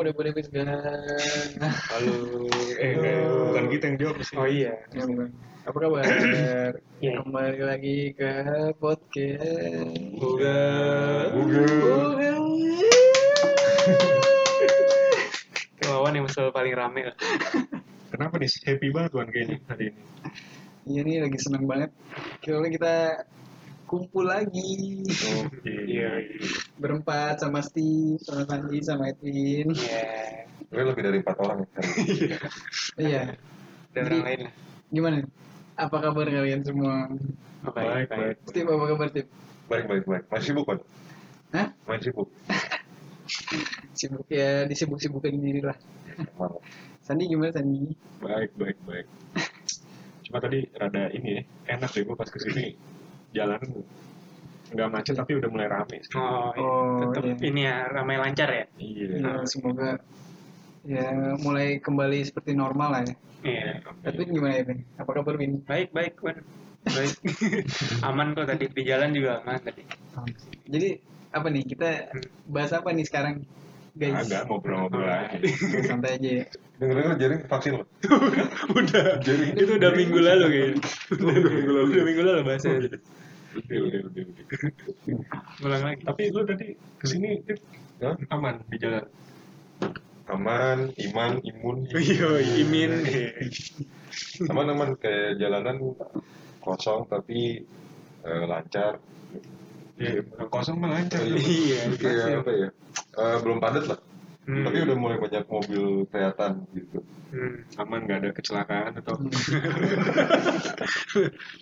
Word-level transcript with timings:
Halo, 0.00 0.16
mudah-mudahan 0.16 0.32
bisa. 0.32 0.64
Halo. 1.92 2.16
Eh, 2.80 2.96
enggak, 2.96 3.20
bukan 3.20 3.64
kita 3.68 3.84
yang 3.84 3.96
jawab 4.00 4.16
sih. 4.24 4.32
Oh 4.32 4.48
iya. 4.48 4.72
Apa 5.68 5.76
kabar? 5.76 6.00
Iya. 7.04 7.20
Kembali 7.20 7.60
lagi 7.60 8.16
ke 8.16 8.32
podcast. 8.80 9.92
Buga. 10.16 10.56
Bukan. 11.36 12.32
Wawan 15.84 16.16
yang 16.16 16.32
selalu 16.32 16.52
paling 16.56 16.72
rame 16.80 17.12
lah. 17.12 17.16
Kenapa 18.08 18.40
nih? 18.40 18.48
Happy 18.72 18.88
banget 18.88 19.12
Wan 19.12 19.28
kayaknya 19.28 19.60
hari 19.68 19.92
ini. 19.92 20.00
Iya 20.88 21.00
nih 21.04 21.28
lagi 21.28 21.38
seneng 21.44 21.68
banget. 21.68 21.92
Soalnya 22.40 22.72
kita 22.72 22.94
kumpul 23.90 24.22
lagi 24.30 25.02
Oke. 25.42 25.66
Iya. 25.66 26.22
berempat 26.78 27.42
sama 27.42 27.58
Steve, 27.58 28.22
sama 28.22 28.46
Sandi, 28.46 28.78
sama 28.86 29.10
Edwin. 29.10 29.74
Iya. 29.74 30.46
Gue 30.70 30.86
lebih 30.86 31.02
dari 31.02 31.18
empat 31.18 31.36
orang 31.42 31.66
kan. 31.74 31.82
Iya. 32.94 33.34
Dan 33.90 34.02
Jadi- 34.06 34.14
orang 34.14 34.26
lain 34.30 34.40
lah. 34.46 34.54
Gimana? 34.94 35.16
Apa 35.74 35.96
kabar 35.98 36.26
kalian 36.30 36.62
semua? 36.62 37.10
Baik, 37.74 38.06
baik. 38.06 38.36
Steve 38.46 38.70
apa 38.70 38.84
kabar 38.94 39.06
Steve? 39.10 39.28
Baik, 39.66 39.84
baik, 39.90 40.04
baik. 40.06 40.24
Masih 40.30 40.46
sibuk 40.54 40.66
kan? 40.70 40.78
Hah? 41.50 41.68
Masih 41.90 42.14
sibuk. 42.14 42.28
Sibuk 43.98 44.26
ya 44.30 44.66
disibuk-sibukin 44.70 45.38
diri 45.38 45.62
lah. 45.66 45.74
Sandi 47.02 47.26
gimana 47.26 47.50
Sandi? 47.50 47.90
Baik, 48.22 48.54
baik, 48.54 48.78
baik. 48.86 49.06
Cuma 50.26 50.38
tadi 50.38 50.62
rada 50.78 51.10
ini 51.10 51.38
ya, 51.38 51.42
enak 51.74 51.90
deh 51.90 52.02
gue 52.06 52.14
pas 52.14 52.30
ke 52.30 52.38
sini 52.38 52.74
jalan 53.30 53.60
nggak 54.70 54.90
macet 54.90 55.14
tapi 55.18 55.34
udah 55.34 55.50
mulai 55.50 55.66
rame. 55.66 55.98
sih. 56.02 56.14
Oh, 56.14 56.54
iya. 56.54 56.62
Oh, 56.62 57.10
tetap 57.10 57.24
iya. 57.26 57.34
ini 57.42 57.60
ya 57.66 57.76
ramai 57.90 58.16
lancar 58.22 58.48
ya. 58.50 58.64
Iya. 58.78 59.06
Ya, 59.18 59.32
semoga 59.42 59.98
ya 60.86 61.36
mulai 61.42 61.82
kembali 61.82 62.18
seperti 62.22 62.54
normal 62.54 62.88
lah 62.94 63.02
ya. 63.02 63.14
Iya. 63.40 63.70
Tapi 64.04 64.20
gimana 64.28 64.54
ya, 64.60 64.64
Vin? 64.68 64.80
Apa 65.00 65.10
kabar, 65.16 65.34
Vin? 65.40 65.64
Baik, 65.64 65.90
baik, 65.90 66.20
Wan. 66.20 66.38
Baik. 66.86 67.14
aman 68.08 68.32
kok 68.36 68.48
tadi 68.48 68.64
di 68.70 68.82
jalan 68.84 69.10
juga 69.12 69.40
aman 69.42 69.60
tadi. 69.60 69.82
Jadi 70.68 70.88
apa 71.30 71.46
nih 71.48 71.64
kita 71.66 71.88
bahas 72.50 72.72
apa 72.74 72.92
nih 72.92 73.06
sekarang, 73.06 73.42
guys? 73.96 74.26
Agak 74.26 74.42
ngobrol-ngobrol 74.50 75.06
aja. 75.08 75.36
Oke, 75.38 75.80
Santai 75.86 76.18
aja. 76.18 76.30
ya. 76.42 76.44
Dengar-dengar 76.80 77.14
jaring 77.20 77.40
vaksin 77.44 77.72
lo. 77.76 77.84
udah. 78.78 79.20
itu 79.54 79.72
udah 79.76 79.90
minggu 79.92 80.18
lalu 80.18 80.44
kayaknya. 80.48 80.76
Udah 81.20 81.50
minggu 81.52 81.70
lalu. 81.70 81.88
Udah 81.92 82.04
minggu 82.08 82.22
lalu 82.24 82.40
bahasa 82.46 82.68
itu. 82.72 82.98
Udah, 83.50 83.78
udah, 83.82 84.00
udah, 84.06 84.22
udah. 84.24 84.46
Ulang 85.66 85.82
lagi. 85.82 86.02
Tapi 86.06 86.22
lu 86.32 86.40
tadi 86.46 86.66
ke 86.96 87.06
sini 87.06 87.28
Tip, 87.44 87.58
Hah? 88.00 88.16
aman 88.32 88.62
di 88.70 88.76
jalan. 88.80 89.04
Aman, 90.30 90.94
iman, 90.94 91.32
imun. 91.42 91.76
Iya, 91.90 92.38
Imin. 92.62 93.02
Aman, 94.46 94.66
aman. 94.70 94.90
Kayak 95.02 95.42
jalanan 95.42 95.98
kosong 96.62 97.10
tapi 97.10 97.66
eh, 98.22 98.44
lancar. 98.46 99.02
Iya, 100.00 100.24
kosong 100.48 100.80
mah 100.80 100.96
lancar. 100.96 101.20
Iya, 101.28 101.92
Kayak 101.98 102.46
apa 102.46 102.50
ya? 102.56 102.68
Eh, 103.20 103.36
belum 103.42 103.58
padat 103.60 103.84
lah. 103.90 103.98
Hmm. 104.48 104.64
Tapi 104.66 104.76
udah 104.82 104.96
mulai 104.96 105.16
banyak 105.20 105.44
mobil 105.46 106.08
kelihatan 106.10 106.64
gitu. 106.74 106.98
Hmm. 107.30 107.62
Aman 107.78 108.02
nggak 108.08 108.18
ada 108.26 108.30
kecelakaan 108.34 108.98
atau 108.98 109.14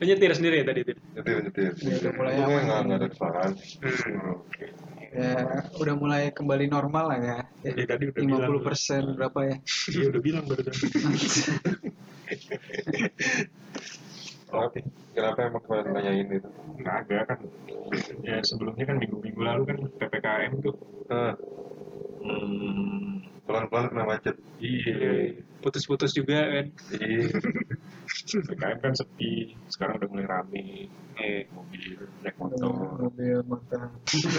Lu 0.00 0.04
nyetir 0.08 0.32
sendiri 0.32 0.62
ya 0.62 0.64
tadi 0.64 0.80
tuh? 0.88 0.96
Nyetir, 1.12 1.36
nyetir. 1.44 1.72
Ya, 1.84 1.94
udah 2.00 2.12
mulai 2.16 2.34
aman. 2.40 2.62
nggak 2.64 2.80
nggak 2.88 2.98
ada 3.02 3.08
kesalahan. 3.12 3.52
Hmm. 3.82 4.34
Ya, 5.08 5.32
udah 5.76 5.94
mulai 5.96 6.22
kembali 6.32 6.64
normal 6.68 7.04
lah 7.12 7.18
ya. 7.20 7.38
Iya, 7.64 7.84
tadi 7.88 8.04
udah 8.12 8.22
50 8.24 8.60
bilang. 8.60 8.64
persen 8.64 9.02
berapa 9.16 9.38
ya? 9.44 9.56
Iya 9.92 10.04
udah 10.12 10.20
bilang 10.24 10.44
baru 10.48 10.62
tadi. 14.48 14.80
Oke. 14.80 14.80
Kenapa 15.12 15.40
emang 15.44 15.62
kemarin 15.62 15.90
nanyain 15.92 16.28
itu? 16.28 16.48
Nggak 16.78 16.96
ada 17.04 17.18
kan. 17.26 17.38
Ya 18.22 18.38
sebelumnya 18.42 18.84
kan 18.84 18.96
minggu-minggu 18.96 19.40
lalu 19.40 19.62
kan 19.66 19.78
ppkm 19.94 20.52
tuh. 20.60 20.74
Eh, 21.08 21.34
Hmm, 22.18 23.22
pelan-pelan 23.46 23.88
kena 23.88 24.04
macet. 24.04 24.36
iya. 24.58 25.32
Putus-putus 25.58 26.10
juga 26.12 26.38
kan? 26.44 26.66
Iya. 26.92 27.30
ppkm 28.42 28.78
kan 28.78 28.92
sepi. 28.92 29.54
Sekarang 29.68 29.96
udah 29.96 30.08
mulai 30.10 30.26
rame. 30.26 30.66
Eh 31.16 31.46
mobil, 31.50 31.98
naik 32.20 32.36
motor, 32.36 32.98
Mobil 33.00 33.38
motor. 33.42 33.86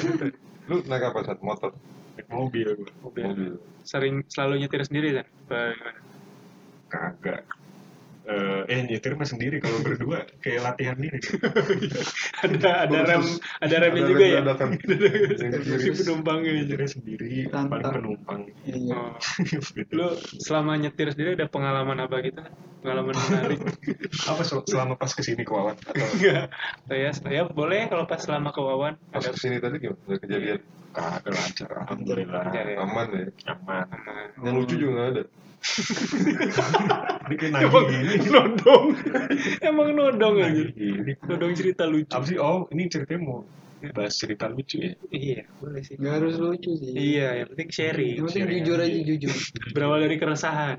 Lu 0.69 0.83
naik 0.85 1.03
apa 1.05 1.19
saat 1.23 1.39
motor? 1.41 1.71
naik 2.15 2.27
mobil. 2.29 2.69
Mobil. 3.01 3.23
Mobil. 3.25 3.51
Sering 3.81 4.21
selalu 4.27 4.61
nyetir 4.61 4.83
sendiri 4.83 5.09
kan? 5.17 5.27
Apa 5.47 5.59
gimana? 5.73 6.01
Kagak. 6.89 7.41
Eh, 8.29 8.61
eh 8.69 8.79
nyetir 8.85 9.17
mah 9.17 9.25
sendiri 9.25 9.57
kalau 9.57 9.81
berdua 9.81 10.21
kayak 10.37 10.61
latihan 10.61 10.93
diri. 11.01 11.17
ada 12.45 12.85
ada 12.85 12.99
rem 13.09 13.25
ada 13.57 13.75
remnya 13.81 14.03
juga 14.05 14.25
ya? 14.29 14.41
Si 15.81 15.89
penumpangnya 16.05 16.51
aja. 16.53 16.61
Nyetirnya 16.61 16.89
sendiri, 16.93 17.49
paling 17.49 17.89
penumpang. 17.89 18.39
Iya. 18.61 18.93
Oh. 18.93 19.17
Gitu. 19.49 19.93
Lu 19.97 20.13
selama 20.45 20.77
nyetir 20.77 21.09
sendiri 21.09 21.33
ada 21.41 21.49
pengalaman 21.49 22.05
apa 22.05 22.21
gitu? 22.21 22.45
Pengalaman 22.85 23.17
menarik? 23.17 23.59
Apa 24.29 24.41
sel- 24.45 24.63
selama 24.69 24.93
pas 24.93 25.09
ke 25.09 25.25
sini 25.25 25.41
ke 25.41 25.49
Wawan? 25.49 25.75
Atau 25.81 25.97
Enggak. 25.97 26.53
Saya 26.85 27.09
saya 27.17 27.41
boleh 27.49 27.89
kalau 27.89 28.05
pas 28.05 28.21
selama 28.21 28.53
ke 28.53 28.61
Wawan 28.61 28.93
Pas 29.09 29.25
ada 29.25 29.33
ke 29.33 29.41
sini 29.41 29.57
tadi 29.57 29.81
gimana? 29.81 30.21
Kejadian 30.21 30.61
kagak 30.93 31.33
lancar, 31.33 31.69
alhamdulillah. 31.85 32.41
Lancar 32.49 32.65
ya. 32.65 32.77
aman 32.81 33.07
ya. 33.13 33.25
Aman. 33.53 33.85
Yang 34.41 34.55
lucu 34.57 34.75
juga 34.79 34.91
nggak 34.95 35.09
ada. 35.13 35.23
Ini 37.29 37.35
kayak 37.35 37.61
Emang 37.61 37.85
nagih 37.85 37.99
gini. 37.99 38.27
nodong. 38.31 38.85
Emang 39.69 39.89
nodong 39.91 40.35
aja. 40.39 40.63
Nagih. 40.65 41.15
Nodong 41.27 41.51
cerita 41.53 41.83
lucu. 41.85 42.13
Apa 42.15 42.25
sih? 42.25 42.37
Oh, 42.39 42.65
ini 42.71 42.87
ceritanya 42.87 43.21
mau 43.27 43.39
bahas 43.91 44.15
cerita 44.15 44.47
lucu 44.47 44.79
ya? 44.79 44.95
Iya, 45.11 45.43
boleh 45.59 45.81
sih. 45.83 45.95
Gak 45.99 46.13
harus 46.19 46.35
lucu 46.39 46.71
sih. 46.79 46.91
Iya, 46.95 47.43
yang 47.43 47.47
penting 47.53 47.69
sharing. 47.69 48.15
Yang 48.17 48.25
penting 48.31 48.43
sharing 48.47 48.59
jujur 48.63 48.77
aja. 48.79 48.99
jujur. 49.03 49.35
Berawal 49.75 49.99
dari 50.07 50.15
keresahan. 50.17 50.77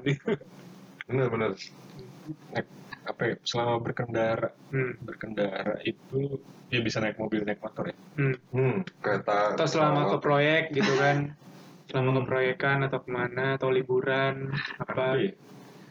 Bener 1.06 1.26
bener. 1.28 1.50
Apa 3.10 3.22
ya, 3.26 3.36
selama 3.42 3.82
berkendara 3.82 4.48
Hmm. 4.70 4.94
berkendara 5.02 5.82
itu 5.82 6.38
ya 6.70 6.78
bisa 6.78 7.02
naik 7.02 7.18
mobil 7.18 7.42
naik 7.42 7.58
motor 7.58 7.90
ya 7.90 7.96
Hmm. 8.14 8.36
Hmm. 8.54 8.76
Kereta. 9.02 9.58
Atau 9.58 9.66
selama 9.66 10.14
ke 10.14 10.18
proyek 10.22 10.62
gitu 10.70 10.94
kan. 10.96 11.34
Selama 11.90 12.22
ke 12.22 12.22
proyekan 12.22 12.86
atau 12.86 13.02
ke 13.02 13.10
mana 13.10 13.58
atau 13.58 13.66
liburan 13.74 14.54
apa. 14.78 15.18
Apa 15.18 15.18
ya? 15.18 15.34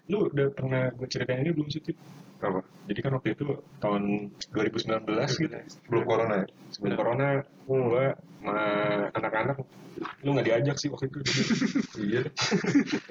lu 0.09 0.25
udah 0.25 0.47
pernah 0.55 0.89
gue 0.95 1.05
ceritain 1.05 1.43
ini 1.43 1.51
belum 1.51 1.67
sih? 1.69 1.83
Apa? 2.39 2.63
jadi 2.87 2.99
kan 3.03 3.11
waktu 3.19 3.35
itu 3.35 3.45
tahun 3.77 4.31
2019 4.55 5.05
gitu 5.37 5.53
Belum 5.91 6.03
corona 6.07 6.41
ya? 6.41 6.47
sebelum 6.71 6.93
corona 6.95 7.27
gue 7.67 8.05
sama 8.15 8.57
anak-anak 9.11 9.55
lu 10.23 10.29
nggak 10.31 10.47
diajak 10.47 10.75
sih 10.79 10.87
waktu 10.87 11.11
itu 11.11 11.19
Iya. 12.09 12.21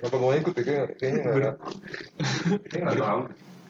Kenapa 0.01 0.17
gue 0.17 0.33
ikut 0.41 0.55
ya? 0.57 0.65
Kayaknya. 0.97 1.23
Kayaknya 2.73 2.81
nggak 2.83 2.99
tahu. 2.99 3.21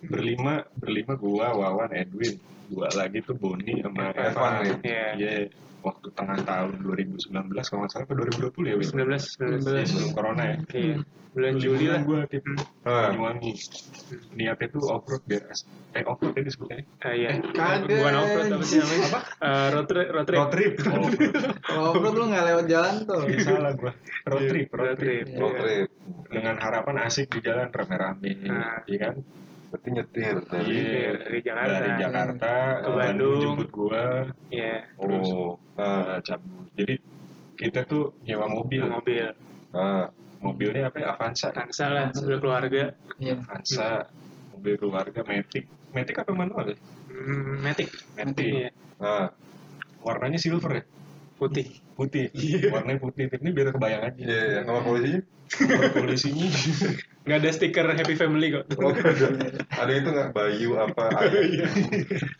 Berlima 0.02 0.54
berlima 0.74 1.12
gua 1.14 1.46
Wawan 1.52 1.90
Edwin 1.92 2.38
dua 2.68 2.88
lagi 2.92 3.18
tuh 3.20 3.32
Boni 3.32 3.80
sama 3.80 4.12
Evan, 4.12 4.28
Evan 4.28 4.52
ya? 4.60 4.76
Iya. 4.84 5.04
Iya, 5.16 5.32
waktu 5.78 6.08
tengah 6.12 6.38
tahun 6.42 6.84
2019 6.84 7.32
kalau 7.64 7.80
nggak 7.80 7.90
salah 7.90 8.04
ke 8.04 8.14
2020 8.14 8.66
ya 8.66 8.76
Win? 8.76 8.88
19 8.92 9.64
19. 9.64 9.64
Iya, 9.64 9.84
sebelum 9.86 10.10
corona 10.12 10.42
ya 10.44 10.56
Iya. 10.70 10.96
Bulan 11.28 11.54
Juli 11.56 11.86
lah. 11.86 12.02
gue 12.02 12.20
tip 12.26 12.42
Ah. 12.82 13.08
Banyuwangi 13.08 13.52
niatnya 14.34 14.66
tuh 14.68 14.82
off 14.84 15.06
road 15.06 15.22
biar 15.22 15.44
eh 15.94 16.02
off 16.02 16.18
road 16.18 16.34
ya 16.34 16.42
disebutnya 16.42 16.78
Ah, 16.98 17.14
iya. 17.14 17.30
Kagak. 17.38 17.88
Bukan 17.88 18.14
off 18.16 18.30
road 18.32 18.48
apa 18.50 18.64
sih 18.64 18.78
namanya? 18.78 19.04
Apa? 19.06 19.20
Eh, 19.38 19.66
road 19.70 19.86
trip, 19.86 20.08
road 20.10 20.26
trip. 20.26 20.38
road 20.38 20.50
trip 20.50 20.72
oh, 20.82 21.08
Kalau 21.62 21.84
off-road 21.88 22.14
lu 22.16 22.24
nggak 22.26 22.44
lewat 22.44 22.64
jalan 22.66 22.94
tuh. 23.06 23.20
Iya, 23.24 23.38
salah 23.40 23.72
gue 23.72 23.92
road 24.26 24.40
Iya, 24.40 24.48
trip 24.50 24.68
road 24.68 24.82
road 24.82 24.96
trip 24.98 25.24
trip. 25.24 25.38
Road 25.38 25.54
trip. 25.56 25.86
dengan 26.28 26.54
harapan 26.58 26.96
asik 27.02 27.26
di 27.30 27.40
jalan 27.40 27.68
rame-rame 27.68 28.30
Nah. 28.44 28.82
iya 28.84 28.98
kan 29.00 29.14
Berarti 29.68 29.88
nyetir 29.92 30.36
dari. 30.48 30.72
Iya, 30.72 31.10
dari 31.20 31.38
Jakarta. 31.44 31.72
dari 31.76 31.90
Jakarta 32.00 32.52
Ke 32.80 32.88
Bandung. 32.90 33.40
jemput 33.42 33.68
gua 33.68 34.04
Iya. 34.48 34.74
terus 34.96 35.28
Oh. 35.28 35.52
uh, 35.76 36.16
cabut 36.22 36.66
jadi 36.72 36.94
kita 37.54 37.80
tuh 37.84 38.14
nyewa 38.22 38.46
mobil 38.48 38.86
Mobil. 38.86 39.26
Ah. 39.70 40.08
mobilnya 40.38 40.86
apa 40.86 41.02
ya 41.02 41.06
Avanza 41.12 41.50
Tansa 41.50 41.90
lah, 41.90 42.06
mobil 42.14 42.38
keluarga. 42.38 42.84
Iya. 43.18 43.34
Avanza 43.36 44.06
mobil 44.54 44.74
keluarga 44.78 45.20
Matic 45.22 45.66
Matic 45.90 46.16
apa 46.16 46.30
manual 46.32 46.72
ya 46.72 46.78
Hmm, 47.10 47.58
Matic. 47.60 47.90
Matic 48.14 48.46
Iya. 48.46 48.70
Ah. 48.96 49.28
warnanya 49.98 50.38
silver 50.38 50.72
ya 50.72 50.84
Putih. 51.36 51.82
Putih 51.98 52.30
warnanya 52.70 53.02
putih 53.02 53.26
ini 53.26 53.50
biar 53.50 53.74
kebayang 53.74 54.02
aja 54.06 54.20
Iya, 54.20 54.40
iya. 54.46 54.60
Nama 54.62 54.80
polisinya? 54.80 55.20
Nomor 55.48 55.90
polisinya 55.90 56.46
Nggak 57.28 57.38
ada 57.40 57.50
stiker 57.50 57.86
Happy 57.90 58.14
Family 58.14 58.48
kok. 58.48 58.64
Oh, 58.78 58.88
ada. 58.88 59.28
Ada 59.68 59.92
itu 59.92 60.08
nggak? 60.08 60.28
Bayu 60.32 60.70
apa? 60.78 61.04
Ayah. 61.12 61.68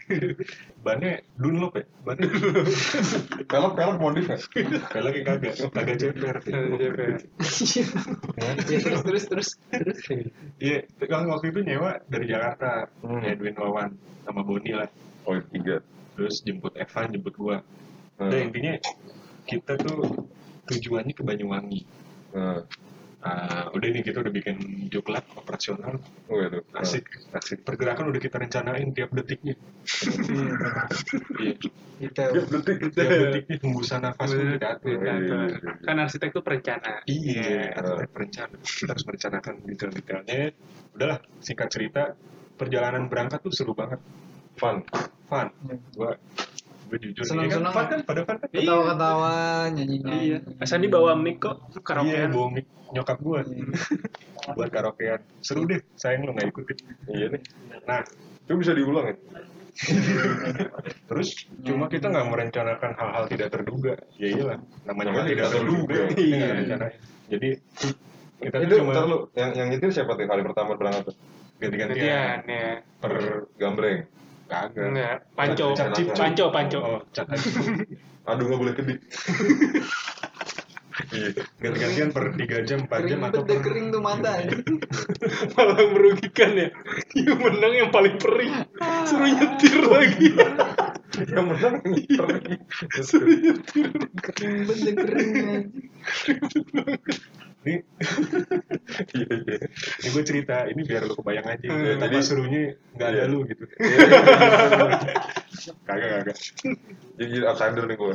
bannya 0.84 1.12
Dunlop 1.34 1.75
ya 1.75 1.84
bannya 2.00 2.25
Pelek 3.44 3.72
pelek 3.75 3.96
modif 3.99 4.25
nggak? 4.25 4.40
peleknya 4.88 5.22
kagak 5.26 5.52
kagak 5.69 5.96
ceper 5.99 6.37
ya 8.38 8.50
terus 8.56 9.02
terus 9.02 9.25
terus 9.26 9.49
terus 9.69 9.99
iya 10.58 10.78
kan 11.00 11.26
waktu 11.26 11.50
itu 11.50 11.60
nyewa 11.62 12.00
dari 12.06 12.26
Jakarta 12.26 12.88
Hmm. 13.00 13.25
Edwin 13.25 13.56
Wawan 13.56 13.88
sama 14.22 14.40
Boni 14.43 14.72
lah 14.72 14.88
Oh, 15.25 15.37
tiga. 15.44 15.81
terus 16.14 16.40
jemput 16.40 16.72
Evan 16.75 17.08
jemput 17.10 17.34
gua 17.34 17.60
Hmm. 18.16 18.26
udah 18.26 18.40
intinya 18.40 18.72
kita 19.49 19.81
tuh 19.81 20.29
tujuannya 20.69 21.17
ke 21.17 21.23
Banyuwangi. 21.25 21.81
Nah, 22.37 22.61
Ah, 23.19 23.67
udah 23.75 23.89
nih 23.91 24.06
kita 24.06 24.23
udah 24.23 24.31
bikin 24.31 24.87
joklat 24.95 25.27
operasional. 25.35 25.99
Oh 26.31 26.39
itu. 26.39 26.62
asik 26.71 27.03
asik. 27.35 27.67
Pergerakan 27.67 28.15
udah 28.15 28.23
kita 28.23 28.39
rencanain 28.39 28.95
tiap 28.95 29.11
detiknya. 29.11 29.59
Iya. 31.43 31.59
Kita 31.99 32.31
Detik. 32.31 32.95
tiap 32.95 33.11
detiknya 33.11 33.56
hembusan 33.59 34.06
nafas 34.06 34.31
kita 34.31 34.79
atur 34.79 35.03
Iya, 35.03 35.15
iya, 35.19 35.35
iya. 35.51 35.73
Kan 35.83 35.99
arsitek 35.99 36.31
tuh 36.31 36.47
perencana. 36.47 37.03
iya 37.11 37.75
arsitek 37.75 38.09
perencana 38.15 38.55
kita 38.62 38.91
harus 38.94 39.05
merencanakan 39.11 39.55
detail-detailnya. 39.67 40.41
Udahlah 40.94 41.19
singkat 41.43 41.69
cerita 41.75 42.15
perjalanan 42.55 43.11
berangkat 43.11 43.43
tuh 43.43 43.51
seru 43.51 43.75
banget. 43.75 43.99
Fun. 44.55 44.87
fun. 45.27 45.51
Iya. 45.67 45.75
gua 45.99 46.15
gue 46.88 46.99
jujur 47.05 47.23
Senang-senang. 47.25 47.73
Iya 47.73 47.85
kan, 47.85 47.87
kan 47.93 48.00
pada 48.08 48.20
fun 48.25 48.37
kan 48.40 48.49
ketawa-ketawa 48.49 49.32
nyanyi 49.76 49.96
Iya. 50.02 50.38
Asal 50.58 50.81
bawa 50.88 51.12
mic 51.14 51.37
kok 51.38 51.56
iya 51.69 51.81
karaokean. 51.85 52.31
bawa 52.32 52.46
mic 52.50 52.67
nyokap 52.88 53.19
gua 53.20 53.44
buat 54.56 54.70
karaokean 54.73 55.20
seru 55.44 55.69
deh 55.69 55.76
sayang 56.00 56.25
lu 56.25 56.32
nggak 56.32 56.49
ikutin 56.49 56.76
Iya 57.12 57.26
nih. 57.37 57.43
nah 57.85 58.00
Itu 58.49 58.56
bisa 58.56 58.73
diulang 58.73 59.12
ya? 59.12 59.17
Terus 61.12 61.29
cuma 61.62 61.87
kita 61.87 62.08
nggak 62.08 62.26
merencanakan 62.26 62.91
hal-hal 62.99 63.25
tidak 63.31 63.49
terduga. 63.52 63.94
Ya 64.17 64.29
iyalah, 64.34 64.58
namanya 64.88 65.12
Namanya 65.12 65.20
kan 65.20 65.26
tidak 65.31 65.49
terduga. 65.52 66.00
Iya. 66.17 66.49
Jadi 67.29 67.49
kita 68.38 68.56
itu 68.64 68.75
cuma 68.81 68.93
lu 69.05 69.19
yang 69.37 69.50
yang 69.52 69.69
itu 69.70 69.87
siapa 69.93 70.17
tuh 70.17 70.26
kali 70.26 70.43
pertama 70.43 70.73
berangkat 70.75 71.12
tuh? 71.12 71.17
ganti-gantian 71.58 71.99
Gantian 71.99 72.38
ya. 72.46 72.70
per 73.02 73.12
Gambreng. 73.58 73.99
Kagak. 74.49 74.89
Enggak, 74.89 75.17
panco, 75.37 75.67
Cat 75.77 75.93
panco, 76.17 76.45
panco. 76.50 76.79
Oh, 76.81 77.00
cat. 77.12 77.29
Aduh 78.29 78.45
nggak 78.49 78.61
boleh 78.61 78.75
kedip. 78.75 78.99
Iya. 81.15 81.31
Ganti-gantian 81.62 82.11
per 82.11 82.35
3 82.35 82.67
jam, 82.67 82.81
4 82.85 82.91
kering 82.91 83.06
jam 83.06 83.21
atau 83.31 83.41
per 83.47 83.59
kering 83.62 83.87
tuh 83.95 84.03
mata 84.03 84.35
ya. 84.35 84.50
Malah 85.55 85.87
merugikan 85.95 86.50
ya. 86.59 86.69
Yang 87.15 87.39
menang 87.39 87.75
yang 87.79 87.91
paling 87.95 88.19
perih. 88.19 88.67
Suruh 89.06 89.31
nyetir 89.31 89.79
lagi. 89.87 90.29
Yang 91.23 91.44
menang 91.55 91.75
pergi. 91.87 92.55
Suruh 92.99 93.31
nyetir. 93.31 93.94
kering 94.21 94.55
deh, 94.67 94.94
kering. 94.99 95.62
Ini 97.66 97.75
Iya 99.19 99.34
iya. 99.44 99.56
ini 100.00 100.08
gue 100.10 100.25
cerita 100.25 100.56
ini 100.66 100.81
biar 100.82 101.02
lu 101.05 101.14
kebayang 101.14 101.46
aja. 101.46 101.66
Hmm. 101.69 102.00
Jadi 102.00 102.16
serunya 102.22 102.62
nggak 102.96 103.08
ada 103.08 103.19
Iya. 103.19 103.25
lu 103.31 103.38
gitu. 103.44 103.64
kagak 105.88 106.08
kagak. 106.22 106.37
Jadi 107.19 107.34
outsider 107.44 107.84
nih 107.84 107.96
gue. 107.99 108.14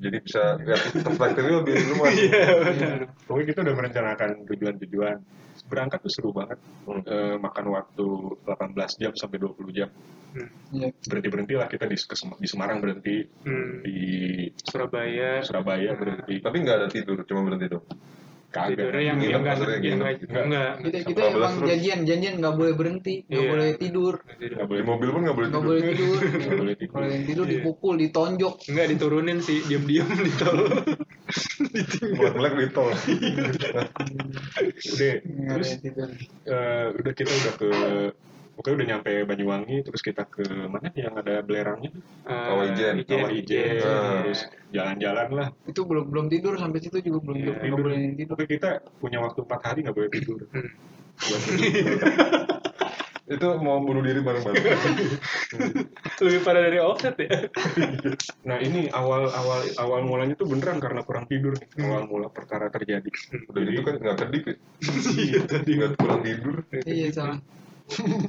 Jadi 0.00 0.16
bisa 0.22 0.42
lihat 0.62 0.80
perspektifnya 0.94 1.54
lebih 1.60 1.74
luas. 1.92 2.14
Iya. 2.14 2.44
Pokoknya 3.26 3.46
kita 3.52 3.60
udah 3.66 3.74
merencanakan 3.76 4.30
tujuan-tujuan. 4.48 5.16
Berangkat 5.70 6.02
tuh 6.02 6.10
seru 6.10 6.30
banget. 6.34 6.58
Hmm. 6.84 7.02
Eh, 7.06 7.36
makan 7.38 7.64
waktu 7.70 8.06
18 8.42 8.98
jam 8.98 9.12
sampai 9.14 9.38
20 9.38 9.70
jam. 9.70 9.88
Iya. 10.74 10.90
Berhenti-berhenti 10.94 11.54
lah 11.58 11.66
kita 11.66 11.86
di, 11.86 11.94
di 12.38 12.48
Semarang 12.50 12.78
berhenti, 12.82 13.22
Hmm. 13.46 13.82
di 13.86 13.98
Surabaya. 14.66 15.42
Surabaya 15.46 15.94
berhenti. 15.94 16.42
Tapi 16.42 16.56
nggak 16.62 16.76
ada 16.76 16.88
tidur, 16.90 17.22
cuma 17.26 17.46
berhenti 17.46 17.66
dong. 17.70 17.86
Kagak. 18.50 18.74
Tidurnya 18.74 18.98
yang 19.00 19.16
Nginep 19.16 19.30
yang 19.30 19.40
enggak 19.40 19.56
yang 19.78 19.94
enggak 19.94 20.10
Enggak. 20.18 20.42
enggak. 20.42 20.70
kita 20.82 20.98
kita 21.06 21.20
14 21.22 21.30
emang 21.30 21.54
terus. 21.54 21.68
janjian 21.70 21.98
janjian 22.02 22.34
nggak 22.36 22.54
boleh 22.58 22.74
berhenti 22.74 23.14
nggak 23.24 23.40
Iya. 23.40 23.48
boleh 23.48 23.68
tidur 23.78 24.14
Nggak 24.20 24.36
Di 24.40 24.66
boleh 24.66 24.84
mobil 24.84 25.08
pun 25.08 25.20
nggak 25.22 25.36
boleh 25.36 25.48
nggak 25.48 25.54
tidur. 25.54 25.70
boleh 25.70 25.82
tidur 25.86 26.18
Nggak 26.20 26.58
boleh 26.58 26.74
tidur. 26.74 26.92
kalau 26.92 27.06
yang 27.08 27.24
tidur 27.24 27.46
Iya. 27.46 27.52
dipukul 27.54 27.94
ditonjok 27.96 28.54
Enggak 28.66 28.86
diturunin 28.90 29.38
sih, 29.38 29.58
diam-diam 29.64 30.08
di 30.10 30.32
tol. 30.34 30.58
Buat 32.18 32.34
melek 32.34 32.54
di 32.56 32.68
tol. 32.70 32.90
Udah, 32.90 33.84
nggak 35.20 35.54
terus 35.54 35.70
eh, 36.42 36.84
udah 36.90 37.12
kita 37.12 37.32
udah 37.32 37.52
ke 37.54 37.70
Pokoknya 38.60 38.76
udah 38.76 38.88
nyampe 38.92 39.10
Banyuwangi, 39.24 39.76
terus 39.80 40.04
kita 40.04 40.28
ke 40.28 40.44
mana 40.68 40.92
yang 40.92 41.16
ada 41.16 41.40
belerangnya? 41.40 41.96
Kawah 42.28 42.68
Ijen. 42.68 43.08
Kawah 43.08 43.32
Ijen, 43.32 43.80
Ah. 43.80 44.20
terus 44.20 44.44
jalan-jalan 44.68 45.28
lah. 45.32 45.48
itu 45.64 45.80
belum 45.80 46.12
belum 46.12 46.28
tidur 46.28 46.60
sampai 46.60 46.76
situ 46.78 47.00
juga 47.00 47.24
belum 47.24 47.36
Iya, 47.40 47.44
nggak 47.48 47.60
tidur. 47.64 47.78
boleh 47.80 47.96
tidur 48.12 48.34
Pokoknya 48.36 48.50
kita 48.52 48.70
punya 49.00 49.18
waktu 49.18 49.40
4 49.40 49.60
hari 49.64 49.78
nggak 49.80 49.96
boleh 49.96 50.10
tidur. 50.12 50.38
Hmm. 50.52 50.70
Buat 51.16 51.40
tidur. 51.40 51.98
Itu 53.30 53.46
mau 53.62 53.78
bunuh 53.78 54.02
diri 54.02 54.20
bareng-bareng. 54.20 54.60
Lebih 56.18 56.40
parah 56.42 56.60
dari 56.60 56.78
offset 56.82 57.14
ya. 57.16 57.30
Nah 58.48 58.58
ini 58.58 58.90
awal 58.90 59.30
awal 59.30 59.62
awal 59.78 60.00
mulanya 60.02 60.34
tuh 60.34 60.50
beneran 60.50 60.82
karena 60.82 61.00
kurang 61.00 61.24
tidur 61.24 61.54
nih. 61.54 61.68
Hmm. 61.78 61.86
Awal 61.88 62.02
mula 62.10 62.28
perkara 62.28 62.68
terjadi. 62.68 63.08
Udah 63.48 63.60
gitu 63.62 63.80
kan 63.80 63.94
nggak 63.96 64.16
kedip 64.20 64.44
ya. 64.44 64.54
Iya, 65.16 65.40
tadi 65.46 65.70
Nggak 65.78 65.92
kurang 65.96 66.20
tidur. 66.20 66.56
iya 66.84 67.08
salah 67.08 67.40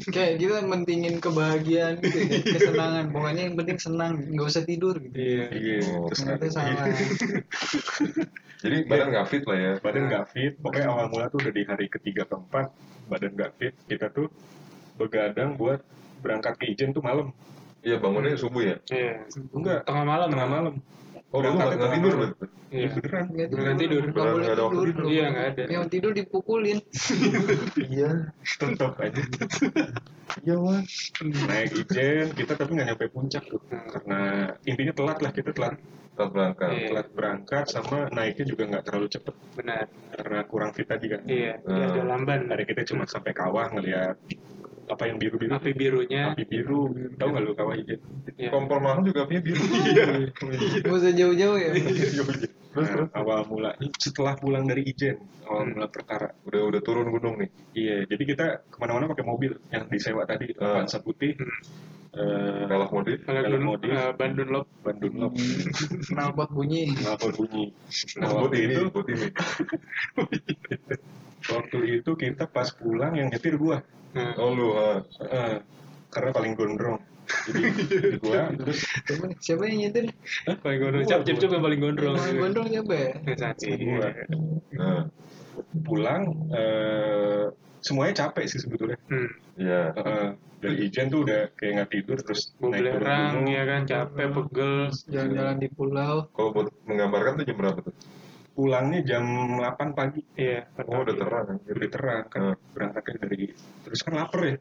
kayak 0.08 0.34
kita 0.38 0.64
mentingin 0.64 1.18
kebahagiaan 1.18 2.00
gitu 2.00 2.18
ya, 2.18 2.40
kesenangan 2.56 3.06
pokoknya 3.10 3.42
yang 3.46 3.56
penting 3.56 3.78
senang 3.78 4.14
nggak 4.28 4.48
usah 4.48 4.64
tidur 4.64 4.96
gitu 4.98 5.14
Iya. 5.14 5.46
Iya, 5.52 5.78
Oh, 5.92 6.08
terus 6.08 6.20
ternyata 6.22 6.46
salah 6.50 6.86
Jadi 8.62 8.78
badan 8.86 9.08
nggak 9.10 9.28
fit 9.28 9.44
lah 9.44 9.58
ya. 9.58 9.74
badan 9.80 10.04
nggak 10.06 10.26
fit. 10.30 10.54
Pokoknya 10.58 10.88
awal 10.88 11.06
mula 11.10 11.26
tuh 11.28 11.42
udah 11.42 11.50
di 11.50 11.64
hari 11.66 11.86
ketiga 11.88 12.24
keempat 12.26 12.70
badan 13.08 13.32
nggak 13.34 13.52
fit. 13.58 13.74
Kita 13.86 14.10
tuh 14.10 14.30
begadang 14.96 15.58
buat 15.58 15.82
berangkat 16.22 16.62
ke 16.62 16.66
Ijen 16.70 16.94
tuh 16.94 17.02
malam. 17.02 17.34
Iya 17.82 17.98
bangunnya 17.98 18.38
subuh 18.38 18.62
ya. 18.62 18.78
Iya. 18.88 19.26
Enggak, 19.50 19.90
Tengah 19.90 20.06
malam. 20.06 20.28
tengah 20.30 20.46
malam. 20.48 20.74
Oh 21.32 21.40
lu 21.40 21.56
nggak 21.56 21.80
nggak 21.80 21.92
tidur 21.96 22.14
berarti. 22.20 22.46
Iya. 22.72 22.88
beneran. 22.92 23.26
nggak 23.32 23.48
Nggak 23.52 23.78
tidur. 23.80 24.02
nggak 24.04 24.16
boleh 24.16 24.44
Nggak 24.44 24.56
ada 24.56 24.64
waktu 24.64 24.76
tidur 24.76 24.88
tidur. 24.92 25.06
Iya, 25.12 25.26
nggak 25.32 25.48
ada. 25.48 25.64
yang 25.72 25.86
tidur 25.88 26.12
dipukulin 26.12 26.80
Iya. 27.92 28.10
Tetap 28.44 28.94
aja. 29.00 29.24
Iya 30.44 30.56
wan. 30.60 30.84
Naik 31.24 31.72
Ijen, 31.76 32.28
kita 32.36 32.54
tapi 32.56 32.72
nggak 32.76 32.88
nyampe 32.92 33.06
puncak 33.12 33.44
tuh. 33.48 33.60
Karena 33.68 34.20
intinya 34.68 34.94
telat 34.96 35.18
lah, 35.24 35.32
kita 35.32 35.50
telat. 35.56 35.76
Tetap 36.12 36.30
berangkat. 36.36 36.70
Iya. 36.72 36.88
Telat 36.92 37.08
berangkat 37.16 37.66
sama 37.72 37.98
naiknya 38.12 38.46
juga 38.48 38.64
nggak 38.68 38.84
terlalu 38.88 39.08
cepet. 39.08 39.36
Benar. 39.56 39.86
Karena 40.16 40.40
kurang 40.48 40.72
fit 40.76 40.88
tadi 40.88 41.06
kan. 41.12 41.22
Iya, 41.28 41.64
ada 41.64 42.02
lamban. 42.04 42.52
Ada 42.52 42.64
kita 42.68 42.82
cuma 42.92 43.08
sampai 43.08 43.32
kawah 43.32 43.72
ngeliat 43.72 44.20
apa 44.90 45.04
yang 45.06 45.18
biru-biru. 45.20 45.52
Api 45.52 45.72
birunya. 45.76 46.32
Api 46.34 46.44
biru. 46.48 46.90
Tahu 47.20 47.28
nggak 47.30 47.44
lu 47.44 47.52
kawah 47.54 47.76
Ijen? 47.78 48.00
Iya. 48.40 48.50
Kompor 48.50 48.80
mahal 48.82 49.04
juga 49.06 49.28
punya 49.30 49.42
biru. 49.44 49.62
Iya. 49.62 50.06
nggak 50.82 50.96
usah 50.96 51.12
jauh-jauh 51.14 51.58
ya 51.60 51.70
Terus 52.72 52.88
Nah, 52.88 52.88
terus 52.88 53.10
awal 53.12 53.44
mula 53.52 53.76
setelah 54.00 54.40
pulang 54.40 54.64
dari 54.64 54.88
Ijen, 54.88 55.20
awal 55.44 55.76
mula 55.76 55.92
perkara. 55.92 56.32
udah 56.48 56.72
udah 56.72 56.80
turun 56.80 57.12
gunung 57.12 57.36
nih. 57.44 57.52
Iya, 57.76 57.96
jadi 58.08 58.24
kita 58.24 58.46
ke 58.72 58.78
mana-mana 58.80 59.12
pakai 59.12 59.28
mobil 59.28 59.60
yang 59.76 59.92
disewa 59.92 60.24
tadi, 60.24 60.56
Ah. 60.56 60.80
Avanza 60.80 61.04
putih, 61.04 61.36
eh 62.16 62.64
Pelak 62.72 62.88
modif. 62.96 63.20
Kalau 63.28 63.60
modif. 63.60 63.92
eh, 63.92 64.12
ban 64.16 64.32
Dunlop. 64.32 64.72
ban 64.88 64.96
Dunlop, 65.04 65.36
knalpot 66.16 66.50
bunyi 66.56 66.96
knalpot 66.96 67.36
bunyi. 67.44 67.76
Nah, 68.24 68.28
buat 68.32 68.48
waktu 68.48 68.58
ini, 68.64 68.74
itu, 68.80 68.86
buat 68.88 69.08
ini. 69.12 69.28
Waktu 71.50 71.78
itu 72.02 72.12
kita 72.14 72.46
pas 72.46 72.70
pulang 72.76 73.18
yang 73.18 73.34
nyetir 73.34 73.58
gua, 73.58 73.82
Nah, 74.12 74.36
Oh 74.36 74.52
lu. 74.52 74.76
Eh, 74.76 75.58
karena 76.12 76.30
paling 76.36 76.54
gondrong. 76.60 77.00
Jadi 77.48 77.62
gua 78.20 78.52
terus 78.60 78.84
siapa, 79.08 79.26
siapa 79.40 79.64
yang 79.72 79.88
nyetir 79.88 80.12
paling 80.60 80.80
gondrong. 80.84 81.04
Cap, 81.08 81.22
cap, 81.24 81.38
cap 81.40 81.50
yang 81.56 81.64
paling 81.64 81.80
gondrong. 81.80 82.16
Yang 82.20 82.38
gondrong 82.44 82.68
siapa 82.68 82.94
ya 82.94 83.12
gua 83.80 84.10
Nah, 84.72 85.02
pulang 85.88 86.22
eh, 86.52 87.44
semuanya 87.80 88.28
capek 88.28 88.46
sih 88.52 88.60
sebetulnya. 88.60 89.00
Hmm. 89.08 89.30
iya. 89.56 89.82
Eh, 89.96 90.30
dari 90.62 90.76
Ijen 90.86 91.10
tuh 91.10 91.26
udah 91.26 91.50
kayak 91.58 91.72
nggak 91.74 91.90
tidur 91.90 92.18
terus 92.22 92.54
Mau 92.62 92.70
naik 92.70 92.94
turun 92.94 93.50
ya 93.50 93.64
kan 93.66 93.82
capek 93.90 94.28
pegel. 94.30 94.74
jalan-jalan 95.10 95.58
di 95.58 95.70
pulau 95.74 96.30
Kalau 96.38 96.50
buat 96.54 96.70
menggambarkan 96.86 97.42
tuh 97.42 97.46
jam 97.50 97.58
berapa 97.58 97.80
tuh? 97.82 97.94
Pulangnya 98.52 99.00
jam 99.02 99.24
8 99.56 99.96
pagi. 99.96 100.22
Iya. 100.36 100.68
Oh 100.84 101.02
udah 101.02 101.16
terang. 101.16 101.46
udah 101.64 101.90
terang 101.90 102.24
kan 102.28 102.42
Hmm. 102.52 102.56
berangkatnya 102.76 103.16
dari 103.24 103.48
terus 103.82 104.00
kan 104.04 104.14
lapar 104.16 104.42
ya 104.44 104.56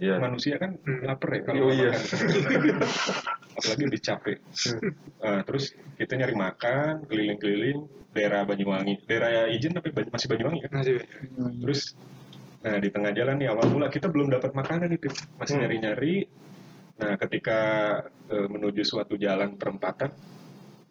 Iya. 0.00 0.14
manusia 0.16 0.54
kan 0.56 0.76
Hmm. 0.76 1.00
lapar 1.04 1.28
ya 1.34 1.40
kalau 1.44 1.68
Oh, 1.68 1.72
iya. 1.72 1.92
makan. 1.92 2.76
apalagi 3.56 3.84
udah 3.86 4.00
capek 4.02 4.38
Eh, 5.20 5.40
terus 5.44 5.64
kita 5.94 6.12
nyari 6.16 6.32
makan 6.32 7.04
keliling-keliling 7.04 7.80
daerah 8.10 8.42
Banyuwangi 8.42 9.04
daerah 9.04 9.48
Ijen 9.48 9.72
tapi 9.72 9.92
masih 9.92 10.28
Banyuwangi 10.28 10.60
kan 10.64 10.70
Masih. 10.80 11.00
terus 11.60 11.92
nah 12.60 12.76
di 12.76 12.88
tengah 12.88 13.12
jalan 13.12 13.36
nih 13.36 13.48
awal 13.48 13.68
mula 13.68 13.88
kita 13.88 14.08
belum 14.08 14.28
dapat 14.30 14.52
makanan 14.52 14.88
itu 14.90 15.08
masih 15.36 15.56
Hmm. 15.56 15.62
nyari-nyari 15.64 16.14
nah 16.96 17.16
ketika 17.16 17.58
eh, 18.28 18.46
menuju 18.46 18.80
suatu 18.80 19.16
jalan 19.16 19.56
perempatan 19.56 20.12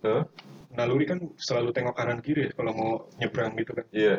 Hah? 0.02 0.24
Naluri 0.70 1.06
kan 1.10 1.20
selalu 1.36 1.74
tengok 1.74 1.98
kanan 1.98 2.22
kiri 2.22 2.50
ya 2.50 2.52
kalau 2.54 2.72
mau 2.74 2.92
nyebrang 3.18 3.58
gitu 3.58 3.72
kan. 3.74 3.86
Iya. 3.90 4.16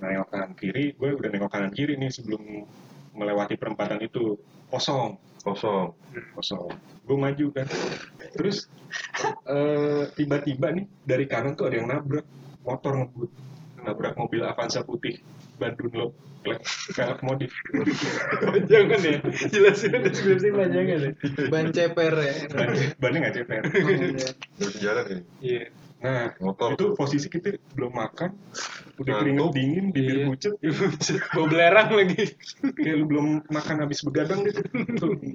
nah 0.00 0.08
nengok 0.12 0.28
kanan 0.30 0.52
kiri 0.56 0.84
gue 0.92 1.10
udah 1.16 1.30
nengok 1.32 1.50
kanan 1.52 1.72
kiri 1.72 1.96
nih 1.96 2.10
sebelum 2.12 2.68
melewati 3.16 3.56
perempatan 3.56 4.02
itu. 4.04 4.36
Kosong. 4.68 5.16
Kosong. 5.44 5.92
kosong. 6.36 6.72
Gue 7.04 7.16
maju 7.16 7.46
kan. 7.52 7.66
Terus 8.36 8.68
eh, 9.48 10.04
tiba-tiba 10.12 10.72
nih 10.72 10.86
dari 11.04 11.24
kanan 11.24 11.56
tuh 11.56 11.68
ada 11.72 11.76
yang 11.80 11.88
nabrak 11.88 12.26
motor 12.64 12.92
ngebut. 13.00 13.30
Nabrak 13.84 14.16
mobil 14.16 14.40
Avanza 14.40 14.80
putih 14.80 15.20
Bandung 15.54 15.92
lo 15.92 16.06
velg 16.44 17.18
modif 17.22 17.52
Jangan 18.70 19.00
ya. 19.00 19.16
Jelasin 19.48 19.96
deskripsi 19.96 20.48
panjangan 20.50 20.98
ya. 21.00 21.10
ban 21.48 21.66
ceper 21.70 22.14
ya 22.14 22.34
ban 22.48 22.68
bannya 22.98 23.18
nggak 23.22 23.34
ceper 23.34 23.62
Oh, 23.64 23.88
iya. 23.88 24.28
Dari 24.54 24.76
jalan 24.78 25.04
ini. 25.08 25.22
Iya. 25.40 25.64
nah 25.96 26.36
Motor. 26.36 26.76
itu 26.76 26.86
posisi 26.92 27.26
kita 27.26 27.56
belum 27.72 27.88
makan 27.90 28.36
udah 28.94 29.14
keringet 29.16 29.50
dingin 29.50 29.84
bibir 29.88 30.16
Iya. 30.20 30.26
pucet 30.28 30.52
Bawa 31.32 31.46
belerang 31.48 31.88
lagi. 31.94 32.22
kayak 32.76 32.94
lu 32.94 33.04
belum 33.08 33.26
makan 33.48 33.76
habis 33.80 34.04
begadang 34.04 34.44
gitu 34.44 34.60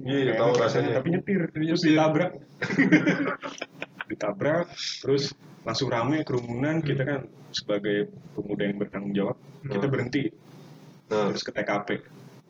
Iya, 0.06 0.30
nggak 0.30 0.36
tahu 0.38 0.52
rasanya. 0.54 0.90
tapi 0.94 1.08
nyetir 1.10 1.50
terus 1.50 1.82
ditabrak 1.82 2.38
ditabrak 4.06 4.66
terus 5.02 5.34
langsung 5.70 5.86
rame 5.86 6.26
kerumunan 6.26 6.82
kita 6.82 7.02
kan 7.06 7.20
sebagai 7.54 8.10
pemuda 8.34 8.62
yang 8.66 8.78
bertanggung 8.78 9.14
jawab 9.14 9.36
kita 9.62 9.86
Hmm. 9.86 9.92
berhenti. 9.94 10.22
Nah, 11.10 11.30
terus 11.30 11.42
ke 11.46 11.52
TKP 11.54 11.88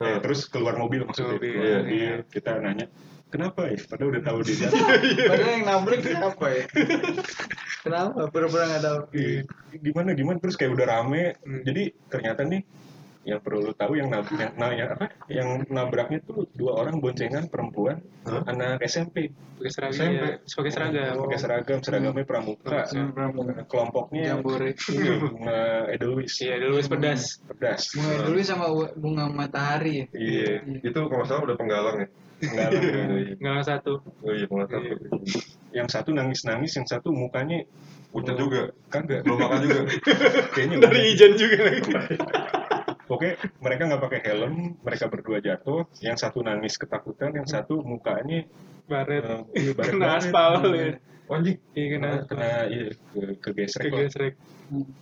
Eh, 0.01 0.17
Hmm. 0.17 0.21
terus 0.25 0.49
keluar 0.49 0.81
mobil 0.81 1.05
maksudnya. 1.05 1.37
Mobil, 1.37 1.53
keluar 1.53 1.69
iya. 1.69 1.79
mobil 1.85 2.13
kita 2.33 2.51
nanya 2.57 2.87
kenapa 3.29 3.69
ya 3.69 3.77
padahal 3.85 4.09
udah 4.17 4.23
tahu 4.25 4.39
dia 4.43 4.57
jatuh 4.65 4.87
padahal 5.29 5.53
yang 5.53 5.65
nabrak 5.69 6.01
siapa 6.01 6.47
ya 6.49 6.65
kenapa? 7.85 8.21
Pura-pura 8.33 8.65
nggak 8.65 8.83
tahu. 8.83 8.99
Iya, 9.13 9.41
gimana 9.77 10.11
gimana? 10.17 10.37
Terus 10.41 10.57
kayak 10.57 10.73
udah 10.73 10.87
rame. 10.89 11.25
Hmm. 11.45 11.63
jadi 11.69 11.83
ternyata 12.09 12.49
nih 12.49 12.65
yang 13.21 13.37
perlu 13.39 13.61
lu 13.61 13.73
tahu 13.73 13.95
yang 13.95 14.09
nab 14.09 14.25
yang, 14.33 14.53
nah, 14.57 14.73
yang 14.73 14.89
apa 14.91 15.07
yang 15.29 15.49
nabraknya 15.69 16.25
tuh 16.25 16.49
dua 16.57 16.81
orang 16.81 16.99
boncengan 16.99 17.47
perempuan 17.47 18.01
Hah? 18.25 18.49
anak 18.49 18.81
SMP 18.83 19.29
Pakai 19.61 19.69
seragam. 19.71 19.93
SMP. 20.01 20.17
ya. 20.17 20.33
Pakai 20.41 20.73
seragam. 20.73 21.15
pakai 21.21 21.39
seragam 21.39 21.79
seragamnya 21.81 22.25
pramuka 22.25 22.81
Hmm, 22.89 23.13
pramuka. 23.13 23.53
kelompoknya 23.69 24.23
Jambore. 24.33 24.73
ini 24.73 25.09
bunga 25.21 25.61
Edelweiss 25.91 26.35
Iya, 26.41 26.55
dulu 26.59 26.75
pedas. 26.89 27.23
pedas 27.45 27.83
bunga 27.93 28.15
dulu 28.25 28.39
sama 28.41 28.67
bunga 28.97 29.25
matahari 29.29 29.93
ya 30.01 30.05
iya 30.17 30.51
itu 30.81 30.97
kalau 30.97 31.25
salah 31.25 31.45
udah 31.45 31.57
penggalang 31.57 31.97
ya. 32.01 32.09
enggak 32.41 32.69
lah. 32.73 32.83
Enggak 33.37 33.65
satu. 33.69 33.93
Oh 34.01 34.33
iya, 34.33 34.49
Iya. 34.49 34.97
yang 35.77 35.89
satu 35.93 36.09
nangis 36.11 36.41
nangis 36.43 36.73
yang 36.73 36.89
satu 36.89 37.13
mukanya 37.13 37.69
Pucat 38.11 38.35
juga. 38.35 38.73
kagak 38.89 39.23
Belum 39.23 39.39
makan 39.39 39.61
juga. 39.63 39.81
kayaknya 40.57 40.77
Dari 40.83 40.99
udah. 40.99 41.13
Ijan 41.15 41.33
juga 41.37 41.57
lagi. 41.63 41.93
Oke, 43.11 43.35
mereka 43.59 43.83
nggak 43.85 44.01
pakai 44.01 44.21
helm, 44.23 44.55
mereka 44.81 45.07
berdua 45.07 45.39
jatuh. 45.39 45.83
Yang 45.99 46.17
satu 46.23 46.41
nangis 46.41 46.79
ketakutan, 46.79 47.35
yang 47.35 47.45
satu 47.45 47.83
mukanya 47.83 48.47
Baret. 48.87 49.23
eh, 49.23 49.41
iya, 49.61 49.73
baret- 49.73 49.93
Kena 49.93 50.07
baret. 50.09 50.23
aspal 50.23 50.53
ya. 50.71 50.89
Oh, 51.27 51.35
Anjing. 51.37 51.59
Iya, 51.73 51.87
kena 51.89 51.99
Kena, 51.99 52.15
aspal. 52.17 52.27
kena 52.29 52.51
iya, 52.67 52.87
ke, 52.91 53.21
kegesrek 53.41 53.91
lah. 53.91 54.11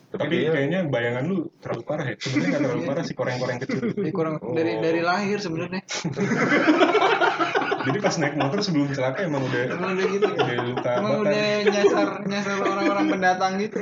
Tapi 0.08 0.24
kayaknya- 0.26 0.50
kayaknya 0.50 0.80
bayangan 0.86 1.24
lu 1.24 1.38
terlalu 1.58 1.82
parah 1.84 2.06
ya. 2.06 2.16
Sebenarnya 2.16 2.48
nggak 2.48 2.62
terlalu 2.62 2.82
parah 2.82 3.02
sih 3.02 3.14
koreng-koreng 3.14 3.58
kecil. 3.60 3.80
Ini 4.00 4.10
kurang 4.10 4.34
Oh. 4.38 4.52
dari 4.52 4.72
dari 4.78 5.00
lahir 5.00 5.36
sebenarnya 5.38 5.80
Jadi 7.78 7.98
pas 7.98 8.14
naik 8.14 8.34
motor 8.34 8.58
sebelum 8.58 8.88
celaka 8.90 9.22
emang 9.22 9.40
udah 9.42 9.62
emang 9.70 9.90
udah 9.94 10.06
gitu 10.10 10.26
udah 10.28 10.56
luka 10.62 10.90
emang 10.94 11.12
udah 11.22 11.40
nyasar 11.64 12.08
nyasar 12.22 12.56
orang-orang 12.60 13.06
pendatang 13.08 13.52
gitu 13.56 13.78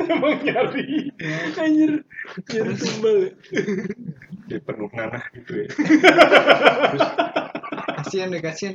Emang 0.00 0.40
nyari. 0.40 1.12
Anjir. 1.54 1.92
Nyari 2.48 2.72
tumbal. 2.74 3.16
ya. 3.22 3.30
Dia 4.48 4.58
penuh 4.60 4.90
nanah 4.92 5.22
gitu 5.32 5.52
ya. 5.60 5.66
kasihan 8.02 8.28
deh 8.28 8.40
kasihan? 8.40 8.74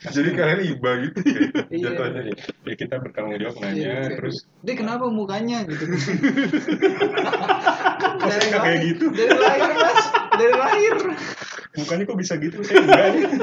Jadi 0.00 0.30
kalian 0.32 0.60
iba 0.64 0.90
gitu 1.04 1.18
ya. 1.20 1.40
Iya. 1.68 1.92
Jatuhnya 1.92 2.20
ya. 2.24 2.34
Ya 2.64 2.74
kita 2.74 2.94
bertanggung 2.96 3.36
jawab 3.36 3.56
nanya, 3.60 3.76
Iya, 3.76 4.00
terus 4.16 4.48
dia 4.62 4.74
kenapa 4.74 5.04
mukanya 5.08 5.64
gitu 5.68 5.84
Kok 5.84 6.00
saya 8.24 8.40
nggak 8.48 8.60
kayak 8.64 8.80
lahir- 8.80 8.96
gitu? 8.96 9.06
dari 9.12 9.36
lahir 9.36 9.70
mas 9.76 10.00
dari 10.34 10.54
lahir 10.56 10.94
mukanya 11.76 12.02
kok 12.04 12.18
bisa 12.18 12.34
gitu? 12.40 12.56
Saya 12.64 12.80
enggak 12.80 13.08
nih. 13.12 13.24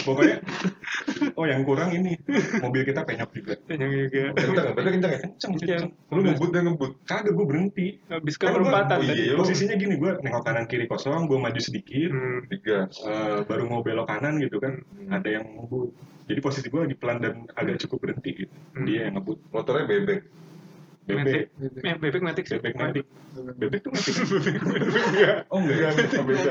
Pokoknya, 0.00 0.36
oh 1.40 1.48
yang 1.48 1.64
kurang 1.64 1.88
ini, 1.90 2.20
mobil 2.64 2.84
kita 2.84 3.00
penyok 3.00 3.30
juga. 3.32 3.54
Yang 3.66 3.92
juga. 4.12 4.20
Kencang 4.36 4.52
ya? 4.60 4.72
Berarti 4.76 4.90
kencang 4.92 5.10
ya? 5.10 5.18
Kenceng, 5.24 5.50
Kenceng. 5.56 5.68
kenceng. 5.80 6.12
Lu 6.12 6.20
ngebut 6.20 6.48
dia 6.50 6.60
ngebut. 6.60 6.90
Kagak, 7.02 7.32
gue 7.32 7.46
berhenti. 7.48 7.86
Habis 8.06 8.34
ke 8.36 8.44
perempatan 8.44 8.96
oh 8.96 9.06
tadi. 9.08 9.22
iya. 9.24 9.34
Posisinya 9.34 9.74
gini, 9.74 9.94
gue 9.96 10.10
nengok 10.20 10.42
kanan 10.44 10.64
kiri 10.68 10.84
kosong, 10.84 11.24
gue 11.24 11.38
maju 11.40 11.60
sedikit, 11.60 12.12
Hmm. 12.12 12.44
Tiga. 12.46 12.78
eh, 12.86 13.38
baru 13.48 13.64
mau 13.64 13.80
belok 13.80 14.04
kanan 14.04 14.36
gitu 14.36 14.60
kan, 14.60 14.84
Hmm. 14.84 15.08
ada 15.10 15.28
yang 15.30 15.48
ngebut. 15.48 15.88
Jadi 16.28 16.38
posisi 16.38 16.66
gue 16.68 16.80
lagi 16.84 16.94
pelan 16.94 17.18
dan 17.18 17.34
agak 17.56 17.80
cukup 17.80 17.98
berhenti 18.04 18.44
gitu. 18.44 18.54
Hmm. 18.76 18.84
Dia 18.84 19.08
yang 19.08 19.16
ngebut. 19.16 19.40
Motornya 19.48 19.88
bebek. 19.88 20.20
Bebek, 21.00 21.50
bebek 21.98 22.22
matik 22.22 22.44
sih. 22.46 22.54
bebek 22.56 22.76
matic. 22.76 23.04
Bebek 23.56 23.80
tuh 23.82 23.90
matic. 23.90 24.14
Enggak. 24.20 25.36
Oh 25.52 25.58
enggak. 25.58 25.90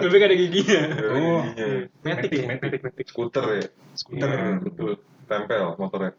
Bebek 0.02 0.22
ada 0.26 0.36
giginya. 0.36 0.82
Oh. 1.16 1.42
Matic 2.04 2.32
ya, 2.34 2.44
Matic. 2.50 2.60
matic, 2.60 2.82
matic. 2.84 3.06
Skuter 3.08 3.46
ya. 3.48 3.64
Skuter, 3.94 4.28
Iya. 4.28 4.60
betul. 4.60 4.92
Tempel 5.26 5.64
motornya. 5.76 6.12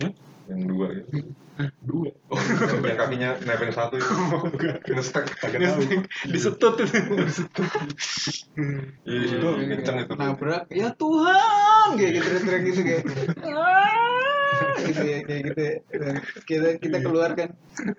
Hmm? 0.00 0.12
Yang 0.44 0.60
dua 0.68 0.86
gitu. 0.92 1.08
Dua. 1.80 2.10
Oh, 2.28 2.40
yang 2.88 2.98
kakinya 2.98 3.30
nebeng 3.42 3.70
satu 3.70 3.94
itu. 4.00 4.14
Ngestek. 4.88 5.24
Tahu. 5.38 5.80
Disetut 6.26 6.74
itu. 6.78 6.94
Iya, 9.04 9.16
di 9.20 9.26
situ 9.28 9.46
kencang 9.46 9.96
itu. 10.02 10.12
nabrak 10.14 10.64
ya 10.70 10.88
Tuhan 10.94 11.88
kayak 11.94 12.12
gitu 12.16 12.28
teriak 12.40 12.62
gitu 12.64 12.80
kayak 12.82 13.02
"Ah," 13.44 14.23
gitu 14.88 15.02
ya 15.04 15.18
kayak 15.24 15.40
gitu 15.50 15.60
ya. 15.62 15.74
Kita 16.44 16.68
kita 16.80 16.96
keluarkan 17.02 17.48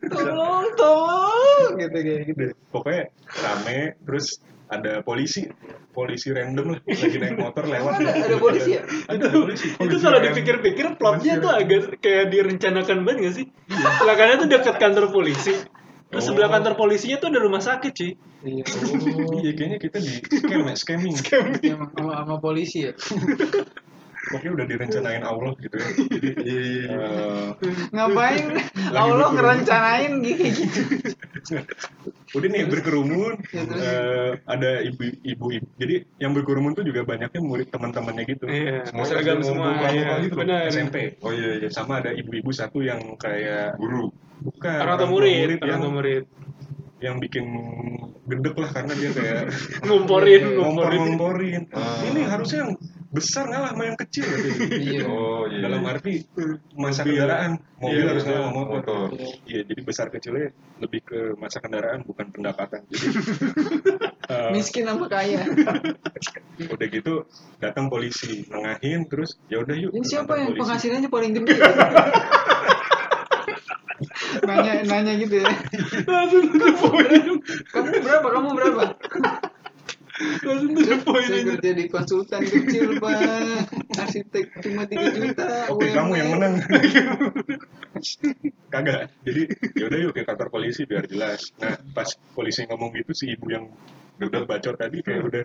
tolong 0.10 0.68
tolong 0.80 1.70
gitu 1.80 1.98
kayak 1.98 2.22
gitu 2.32 2.44
Pokoknya 2.72 3.04
rame, 3.44 3.80
terus 4.04 4.40
ada 4.66 5.06
polisi. 5.06 5.46
Polisi 5.96 6.28
random 6.36 6.76
lah, 6.76 6.80
lagi 7.06 7.18
naik 7.22 7.40
motor 7.40 7.64
lewat. 7.64 8.04
Ada, 8.04 8.12
ada 8.28 8.36
polisi 8.36 8.76
ya 8.76 8.82
Ada, 9.08 9.16
ada 9.16 9.28
polisi. 9.32 9.68
itu 9.80 9.96
kalau 10.04 10.20
dipikir-pikir 10.20 10.86
plotnya 11.00 11.34
tuh 11.40 11.52
agak 11.56 12.04
kayak 12.04 12.36
direncanakan 12.36 13.08
banget 13.08 13.20
gak 13.24 13.36
sih? 13.40 13.46
Belakangnya 14.04 14.36
tuh 14.44 14.50
deket 14.52 14.76
kantor 14.76 15.06
polisi. 15.16 15.56
Terus 16.06 16.22
Oh. 16.28 16.32
sebelah 16.32 16.52
kantor 16.52 16.76
polisinya 16.76 17.18
tuh 17.18 17.28
ada 17.32 17.40
rumah 17.40 17.64
sakit 17.64 17.94
sih. 17.96 18.12
iya 18.46 18.64
Iya, 19.42 19.52
kayaknya 19.58 19.80
kita 19.82 19.98
di 20.04 20.14
scam 20.22 20.62
ya, 20.68 20.76
scamming. 20.78 21.16
Iya, 21.64 21.76
sama, 21.76 21.86
sama, 21.96 22.12
sama 22.24 22.36
polisi 22.44 22.86
ya 22.86 22.92
Pokoknya 24.26 24.52
udah 24.54 24.66
direncanain 24.66 25.22
Allah 25.22 25.52
gitu 25.58 25.76
ya. 25.76 25.88
Jadi, 26.10 26.30
Iya, 26.40 26.62
iya, 26.62 26.84
iya. 26.84 26.98
eh, 26.98 27.48
ngapain 27.92 28.46
Allah 28.92 29.28
ngerencanain 29.32 30.12
gitu 30.20 30.46
udah 32.36 32.50
nih 32.52 32.68
berkerumun, 32.68 33.34
Ya, 33.48 33.64
eh, 33.64 34.30
ada 34.44 34.82
ibu-ibu. 34.82 35.46
Jadi 35.78 35.96
yang 36.18 36.34
berkerumun 36.34 36.74
tuh 36.74 36.84
juga 36.84 37.06
banyaknya 37.06 37.40
murid 37.40 37.70
teman-temannya 37.70 38.24
gitu. 38.28 38.46
Iya, 38.46 38.84
Semua 38.86 39.06
seragam 39.06 39.40
semua. 39.40 39.72
Iya, 39.88 40.20
gitu 40.22 40.36
benar. 40.36 40.68
SMP. 40.68 41.16
Oh 41.22 41.32
iya, 41.32 41.62
iya. 41.62 41.70
Sama 41.70 42.02
ada 42.02 42.12
ibu-ibu 42.12 42.52
satu 42.52 42.82
yang 42.82 43.16
kayak 43.16 43.78
Guru. 43.78 44.12
bukan 44.42 44.78
Orang 44.78 44.98
tua 45.00 45.08
murid, 45.08 45.48
yang 45.56 45.64
orang 45.64 45.80
tua 45.80 45.94
murid. 45.94 46.24
yang 46.98 47.20
bikin 47.20 47.46
gedek 48.26 48.56
lah 48.58 48.70
karena 48.72 48.94
dia 48.96 49.12
kayak 49.12 49.42
Ngumporin, 49.86 50.44
ngompor 50.58 50.90
ngumporin. 50.90 51.02
ngomporin. 51.14 51.62
Ah. 51.72 52.02
Ini 52.04 52.22
harusnya 52.26 52.60
yang 52.66 52.72
besar 53.16 53.48
ngalah 53.48 53.72
sama 53.72 53.84
yang 53.88 53.98
kecil 53.98 54.28
iya 54.86 55.02
Oh 55.08 55.48
iya. 55.48 55.64
Dalam 55.64 55.82
arti 55.88 56.28
masa 56.76 57.08
kendaraan 57.08 57.56
mobil 57.80 58.04
Iya, 58.04 58.10
harus 58.12 58.24
iya, 58.26 58.30
ngalah 58.36 58.50
sama 58.52 58.62
motor. 58.68 59.08
motor. 59.08 59.08
Iya, 59.48 59.62
jadi 59.64 59.82
besar 59.82 60.08
kecilnya 60.12 60.48
lebih 60.84 61.02
ke 61.02 61.20
masa 61.40 61.64
kendaraan 61.64 62.04
bukan 62.04 62.28
pendapatan. 62.30 62.84
Jadi 62.92 63.08
eh, 64.36 64.50
miskin 64.52 64.84
sama 64.84 65.06
kaya 65.08 65.48
udah 66.76 66.88
gitu 66.90 67.14
datang 67.62 67.88
polisi 67.88 68.44
nengahin 68.50 69.06
terus 69.08 69.38
ya 69.48 69.62
udah 69.62 69.76
yuk 69.76 69.92
ini 69.94 70.04
siapa 70.04 70.34
yang 70.36 70.52
polisi. 70.52 70.62
penghasilannya 70.66 71.10
paling 71.12 71.32
gede 71.38 71.56
nanya 74.46 74.74
nanya 74.84 75.14
gitu 75.20 75.36
ya 75.40 75.48
langsung 76.08 76.44
kamu 77.72 77.90
berapa 78.04 78.28
kamu 78.28 78.50
berapa 78.56 78.84
langsung 80.16 80.72
to 80.72 80.82
the 80.88 80.98
point 81.04 81.28
saya 81.28 81.44
aja 81.44 81.54
kerja 81.60 81.72
di 81.76 81.86
konsultan 81.92 82.42
kecil 82.48 82.88
pak 83.04 83.20
arsitek 84.00 84.46
cuma 84.64 84.88
3 84.88 84.96
juta 85.20 85.48
Oke, 85.72 85.92
kamu 85.92 86.12
yang 86.16 86.30
menang. 86.40 86.54
Kagak. 88.74 89.12
Jadi 89.24 89.42
yaudah 89.76 89.98
yuk 90.00 90.12
ke 90.16 90.24
kantor 90.24 90.48
polisi 90.52 90.84
biar 90.88 91.08
jelas. 91.08 91.52
Nah, 91.60 91.76
pas 91.92 92.08
polisi 92.36 92.64
ngomong 92.68 92.92
gitu 92.96 93.12
si 93.16 93.36
ibu 93.36 93.48
yang 93.52 93.66
udah 94.20 94.48
bacot 94.48 94.76
tadi 94.80 95.04
kayak 95.04 95.22
udah 95.28 95.44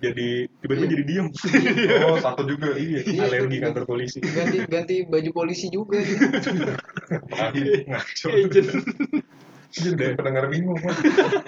jadi 0.00 0.48
tiba-tiba 0.64 0.86
jadi 0.96 1.04
diem. 1.04 1.26
Oh, 2.08 2.16
satu 2.16 2.48
juga. 2.48 2.72
iya, 2.76 3.04
Iya, 3.04 3.28
alergi 3.28 3.56
kantor 3.60 3.84
polisi. 3.84 4.18
ganti 4.24 4.58
ganti 4.64 4.94
baju 5.04 5.30
polisi 5.32 5.68
juga 5.68 6.00
Ngaco. 7.88 8.28
agent 8.32 8.68
Jadi 9.70 10.12
pendengar 10.18 10.48
bingung. 10.50 10.80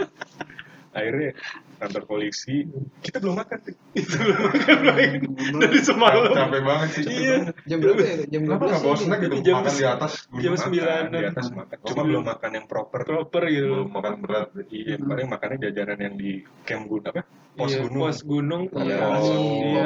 Akhirnya 0.96 1.32
kantor 1.82 2.02
polisi 2.06 2.62
kita 3.02 3.18
belum 3.18 3.34
makan 3.34 3.58
sih. 3.66 3.74
dari 5.62 5.80
semalam 5.82 6.30
Capek 6.30 6.62
banget 6.62 6.88
sih. 6.94 7.04
Iya. 7.04 7.36
jam 7.66 7.78
berapa 7.82 8.02
ya 8.02 8.14
jam 8.30 8.40
Kenapa 8.46 8.62
12 8.62 8.70
nggak 8.70 8.82
bawa 8.82 8.96
snack 8.96 9.20
gitu? 9.20 9.34
Jam 9.42 9.54
Makan 9.58 9.74
di 9.74 9.84
atas. 9.84 10.12
jam 10.30 10.52
Makan, 10.52 10.62
sembilan. 10.62 11.02
di 11.10 11.26
atas 11.26 11.46
makan. 11.50 11.76
Cuma 11.82 12.00
Oh, 12.02 12.04
belum 12.06 12.22
makan 12.24 12.50
yang 12.52 12.66
proper. 12.66 13.00
proper 13.02 13.42
gitu 13.46 13.66
Belum 13.68 13.88
makan 13.90 14.14
berat. 14.18 14.48
Iya, 14.68 14.94
paling 14.96 15.26
makannya 15.28 15.58
jajanan 15.60 15.98
yang 16.00 16.14
di 16.14 16.32
camp 16.62 16.84
gunung 16.86 17.10
apa? 17.10 17.22
Pos 17.52 17.68
Iya, 17.68 17.84
gunung. 17.84 18.00
pos 18.00 18.18
gunung 18.24 18.62
Iya, 18.72 18.80
iya 18.80 18.96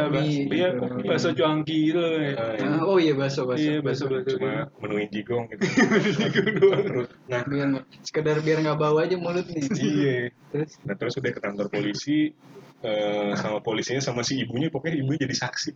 kopi, 0.06 0.22
iya 0.46 0.68
iya 0.70 0.70
bakso 1.02 1.28
cuangki 1.34 1.76
gitu 1.90 1.98
ya. 1.98 2.54
Iya. 2.54 2.62
Ah, 2.62 2.82
oh 2.86 2.96
iya 2.96 3.12
bakso 3.12 3.42
bakso 3.42 3.66
iya 3.66 3.82
bakso 3.82 4.06
cuma 4.06 4.70
menuin 4.78 5.08
jigong 5.10 5.50
gitu. 5.50 5.66
Nah, 7.26 7.42
biar 7.42 7.68
sekedar 8.06 8.38
biar 8.38 8.62
nggak 8.62 8.78
bau 8.78 9.02
aja 9.02 9.18
mulut 9.18 9.50
nih 9.50 9.66
iya. 9.82 10.16
Terus 10.48 10.70
Nah 10.82 10.94
terus 10.94 11.14
udah 11.16 11.30
ke 11.30 11.40
kantor 11.40 11.66
polisi 11.68 12.30
eh, 12.78 13.32
sama 13.34 13.58
polisinya 13.58 13.98
sama 13.98 14.20
si 14.20 14.38
ibunya 14.38 14.68
pokoknya 14.68 15.00
ibunya 15.00 15.24
jadi 15.24 15.36
saksi. 15.42 15.70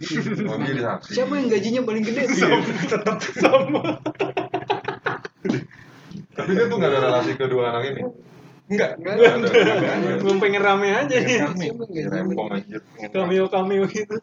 Oh, 0.46 0.56
dia 0.56 0.74
di 0.74 0.82
saksi. 0.82 1.10
siapa 1.12 1.32
yang 1.34 1.48
gajinya 1.48 1.80
paling 1.82 2.04
gede 2.04 2.22
Tetap 2.92 3.18
sama 3.36 3.98
Tapi 6.30 6.50
dia 6.52 6.66
tuh 6.66 6.76
nggak 6.76 6.90
ada 6.90 7.00
relasi 7.02 7.32
kedua 7.34 7.74
anak 7.74 7.84
ini. 7.90 8.02
enggak. 8.70 8.90
Enggak 8.96 9.14
Nggak 9.18 9.32
ada. 9.34 9.48
ada. 9.50 9.74
nggak 9.74 9.94
ada. 9.98 10.10
belum 10.22 10.38
pengen 10.38 10.62
rame 10.62 10.88
aja 10.94 11.16
nih 11.18 11.36
rame. 11.42 11.66
Cameo 13.10 13.44
cameo 13.48 13.84
gitu 13.88 14.14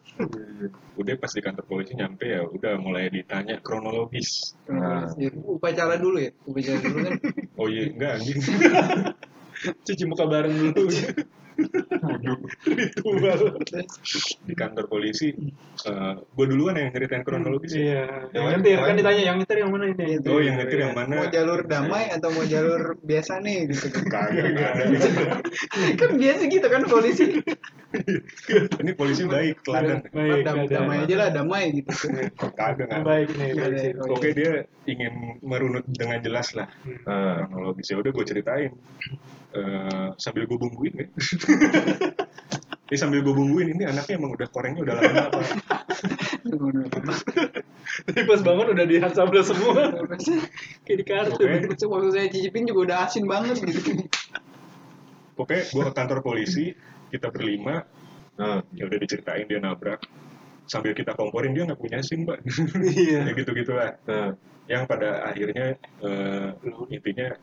Udah 0.96 1.14
pas 1.14 1.30
di 1.30 1.40
kantor 1.40 1.64
polisi 1.64 1.92
nyampe 1.94 2.26
ya 2.26 2.42
udah 2.42 2.74
mulai 2.80 3.06
ditanya 3.06 3.60
kronologis. 3.60 4.56
Nah. 4.66 5.12
Ya, 5.14 5.30
upacara 5.36 5.94
dulu 5.94 6.18
ya 6.18 6.30
upacara 6.42 6.78
dulu 6.80 6.98
kan 7.04 7.12
Oh 7.54 7.66
iya 7.68 7.92
enggak 7.92 8.10
anjing. 8.18 8.38
cuci 9.84 10.04
muka 10.06 10.24
bareng 10.26 10.72
dulu 10.74 10.88
ritual 12.64 13.40
di 14.46 14.54
kantor 14.54 14.84
polisi 14.86 15.34
eh 15.86 16.14
gue 16.18 16.46
duluan 16.46 16.74
yang 16.78 16.90
ceritain 16.94 17.22
kronologis. 17.26 17.74
iya. 17.74 18.30
Yang 18.34 18.62
nyetir 18.62 18.78
kan 18.82 18.94
ditanya 18.98 19.22
yang 19.22 19.36
nyetir 19.38 19.58
yang 19.62 19.70
mana 19.70 19.84
ini? 19.90 20.18
Oh 20.26 20.40
yang 20.42 20.56
nyetir 20.58 20.78
yang 20.82 20.94
mana? 20.94 21.14
mau 21.22 21.28
jalur 21.30 21.60
damai 21.66 22.10
atau 22.10 22.28
mau 22.34 22.44
jalur 22.46 22.98
biasa 23.02 23.42
nih 23.42 23.70
gitu. 23.70 23.86
Kagak 24.12 24.54
ada. 24.54 25.38
kan 26.00 26.10
biasa 26.18 26.42
gitu 26.50 26.66
kan 26.66 26.82
polisi. 26.86 27.26
Ini 28.84 28.92
polisi 29.00 29.24
baik, 29.24 29.64
teladan. 29.64 30.04
baik 30.12 30.44
Dam- 30.44 30.68
ada. 30.68 30.72
damai 30.76 30.96
aja 31.08 31.14
lah 31.16 31.28
damai 31.32 31.62
gitu. 31.72 31.90
Kagak 32.36 33.00
baik 33.00 33.32
nih 33.38 33.48
Iya, 33.56 33.66
iya. 33.72 33.90
Oke 34.12 34.36
dia 34.36 34.68
ingin 34.84 35.40
merunut 35.40 35.88
dengan 35.88 36.20
jelas 36.20 36.52
lah. 36.52 36.68
Nah, 37.08 37.48
kronologis 37.48 37.88
ya 37.88 37.96
udah 37.96 38.12
gue 38.12 38.24
ceritain. 38.28 38.72
Eh, 39.48 40.08
sambil 40.20 40.44
gue 40.44 40.58
bumbuin 40.60 40.92
ya. 40.92 41.06
Ini 42.88 42.96
sambil 42.96 43.20
gue 43.20 43.36
bumbuin 43.36 43.76
ini 43.76 43.84
anaknya 43.84 44.16
emang 44.16 44.32
udah 44.32 44.48
korengnya 44.48 44.80
udah 44.80 44.94
lama 44.96 45.28
apa? 45.28 45.40
Tapi 48.08 48.20
pas 48.24 48.40
bangun 48.40 48.72
udah 48.72 48.86
di 48.88 48.96
Hansabla 48.96 49.44
semua. 49.44 49.92
Kayak 50.88 50.96
di 50.96 51.04
kartu 51.04 51.36
Oke. 51.36 51.84
waktu 51.84 52.08
saya 52.16 52.26
cicipin 52.32 52.64
juga 52.64 52.80
udah 52.88 52.96
asin 53.04 53.28
banget. 53.28 53.60
Gitu 53.60 54.08
Pokoknya 55.36 55.62
gue 55.68 55.82
ke 55.84 55.92
kantor 55.92 56.18
polisi 56.24 56.72
kita 57.12 57.28
berlima 57.28 57.84
nah, 58.40 58.64
ya 58.72 58.88
udah 58.88 58.98
diceritain 59.04 59.44
dia 59.44 59.60
nabrak. 59.60 60.00
Sambil 60.64 60.96
kita 60.96 61.12
komporin 61.12 61.52
dia 61.52 61.68
nggak 61.68 61.80
punya 61.80 62.00
sim 62.00 62.24
mbak 62.24 62.40
iya. 62.88 63.28
Ya 63.28 63.32
gitu 63.36 63.52
gitulah 63.52 64.00
nah. 64.08 64.32
yang 64.64 64.88
pada 64.88 65.28
akhirnya 65.28 65.76
eh, 65.76 66.48
intinya 66.88 67.36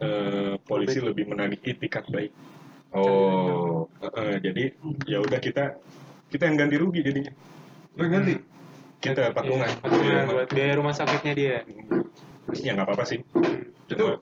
eh, 0.00 0.56
polisi 0.64 1.04
lebih 1.04 1.28
menagih 1.28 1.60
itikat 1.60 2.08
baik 2.08 2.32
Oh, 2.90 3.86
eh, 4.02 4.36
jadi 4.42 4.74
ya 5.06 5.22
udah 5.22 5.38
kita 5.38 5.78
kita 6.30 6.42
yang 6.50 6.56
ganti 6.58 6.76
rugi 6.78 7.00
jadinya. 7.06 7.32
Lu 7.98 8.06
ganti. 8.10 8.34
kita 9.00 9.32
patungan. 9.32 9.64
Iya, 9.64 9.80
patungan 9.80 10.24
buat 10.28 10.48
biaya 10.52 10.74
rumah 10.76 10.92
sakitnya 10.92 11.32
dia. 11.32 11.56
Ya 12.60 12.76
nggak 12.76 12.84
apa-apa 12.84 13.04
sih. 13.08 13.24
Itu 13.88 14.20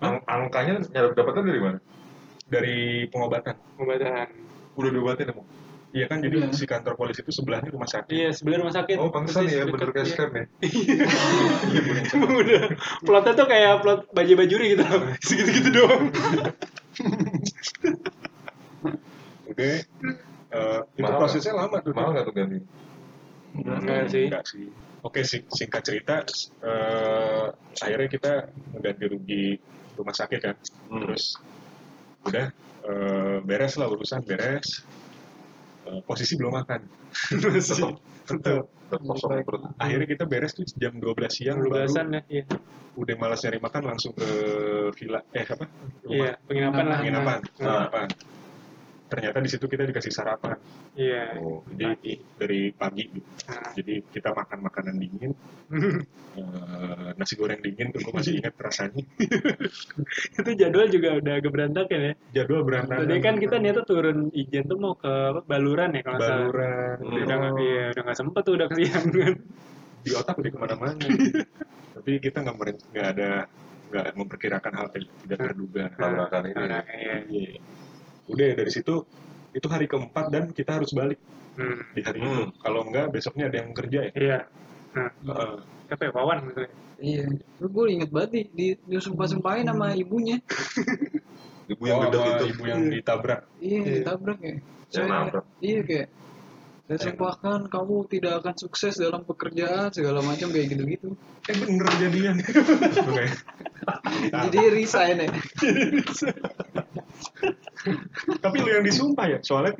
ang 0.00 0.24
angkanya 0.24 0.80
dapatnya 1.12 1.44
dari 1.44 1.60
mana? 1.60 1.78
dari 2.48 3.08
pengobatan. 3.08 3.56
Pengobatan. 3.76 4.28
Udah 4.74 4.90
diobatin 4.90 5.26
emang. 5.32 5.46
Iya 5.94 6.10
kan 6.10 6.18
jadi 6.18 6.36
Iya. 6.42 6.50
si 6.50 6.66
kantor 6.66 6.94
polisi 6.94 7.22
itu 7.22 7.30
sebelahnya 7.30 7.70
rumah 7.70 7.86
sakit 7.86 8.10
iya 8.10 8.28
sebelah 8.34 8.58
rumah 8.60 8.74
sakit 8.74 8.96
Oh, 8.98 9.08
pantesan 9.08 9.46
ya, 9.46 9.62
deket. 9.62 9.72
bener 9.72 9.88
kayak 9.90 10.04
Iya. 10.04 10.12
scam 10.12 10.30
ya. 10.34 10.44
Emang 12.14 12.32
udah 12.42 12.62
plotnya 13.00 13.32
tuh 13.32 13.46
kayak 13.46 13.72
plot 13.78 14.00
baju 14.10 14.32
bajuri 14.36 14.66
gitu 14.74 14.84
segitu 15.26 15.50
gitu 15.54 15.68
doang 15.72 16.02
oke 19.46 19.68
eh, 20.50 20.80
itu 20.94 21.10
prosesnya 21.10 21.54
lama 21.54 21.76
tuh 21.78 21.92
Mahal 21.92 22.10
nggak 22.12 22.24
tuh 22.24 22.34
ganti? 22.34 22.58
Enggak 23.54 24.06
sih. 24.10 24.24
Enggak 24.26 24.44
sih. 24.46 24.66
Oke, 25.00 25.20
sing- 25.22 25.46
singkat 25.48 25.82
cerita, 25.84 26.24
eh, 26.60 27.46
akhirnya 27.76 28.08
kita 28.08 28.32
mengganti 28.70 29.04
rugi 29.04 29.44
rumah 29.94 30.10
sakit 30.10 30.40
kan. 30.40 30.56
Hmm. 30.88 31.02
Terus 31.02 31.24
udah 32.24 32.46
eh, 32.84 33.36
beres 33.42 33.74
lah 33.76 33.86
urusan 33.86 34.22
beres. 34.22 34.82
Posisi 36.02 36.34
belum 36.34 36.52
makan. 36.58 36.80
masih 37.54 37.94
kosong 38.90 39.42
perut. 39.44 39.62
Akhirnya 39.78 40.06
kita 40.06 40.24
beres 40.26 40.54
tuh 40.54 40.66
jam 40.78 40.98
12 40.98 41.30
siang 41.30 41.58
belasan 41.62 42.14
baru 42.14 42.18
ya 42.18 42.22
iya 42.30 42.44
udah 42.94 43.14
malas 43.18 43.42
nyari 43.42 43.58
makan 43.58 43.82
langsung 43.90 44.12
ke 44.14 44.28
villa 44.94 45.20
eh 45.34 45.42
apa? 45.42 45.66
iya 46.06 46.38
penginapan 46.46 46.84
lah 46.86 46.98
Penginapan. 47.02 47.38
Nah, 47.42 47.50
Penginapan. 47.58 48.08
Ternyata 49.14 49.38
di 49.38 49.50
situ 49.50 49.64
kita 49.64 49.84
dikasih 49.84 50.10
sarapan. 50.10 50.58
iya 50.94 51.38
Oh, 51.38 51.62
jadi 51.70 52.18
dari 52.34 52.70
pagi 52.70 53.06
gitu. 53.08 53.30
Nah. 53.46 53.70
Jadi 53.74 53.94
kita 54.10 54.30
makan 54.30 54.58
makanan 54.62 54.94
dingin, 54.98 55.30
eh, 56.38 57.08
nasi 57.14 57.34
goreng 57.34 57.58
dingin 57.58 57.90
tuh 57.90 58.02
gue 58.02 58.12
masih 58.14 58.32
ingat 58.38 58.54
rasanya. 58.58 59.02
itu 60.38 60.50
jadwal 60.54 60.86
juga 60.86 61.08
udah 61.18 61.32
agak 61.38 61.52
berantakan 61.52 62.00
ya 62.00 62.14
Jadwal 62.34 62.62
berantakan. 62.66 63.06
tadi 63.06 63.16
kan 63.22 63.34
kita 63.38 63.56
niatnya 63.58 63.84
turun 63.86 64.18
ijen 64.34 64.64
tuh 64.66 64.78
mau 64.78 64.94
ke 64.98 65.12
Baluran 65.46 65.94
ya 65.94 66.02
kalau 66.02 66.18
salah 66.18 66.38
baluran 66.46 66.96
Hmm. 66.98 67.22
udah 67.26 67.36
nggak 67.38 67.52
iya 67.62 67.84
udah 67.94 68.02
nggak 68.06 68.18
sempet 68.18 68.42
tuh 68.42 68.54
udah 68.58 68.66
kesiangan 68.70 69.32
di 70.04 70.10
otak 70.12 70.34
udah 70.36 70.50
ke 70.52 70.58
mana-mana. 70.58 71.06
Tapi 71.94 72.10
kita 72.20 72.38
nggak 72.44 72.56
nggak 72.92 73.06
ada 73.16 73.30
nggak 73.88 74.06
memperkirakan 74.18 74.72
hal 74.74 74.86
yang 74.92 75.06
tidak 75.22 75.38
terduga. 75.48 75.84
Tabrakan 75.94 76.42
ini. 76.50 76.64
Nah, 76.66 76.82
iya. 76.92 77.16
Iya. 77.24 77.52
Udah 78.26 78.48
dari 78.56 78.70
situ 78.72 79.04
itu 79.54 79.66
hari 79.70 79.86
keempat 79.86 80.26
dan 80.28 80.44
kita 80.50 80.80
harus 80.80 80.90
balik 80.90 81.20
Hmm. 81.54 81.78
di 81.94 82.02
hari 82.02 82.18
Hmm. 82.18 82.26
itu. 82.26 82.42
Kalau 82.58 82.80
enggak 82.82 83.14
besoknya 83.14 83.46
ada 83.46 83.62
yang 83.62 83.70
kerja 83.70 84.00
ya. 84.10 84.12
iya 84.14 84.38
nah 84.94 85.10
Heeh. 85.10 85.58
siapa 85.86 86.02
ya 86.06 86.10
Wawan 86.14 86.38
gitu 86.50 86.60
iya 86.98 87.26
lu 87.58 87.66
gue 87.66 87.84
inget 87.90 88.10
banget 88.10 88.30
nih 88.30 88.44
di 88.50 88.66
disumpah 88.86 89.26
sumpahin 89.26 89.66
sama 89.66 89.90
ibunya 89.92 90.38
Ibu 91.64 91.82
yang 91.88 91.98
Oh, 91.98 92.10
itu. 92.10 92.44
ibu 92.54 92.62
yang 92.68 92.82
ditabrak. 92.92 93.40
iya 93.58 93.80
Iya. 93.80 93.94
ditabrak 93.98 94.38
ya 94.38 94.54
Yang 94.94 95.06
nabrak. 95.10 95.44
iya 95.58 95.80
kayak 95.82 96.06
saya 96.84 96.98
sumpahkan 97.00 97.64
kamu 97.66 97.96
tidak 98.08 98.44
akan 98.44 98.54
sukses 98.54 98.94
dalam 98.94 99.24
pekerjaan 99.24 99.88
segala 99.88 100.20
macam 100.20 100.48
kayak 100.48 100.68
gitu-gitu 100.68 101.16
Eh 101.44 101.52
bener 101.54 101.84
kejadian. 101.90 102.40
Oke. 103.04 103.24
jadi 104.48 104.58
resign 104.70 105.16
ya 105.18 105.28
Tapi 108.40 108.56
lu 108.58 108.68
yang 108.70 108.80
disumpah 108.80 109.26
ya, 109.28 109.38
soalnya 109.40 109.76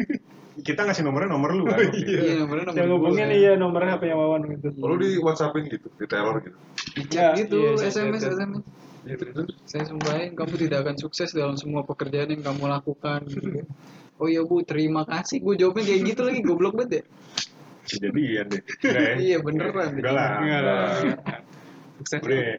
kita 0.55 0.85
ngasih 0.85 1.03
nomornya 1.03 1.33
nomor 1.33 1.51
lu 1.51 1.65
kan. 1.65 1.81
waktu 1.81 1.99
itu. 1.99 2.13
iya 2.15 2.35
nomornya 2.39 2.65
nomor 2.69 2.79
yang 2.79 2.93
hubungin 2.95 3.29
iya 3.33 3.53
nomornya 3.57 3.97
HP 3.97 4.03
yang 4.07 4.21
Wawan 4.21 4.43
gitu 4.47 4.69
Oh, 4.79 4.93
lu 4.93 4.97
di 5.01 5.17
WhatsAppin 5.19 5.65
gitu, 5.67 5.89
di 5.91 6.05
teror 6.05 6.37
gitu. 6.39 6.59
di 6.95 7.03
Ya, 7.11 7.33
chat 7.33 7.43
gitu 7.43 7.59
iya, 7.59 7.71
saya- 7.81 8.13
SMS 8.13 8.23
SMS 8.23 8.65
Iya, 9.05 9.17
saya 9.65 9.85
sumpahin 9.85 10.33
kamu 10.33 10.55
tidak 10.57 10.79
akan 10.81 10.97
sukses 10.97 11.33
dalam 11.33 11.57
semua 11.57 11.85
pekerjaan 11.85 12.29
yang 12.29 12.41
kamu 12.41 12.65
lakukan 12.67 13.25
gitu. 13.27 13.65
Oh 14.25 14.29
iya 14.33 14.41
bu 14.41 14.65
terima 14.65 15.05
kasih 15.05 15.45
gue 15.45 15.55
jawabnya 15.61 15.85
kayak 15.85 16.01
gitu 16.09 16.21
lagi 16.25 16.41
goblok 16.41 16.75
banget 16.81 17.05
ya 17.05 17.05
Kejadian 17.85 18.49
deh. 18.49 18.63
Enggak 18.81 18.97
ya? 18.97 19.15
Iya, 19.21 19.37
beneran. 19.45 19.91
Enggak 20.01 20.15
lah. 20.17 20.29
Enggak 20.41 20.63
lah. 20.65 20.89
Sukses. 21.95 22.21
udah 22.27 22.59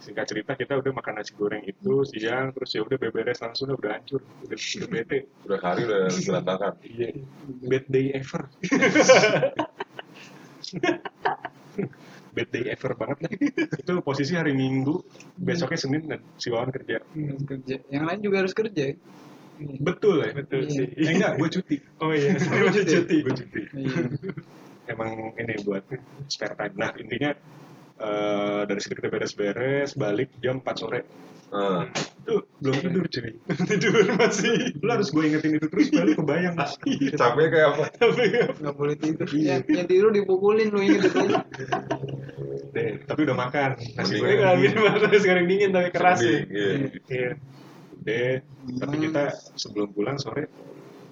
singkat 0.00 0.24
cerita 0.24 0.52
kita 0.56 0.72
udah 0.80 0.90
makan 0.96 1.20
nasi 1.20 1.36
goreng 1.36 1.60
itu 1.68 2.00
siang 2.08 2.48
terus 2.56 2.72
ya 2.72 2.80
udah 2.80 2.96
beberes 2.96 3.38
langsung 3.44 3.76
udah 3.76 3.92
hancur 3.92 4.24
udah, 4.46 4.56
udah 4.56 4.88
bete 4.88 5.18
Udah 5.44 5.58
hari 5.60 5.84
udah 5.84 6.08
berantakan. 6.08 6.74
iya 6.88 7.12
bad 7.60 7.84
day 7.92 8.06
ever 8.16 8.42
bad 12.34 12.48
day 12.50 12.64
ever 12.72 12.92
banget 12.96 13.18
lah 13.20 13.30
itu 13.78 13.92
posisi 14.00 14.32
hari 14.32 14.56
minggu 14.56 14.96
besoknya 15.36 15.78
senin 15.78 16.02
dan 16.08 16.20
si 16.40 16.48
Wawan 16.48 16.72
kerja 16.72 17.04
Harus 17.04 17.44
kerja. 17.46 17.76
Yang 17.92 18.04
lain 18.08 18.20
juga 18.24 18.36
harus 18.42 18.54
kerja. 18.56 18.84
Betul 19.78 20.16
ya 20.20 20.30
Betul 20.32 20.60
Iya. 20.62 20.70
sih. 20.70 20.86
eh, 20.90 21.10
enggak 21.10 21.32
gue 21.36 21.48
cuti 21.50 21.76
Oh 21.98 22.10
iya, 22.10 22.30
masih 22.66 22.82
cuti. 22.82 22.92
cuti. 22.94 23.16
gue 23.20 23.34
cuti 23.36 23.62
Iya. 23.74 24.00
emang 24.88 25.10
ini 25.34 25.54
buat 25.60 25.84
spare 26.26 26.54
time 26.54 26.74
nah 26.74 26.90
intinya 26.94 27.30
eh, 27.96 28.60
dari 28.64 28.78
situ 28.78 28.94
kita 28.94 29.08
beres-beres 29.08 29.94
balik 29.94 30.32
jam 30.38 30.58
4 30.58 30.76
sore 30.76 31.02
Nah, 31.50 31.82
itu 32.22 32.46
belum 32.62 32.78
tidur 32.78 33.04
cuy 33.04 33.30
Tidur 33.74 33.90
masih. 34.14 34.70
lu 34.76 34.86
harus 34.88 35.10
gue 35.10 35.22
ingetin 35.24 35.52
itu 35.52 35.66
terus 35.66 35.90
baru 35.90 36.14
kebayang 36.14 36.54
capek 37.18 37.46
kayak 37.50 37.66
apa? 37.68 37.84
Tapi 37.90 38.22
Nggak 38.54 38.74
boleh 38.76 38.94
tidur. 38.94 39.26
Yang, 39.26 39.66
yang 39.66 39.86
tidur 39.88 40.10
dipukulin 40.10 40.70
lu 40.70 40.78
inget 40.78 41.10
itu 41.10 41.18
aja. 41.20 41.42
deh 42.70 43.02
tapi 43.02 43.20
udah 43.26 43.34
makan 43.36 43.70
nasi 43.98 44.14
Ini 44.14 44.20
goreng 44.22 44.38
kalau 44.38 44.56
minuman 44.62 44.94
sekarang 45.12 45.44
dingin 45.44 45.70
tapi 45.74 45.88
keras 45.90 46.18
ya. 46.22 46.38
Iya. 46.38 46.70
Iya. 47.08 47.30
Deh 48.00 48.40
tapi 48.76 48.94
kita 49.00 49.22
sebelum 49.54 49.88
pulang 49.92 50.16
sore 50.16 50.48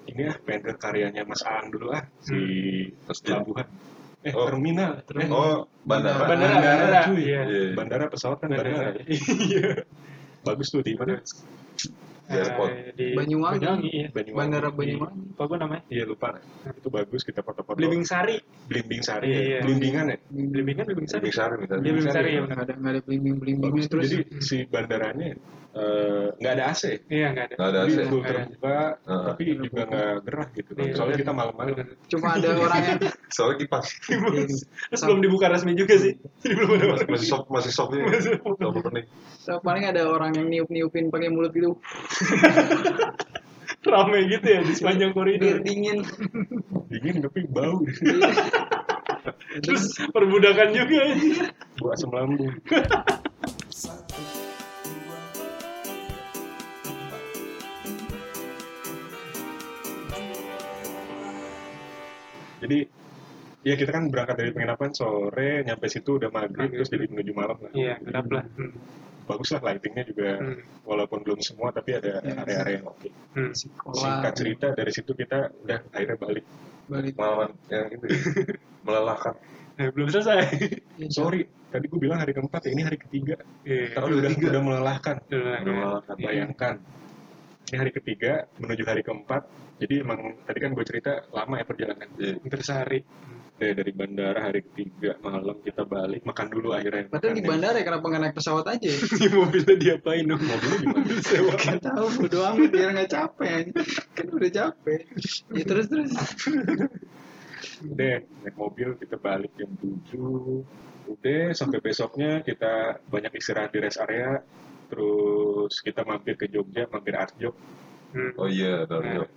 ini 0.09 0.25
ah 0.25 0.37
pengen 0.41 0.61
ke 0.65 0.73
karyanya 0.75 1.21
Mas 1.23 1.45
Aan 1.45 1.69
dulu 1.69 1.93
ah 1.93 2.03
si 2.21 2.37
pelabuhan 3.23 3.67
eh 4.19 4.35
Oh. 4.35 4.51
terminal 4.51 4.99
eh, 4.99 5.31
Oh, 5.31 5.63
bandara. 5.87 6.27
Bandara, 6.27 6.55
bandara, 6.59 6.75
bandara. 6.83 7.01
cuy 7.07 7.23
Iya. 7.23 7.41
Iya. 7.47 7.63
bandara 7.71 8.05
pesawat 8.11 8.37
kan 8.43 8.51
bandara 8.51 8.67
Bandara. 8.67 8.99
Iya. 9.47 9.69
bagus 10.43 10.67
tuh 10.75 10.83
di 10.83 10.91
mana 10.99 11.23
Di 12.29 12.35
airport. 12.37 12.69
Eh, 12.69 12.91
Di 12.93 13.05
Banyuwangi. 13.17 13.57
Banyuwangi, 13.63 13.89
iya. 13.89 14.07
Banyuwangi 14.11 14.37
Bandara 14.37 14.67
Banyuwangi. 14.69 15.21
Apa 15.33 15.43
gua 15.47 15.57
namanya? 15.63 15.81
iya 15.87 16.03
lupa 16.03 16.35
itu 16.67 16.89
bagus 16.91 17.21
kita 17.23 17.41
foto-foto 17.41 17.73
Blimbing 17.79 18.03
Sari. 18.03 18.35
Blimbing 18.67 19.01
Sari 19.01 19.25
Iya, 19.25 19.39
ya 19.39 19.41
iya. 19.47 19.59
Blimbingan 19.63 20.05
ya 20.11 20.17
Blimbing 20.29 20.75
kan 20.77 20.85
Blimbing 20.91 21.07
Sari. 21.09 21.21
Lebih 21.23 21.33
sari 21.33 21.53
misalnya. 21.55 21.79
Iya, 21.79 21.81
Blimbing 21.95 22.11
Sari 22.11 22.29
ya 22.29 22.39
benar. 22.43 22.53
Nggak 22.59 22.65
ada 22.67 22.73
nggak 22.75 22.91
ada 22.91 23.01
blimbing 23.07 23.35
blimbingnya 23.39 23.71
bagus 23.71 23.85
terus. 23.87 24.03
jadi 24.11 24.17
si 24.43 24.57
bandaranya 24.67 25.27
eh, 25.69 26.25
nggak 26.35 26.53
ada 26.55 26.63
AC 26.67 26.83
Iya, 27.07 27.27
enggak 27.29 27.45
ada. 27.45 27.53
Nggak 27.55 27.69
ada 27.69 27.79
AC. 27.79 27.89
Nggak 27.89 28.01
ada. 28.01 28.09
terbuka 28.41 28.69
Heeh. 28.99 29.23
tapi 29.23 29.41
juga 29.45 29.81
nggak 29.85 30.09
gerah 30.25 30.47
gitu 30.51 30.69
Iya. 30.73 30.93
soalnya 30.93 31.17
kita 31.17 31.31
malam-malam 31.31 31.73
Cuma 32.07 32.27
ada 32.33 32.49
orang 32.63 32.81
yang 32.81 32.99
Soalnya 33.29 33.57
kipas. 33.59 33.85
Terus 34.89 35.01
belum 35.03 35.19
dibuka 35.21 35.45
resmi 35.47 35.73
juga 35.73 35.95
sih. 35.95 36.13
Jadi 36.41 36.53
belum 36.55 36.69
ada 36.73 36.85
Masih, 36.89 37.07
masih 37.07 37.27
sop, 37.27 37.43
masih 37.47 37.71
ini. 37.95 38.33
Sop 38.57 38.73
pening. 38.81 39.05
so, 39.37 39.51
paling 39.61 39.85
ada 39.85 40.01
orang 40.05 40.31
yang 40.33 40.47
niup 40.47 40.69
niupin 40.69 41.07
pakai 41.07 41.29
mulut 41.29 41.53
gitu. 41.53 41.77
rame 43.81 44.27
gitu 44.27 44.43
ya 44.43 44.59
di 44.59 44.73
sepanjang 44.75 45.11
Biar 45.11 45.17
koridor. 45.17 45.57
dingin. 45.63 46.03
dingin 46.89 47.15
tapi 47.23 47.47
bau 47.47 47.79
Terus 49.61 49.83
perbudakan 50.11 50.69
juga. 50.75 51.01
buat 51.79 51.95
asam 51.95 52.11
lambung 52.11 52.53
jadi 62.59 62.79
ya 63.59 63.75
kita 63.75 63.91
kan 63.91 64.07
berangkat 64.07 64.35
dari 64.37 64.51
penginapan 64.51 64.91
sore 64.91 65.63
nyampe 65.63 65.85
situ 65.85 66.15
udah 66.15 66.29
maghrib 66.29 66.69
terus 66.69 66.87
jadi 66.87 67.05
menuju 67.05 67.31
malam 67.33 67.57
lah 67.59 67.71
Iya, 67.71 67.95
gelap 67.99 68.27
lah. 68.29 68.43
Hmm. 68.49 68.71
bagus 69.25 69.49
lah 69.51 69.61
lightingnya 69.61 70.03
juga 70.03 70.29
Hmm. 70.37 70.57
walaupun 70.83 71.19
belum 71.21 71.39
semua 71.39 71.69
tapi 71.69 71.93
ada 71.93 72.17
Ya, 72.19 72.33
area-area 72.37 72.75
yang 72.77 72.87
oke 72.87 73.09
Hmm. 73.29 73.51
Singkat 73.53 74.33
cerita 74.33 74.67
dari 74.71 74.89
situ 74.89 75.11
kita 75.11 75.51
udah 75.59 75.79
akhirnya 75.89 76.17
balik 76.17 76.45
Balik. 76.89 77.13
Pengalaman 77.13 77.53
yang 77.69 77.85
itu 77.91 78.05
ya. 78.07 78.17
Melelahkan. 78.81 79.33
Eh, 79.77 79.93
belum 79.93 80.07
selesai. 80.09 80.39
sorry 81.09 81.45
tadi 81.69 81.85
gue 81.85 81.99
bilang 81.99 82.17
hari 82.17 82.33
keempat 82.33 82.65
ya 82.65 82.71
ini 82.71 82.81
hari 82.81 82.97
ketiga 82.97 83.37
Iya. 83.61 83.93
tapi 83.93 84.11
udah 84.13 84.31
udah 84.33 84.61
melelahkan 84.61 85.15
Udah 85.21 85.37
lah, 85.37 85.59
Udah 85.59 85.61
ya. 85.61 85.77
melelahkan. 85.77 86.15
Iya. 86.15 86.25
bayangkan 86.25 86.73
ini 87.69 87.77
hari 87.77 87.91
ketiga 87.93 88.31
menuju 88.57 88.83
hari 88.83 89.01
keempat 89.05 89.45
jadi 89.79 90.01
emang 90.03 90.41
tadi 90.43 90.59
kan 90.59 90.71
gue 90.73 90.85
cerita 90.85 91.23
lama 91.31 91.55
ya 91.55 91.65
perjalanan 91.65 92.07
Iya. 92.17 92.35
Hampir 92.41 92.61
sehari. 92.65 92.99
dari, 93.59 93.75
dari 93.75 93.91
bandara 93.91 94.39
hari 94.39 94.63
ketiga 94.71 95.19
malam 95.19 95.59
kita 95.59 95.83
balik 95.83 96.23
makan 96.23 96.47
dulu 96.47 96.71
akhirnya 96.71 97.11
Padahal 97.11 97.35
di 97.35 97.43
bandara 97.43 97.75
ya 97.75 97.85
kenapa 97.91 98.05
nggak 98.07 98.21
naik 98.23 98.35
pesawat 98.39 98.65
aja 98.71 98.87
ya? 98.87 98.99
Di 99.19 99.27
mobilnya 99.35 99.75
diapain 99.75 100.23
dong? 100.23 100.39
mobilnya 100.39 100.77
gimana 100.79 101.13
Sewa. 101.19 101.53
Gak 101.67 101.83
tahu 101.83 102.07
bodo 102.23 102.39
amat 102.39 102.69
biar 102.71 102.89
nggak 102.95 103.11
capek. 103.11 103.63
Kan 104.15 104.25
udah 104.31 104.51
capek. 104.55 105.01
Ya 105.51 105.63
terus 105.67 105.85
terus. 105.91 106.11
udah 107.83 108.15
naik 108.23 108.55
mobil 108.55 108.95
kita 108.95 109.15
balik 109.19 109.51
jam 109.59 109.71
7 109.75 111.11
udah 111.11 111.43
sampai 111.51 111.79
besoknya 111.83 112.39
kita 112.45 113.03
banyak 113.11 113.33
istirahat 113.35 113.75
di 113.75 113.79
rest 113.83 113.99
area 113.99 114.39
terus 114.89 115.73
kita 115.79 116.01
mampir 116.01 116.33
ke 116.33 116.45
Jogja 116.47 116.89
mampir 116.89 117.13
Arjok 117.13 117.55
Hmm. 118.09 118.33
Oh 118.41 118.49
iya, 118.49 118.89
tahu. 118.89 119.05
Nah. 119.05 119.29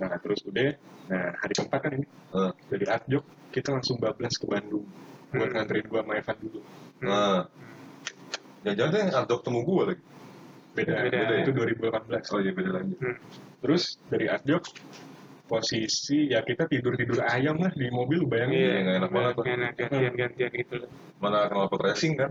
nah 0.00 0.16
terus 0.16 0.40
udah 0.48 0.72
nah 1.06 1.28
hari 1.36 1.52
keempat 1.52 1.76
kan 1.78 1.92
ini 1.92 2.06
Eh, 2.32 2.52
dari 2.66 2.86
Arjok 2.88 3.20
kita 3.52 3.68
langsung 3.70 4.00
bablas 4.00 4.34
ke 4.34 4.48
Bandung 4.48 4.88
buat 5.28 5.44
Hmm. 5.44 5.52
nganterin 5.52 5.84
gua 5.86 6.00
sama 6.00 6.12
Evan 6.16 6.36
dulu 6.40 6.60
Nah. 7.00 7.44
Jangan-jangan 8.64 8.96
yang 8.96 9.12
antok 9.14 9.44
temu 9.44 9.60
gue 9.60 9.82
lagi. 9.84 10.04
beda, 10.72 10.94
Beda. 11.04 11.18
beda 11.20 11.34
itu 11.38 11.50
2018 11.52 12.32
Oh 12.32 12.40
iya, 12.40 12.50
beda 12.50 12.70
lagi. 12.72 12.94
Hmm. 12.96 13.16
terus 13.60 13.82
dari 14.08 14.26
Arjok 14.26 14.62
posisi 15.44 16.32
ya 16.32 16.40
kita 16.40 16.64
tidur 16.64 16.96
tidur 16.96 17.20
ayam 17.20 17.60
lah 17.60 17.68
di 17.70 17.92
mobil 17.92 18.24
bayangin 18.24 18.56
Iya, 18.64 18.74
nggak 18.80 18.96
enak 18.96 19.10
banget, 19.12 19.32
Pak. 19.36 19.44
Enak 19.44 19.72
gantian-gantian 19.76 20.50
gitu 20.56 20.74
lah. 20.80 20.90
Mana 21.20 21.38
knalpot 21.52 21.80
racing 21.84 22.12
kan? 22.16 22.30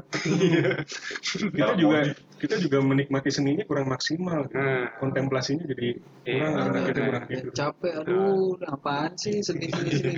kita 1.53 1.73
juga 1.77 1.99
kita 2.41 2.55
juga 2.57 2.77
menikmati 2.81 3.29
seninya 3.29 3.63
kurang 3.63 3.87
maksimal 3.87 4.49
Nah. 4.49 4.89
kontemplasinya 4.97 5.65
jadi 5.69 6.01
Iya. 6.25 6.41
kurang 6.41 6.53
karena 6.57 6.79
kita 6.89 6.99
Nah. 6.99 7.07
kurang 7.07 7.25
tidur 7.29 7.51
Capek. 7.53 7.93
Aduh, 8.01 8.57
udah 8.57 8.69
apaan 8.73 9.11
sih 9.15 9.35
sedih 9.39 9.69
sedih. 9.69 10.13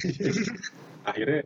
akhirnya 1.10 1.40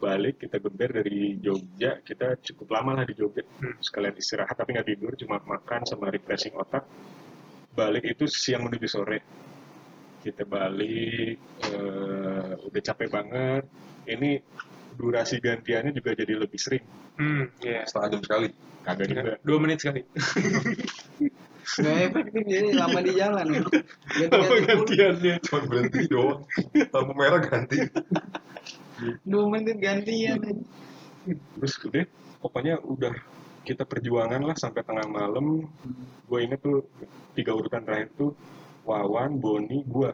balik 0.00 0.40
kita 0.40 0.56
geber 0.56 0.90
dari 0.96 1.36
Jogja 1.36 2.00
kita 2.00 2.40
cukup 2.40 2.72
lama 2.72 3.02
lah 3.02 3.04
di 3.04 3.12
Jogja 3.12 3.44
Hmm. 3.60 3.76
sekalian 3.84 4.16
istirahat 4.16 4.56
tapi 4.56 4.72
nggak 4.72 4.88
tidur 4.88 5.12
cuma 5.18 5.36
makan 5.44 5.84
sama 5.84 6.08
refreshing 6.08 6.56
otak 6.56 6.88
balik 7.70 8.08
itu 8.08 8.24
siang 8.24 8.64
menuju 8.64 8.88
sore 8.88 9.20
kita 10.20 10.44
balik 10.44 11.36
eh, 11.64 12.52
udah 12.60 12.80
capek 12.84 13.08
banget 13.08 13.64
ini 14.08 14.40
durasi 14.94 15.40
gantiannya 15.40 15.96
juga 15.96 16.12
jadi 16.12 16.34
lebih 16.36 16.60
sering 16.60 16.84
Hmm, 17.20 17.52
iya. 17.60 17.84
Setengah 17.84 18.16
jam 18.16 18.22
sekali. 18.24 18.48
kagak 18.80 19.06
juga 19.12 19.36
Dua 19.44 19.58
menit 19.60 19.84
sekali. 19.84 20.00
Gak 21.76 21.96
efektif 22.08 22.42
jadi 22.48 22.70
lama 22.72 22.98
di 23.04 23.12
jalan. 23.12 23.46
Ganti-ganti 24.16 24.48
pul- 24.48 24.64
gantiannya? 24.64 25.34
Cuma 25.44 25.60
berhenti 25.68 26.00
doang. 26.08 26.40
Lampu 26.96 27.12
merah 27.12 27.40
ganti. 27.44 27.76
dua 29.24 29.44
menit 29.52 29.76
gantian. 29.80 30.40
terus 31.60 31.76
udah 31.84 32.04
pokoknya 32.40 32.80
udah 32.80 33.12
kita 33.68 33.84
perjuangan 33.84 34.40
lah 34.40 34.56
sampai 34.56 34.80
tengah 34.84 35.04
malam 35.08 35.68
gue 36.24 36.38
inget 36.40 36.60
tuh 36.64 36.88
tiga 37.36 37.52
urutan 37.52 37.84
terakhir 37.84 38.08
tuh 38.16 38.32
Wawan, 38.82 39.36
Boni, 39.36 39.82
gue 39.82 40.10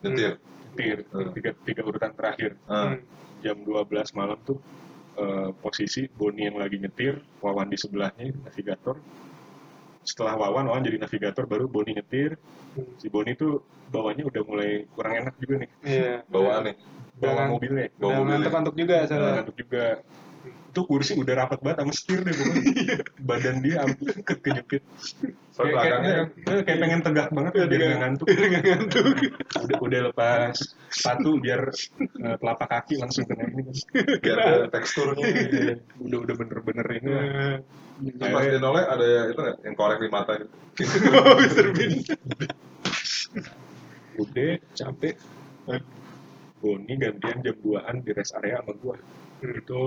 Nyetir. 0.00 0.40
Tir, 0.70 1.02
Hmm. 1.10 1.34
tiga, 1.34 1.50
tiga 1.60 1.82
urutan 1.82 2.14
terakhir 2.14 2.54
Ah. 2.64 2.94
jam 3.40 3.58
12 3.60 4.14
malam 4.14 4.38
tuh 4.40 4.58
eh, 5.12 5.50
posisi 5.58 6.06
Boni 6.06 6.46
yang 6.46 6.56
lagi 6.56 6.78
nyetir 6.78 7.18
Wawan 7.38 7.66
di 7.66 7.76
sebelahnya 7.76 8.30
navigator 8.40 8.96
setelah 10.00 10.32
Wawan 10.34 10.64
Wawan 10.64 10.80
jadi 10.80 10.96
navigator 10.96 11.44
baru 11.44 11.66
Boni 11.66 11.92
nyetir 11.92 12.38
si 12.96 13.10
Boni 13.10 13.34
tuh 13.34 13.60
bawanya 13.86 14.24
udah 14.24 14.42
mulai 14.46 14.70
kurang 14.88 15.14
enak 15.18 15.34
juga 15.36 15.54
nih 15.60 15.70
Iya. 15.82 16.14
Bawaan 16.24 16.62
nih. 16.64 16.76
bawa 17.12 17.28
Jangan- 17.28 17.50
mobilnya 17.50 17.86
Bawa 17.92 18.10
mobilnya. 18.14 18.30
ngantuk-ngantuk 18.32 18.74
juga 18.78 18.96
ngantuk 19.04 19.56
juga 19.58 19.84
itu 20.70 20.80
kursi 20.86 21.18
udah 21.18 21.34
rapat 21.34 21.58
banget 21.66 21.78
sama 21.82 21.92
setir 21.92 22.18
deh 22.22 22.30
pokoknya 22.30 22.94
badan 23.26 23.56
dia 23.58 23.76
hampir 23.82 24.14
ke 24.22 24.34
kejepit 24.38 24.82
Soalnya 25.50 25.74
kayak, 25.74 25.74
belakangnya 25.74 26.14
kayak, 26.14 26.26
kayak, 26.46 26.62
kayak 26.62 26.78
pengen 26.78 27.00
tegak 27.02 27.28
banget 27.34 27.52
biar 27.52 27.66
Tegak. 27.66 27.80
nggak 27.82 28.00
ngantuk 28.00 28.26
Nggak 28.30 28.62
ngantuk. 28.70 29.04
udah 29.50 29.78
udah 29.82 30.00
lepas 30.10 30.54
sepatu 30.94 31.30
biar 31.42 31.60
eh, 31.98 32.36
telapak 32.38 32.68
kaki 32.70 32.94
langsung 33.02 33.24
kena 33.26 33.44
ini 33.50 33.62
biar 34.22 34.38
ada 34.38 34.66
teksturnya. 34.70 35.26
udah 35.98 36.18
udah 36.22 36.34
bener-bener 36.38 36.86
ini 37.02 37.08
lah. 37.10 37.24
Terus 38.00 38.30
pas 38.32 38.42
dia 38.46 38.60
noleh 38.62 38.84
ada 38.86 39.04
ya, 39.04 39.22
itu 39.28 39.40
nggak 39.42 39.56
yang 39.66 39.76
korek 39.76 39.98
di 40.00 40.08
mata 40.08 40.32
gitu. 40.38 40.54
Oh. 41.12 41.36
Bean. 41.76 41.92
udah 44.22 44.52
capek 44.72 45.14
Boni 46.60 46.94
gantian 47.00 47.38
jam 47.40 47.56
2an 47.56 48.04
di 48.04 48.10
rest 48.12 48.36
area 48.36 48.60
sama 48.60 48.72
gua 48.78 48.96
itu 49.40 49.82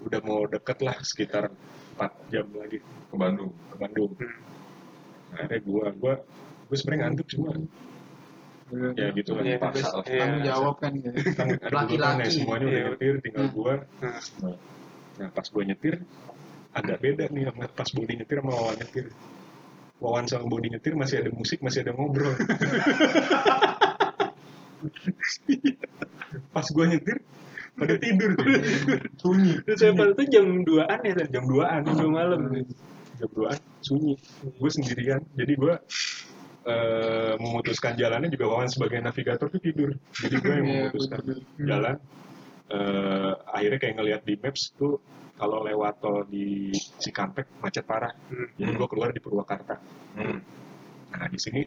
udah 0.00 0.20
mau 0.22 0.44
deket 0.44 0.78
lah 0.80 0.96
sekitar 1.00 1.44
4 1.94 2.32
jam 2.32 2.46
lagi 2.52 2.78
Ke 2.80 3.16
Bandung. 3.16 3.50
ke 3.52 3.76
Bandung 3.76 4.10
nah, 4.16 4.32
akhirnya 5.36 5.58
gua 5.62 5.86
gua 5.94 6.14
gua 6.66 6.76
sebenarnya 6.76 7.00
ngantuk 7.06 7.26
cuma 7.28 7.50
ya 8.94 9.10
gitu 9.10 9.34
lah 9.34 9.42
Iya, 9.42 9.58
paksa 9.58 9.82
terus- 9.82 9.92
lah. 9.92 10.04
iya. 10.06 10.20
tanggung 10.22 10.44
jawab 10.46 10.74
kan 10.78 10.92
kan 11.34 11.46
Laki-laki. 11.68 12.30
semuanya 12.30 12.64
udah 12.66 12.78
Iya. 12.78 12.88
nyetir 12.94 13.14
tinggal 13.20 13.44
Hmm. 13.44 13.54
gua 13.54 13.72
Nah, 14.00 14.56
nah 15.18 15.28
pas 15.30 15.46
gua 15.46 15.62
nyetir 15.64 15.94
agak 16.70 16.96
beda 16.98 17.24
nih 17.28 17.42
sama 17.44 17.66
pas 17.68 17.90
body 17.90 18.14
nyetir 18.14 18.36
sama 18.38 18.52
wawan 18.54 18.76
nyetir 18.78 19.06
wawan 19.98 20.24
sama 20.24 20.46
body 20.46 20.68
nyetir 20.70 20.94
masih 20.94 21.16
ada 21.18 21.30
musik 21.30 21.58
masih 21.60 21.82
ada 21.82 21.92
ngobrol 21.92 22.30
pas 26.54 26.66
gua 26.70 26.86
nyetir 26.86 27.18
pada 27.80 27.94
tidur. 27.96 28.30
Tuh 28.36 28.46
sunyi. 29.16 29.52
Terus 29.64 29.78
saya 29.80 29.92
pada 29.96 30.12
tuh 30.12 30.26
jam 30.28 30.46
2an 30.62 31.00
ya, 31.00 31.14
jam 31.26 31.44
2an 31.48 31.80
Jam 31.82 31.96
2 31.96 32.12
malam. 32.12 32.40
jam 33.16 33.30
2an 33.32 33.58
sunyi. 33.80 34.14
Gue 34.56 34.70
sendirian 34.70 35.20
jadi 35.32 35.52
gue 35.56 35.74
eh, 36.60 37.32
memutuskan 37.40 37.96
jalannya 37.96 38.28
juga 38.28 38.44
Wawan 38.46 38.68
sebagai 38.68 39.00
navigator 39.00 39.48
tuh 39.48 39.58
tidur. 39.58 39.96
Jadi 40.12 40.34
gue 40.36 40.52
yang 40.52 40.66
Iya, 40.66 40.76
memutuskan 40.86 41.18
bener. 41.24 41.38
jalan. 41.58 41.96
Eh, 42.70 43.32
akhirnya 43.50 43.78
kayak 43.80 43.94
ngelihat 43.98 44.22
di 44.22 44.34
maps 44.38 44.70
tuh 44.76 45.00
kalau 45.34 45.64
lewat 45.64 45.98
tol 45.98 46.22
di 46.28 46.68
Cikampek 47.00 47.48
macet 47.58 47.82
parah. 47.82 48.12
Hmm. 48.28 48.46
jadi 48.54 48.76
gue 48.76 48.88
keluar 48.88 49.08
di 49.10 49.18
Purwakarta. 49.18 49.74
Hmm. 50.14 50.38
nah 51.10 51.26
di 51.26 51.40
sini 51.42 51.66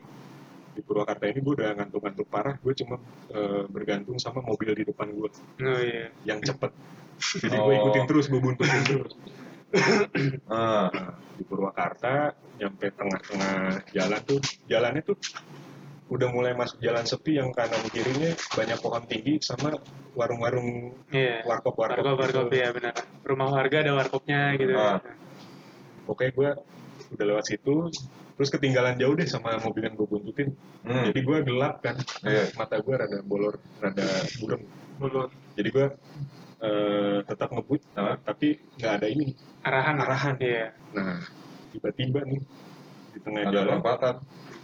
di 0.73 0.81
Purwakarta 0.81 1.25
ini 1.25 1.39
gue 1.39 1.53
udah 1.55 1.69
ngantuk-ngantuk 1.77 2.27
parah 2.27 2.57
gue 2.57 2.73
cuma 2.75 2.97
eh, 3.29 3.63
bergantung 3.69 4.17
sama 4.17 4.41
mobil 4.41 4.73
di 4.73 4.83
depan 4.83 5.07
gue 5.09 5.29
Oh 5.62 5.79
iya. 5.79 6.09
yang 6.25 6.39
cepet 6.39 6.71
jadi 7.39 7.55
gue 7.55 7.73
Oh. 7.73 7.79
ikutin 7.86 8.05
terus 8.05 8.25
gue 8.27 8.41
buntutin 8.41 8.81
terus. 8.83 9.13
Nah, 10.49 10.86
di 11.33 11.41
Purwakarta 11.41 12.29
nyampe 12.57 12.93
tengah-tengah 12.93 13.81
jalan 13.89 14.21
tuh 14.21 14.38
jalannya 14.69 15.01
tuh 15.01 15.17
udah 16.13 16.29
mulai 16.29 16.53
masuk 16.53 16.77
jalan 16.77 17.01
sepi 17.01 17.41
yang 17.41 17.49
kanan 17.49 17.81
kirinya 17.89 18.38
banyak 18.53 18.77
pohon 18.77 19.01
tinggi 19.09 19.41
sama 19.41 19.73
warung-warung 20.13 20.93
Iya. 21.09 21.41
warkop 21.49 21.73
warkop 21.73 22.05
Warkop, 22.05 22.21
warkop 22.21 22.47
ya 22.53 22.69
benar. 22.69 22.93
Rumah 23.25 23.47
warga 23.49 23.77
ada 23.81 23.91
warkopnya 23.97 24.41
gitu. 24.62 24.73
Ah. 24.77 25.01
pokoknya 26.05 26.31
gue 26.36 26.49
udah 27.17 27.25
lewat 27.33 27.45
situ 27.47 27.75
terus 28.34 28.50
ketinggalan 28.50 28.98
jauh 28.98 29.13
deh 29.13 29.26
sama 29.26 29.56
mobil 29.58 29.84
yang 29.84 29.96
gue 29.96 30.08
buntutin 30.08 30.50
Hmm. 30.84 31.10
jadi 31.10 31.19
gue 31.22 31.38
gelap 31.46 31.76
kan 31.80 31.96
Iya. 32.22 32.52
mata 32.54 32.76
gue 32.78 32.91
rada 32.93 33.19
bolor 33.24 33.56
rada 33.80 34.04
burem 34.38 34.62
Bolot. 34.93 35.32
jadi 35.56 35.69
gue 35.69 35.88
eh, 36.60 37.17
tetap 37.24 37.50
ngebut 37.50 37.82
nah, 37.93 38.15
tapi 38.17 38.60
nggak 38.78 38.93
ada 39.00 39.08
ini 39.08 39.32
Arahan. 39.63 39.96
Arahan. 39.98 40.36
Iya. 40.38 40.76
nah 40.91 41.24
tiba-tiba 41.72 42.19
nih 42.24 42.41
di 43.13 43.19
tengah 43.22 43.41
Ada 43.46 43.52
jalan 43.54 43.67
perempatan. 43.80 44.15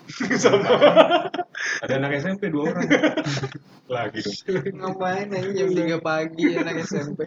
ada 1.86 1.93
anak 1.95 2.12
SMP 2.17 2.49
dua 2.49 2.73
orang 2.73 2.89
lagi 3.95 4.19
dong 4.21 4.38
Ngapain 4.73 5.27
aja 5.29 5.49
jam 5.49 5.69
3 5.69 6.01
pagi 6.01 6.45
anak 6.53 6.75
SMP. 6.82 7.19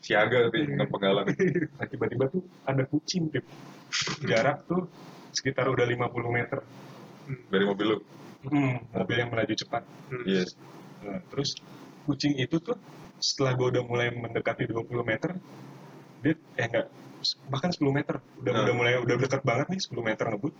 Siaga 0.00 0.50
tapi 0.50 0.66
dengan 0.66 0.86
penggalang. 0.86 1.26
nah, 1.78 1.86
tiba-tiba 1.86 2.24
tuh 2.28 2.42
ada 2.62 2.82
kucing 2.86 3.30
tip 3.30 3.46
jarak 4.24 4.66
tuh 4.66 4.86
sekitar 5.34 5.66
udah 5.66 5.84
50 5.84 5.98
meter 6.30 6.58
Dari 7.24 7.64
mobil 7.64 7.86
lu. 7.88 7.98
hmm, 8.44 8.92
mobil 8.92 9.16
yang 9.16 9.30
melaju 9.30 9.54
cepat 9.54 9.82
Hmm. 10.04 10.24
Yes. 10.24 10.54
Nah, 11.00 11.20
terus 11.28 11.56
kucing 12.04 12.36
itu 12.36 12.56
tuh 12.58 12.76
setelah 13.16 13.52
gue 13.54 13.68
udah 13.70 13.82
mulai 13.82 14.08
mendekati 14.10 14.64
20 14.64 14.84
meter 15.02 15.32
dia 16.20 16.36
eh 16.54 16.64
enggak 16.64 16.86
bahkan 17.48 17.68
10 17.68 17.80
meter 17.90 18.20
udah 18.38 18.52
Nah. 18.52 18.62
udah 18.62 18.74
mulai 18.74 18.92
udah 18.98 19.16
dekat 19.16 19.40
banget 19.40 19.66
nih 19.68 19.80
10 19.82 20.00
meter 20.02 20.24
ngebut 20.26 20.52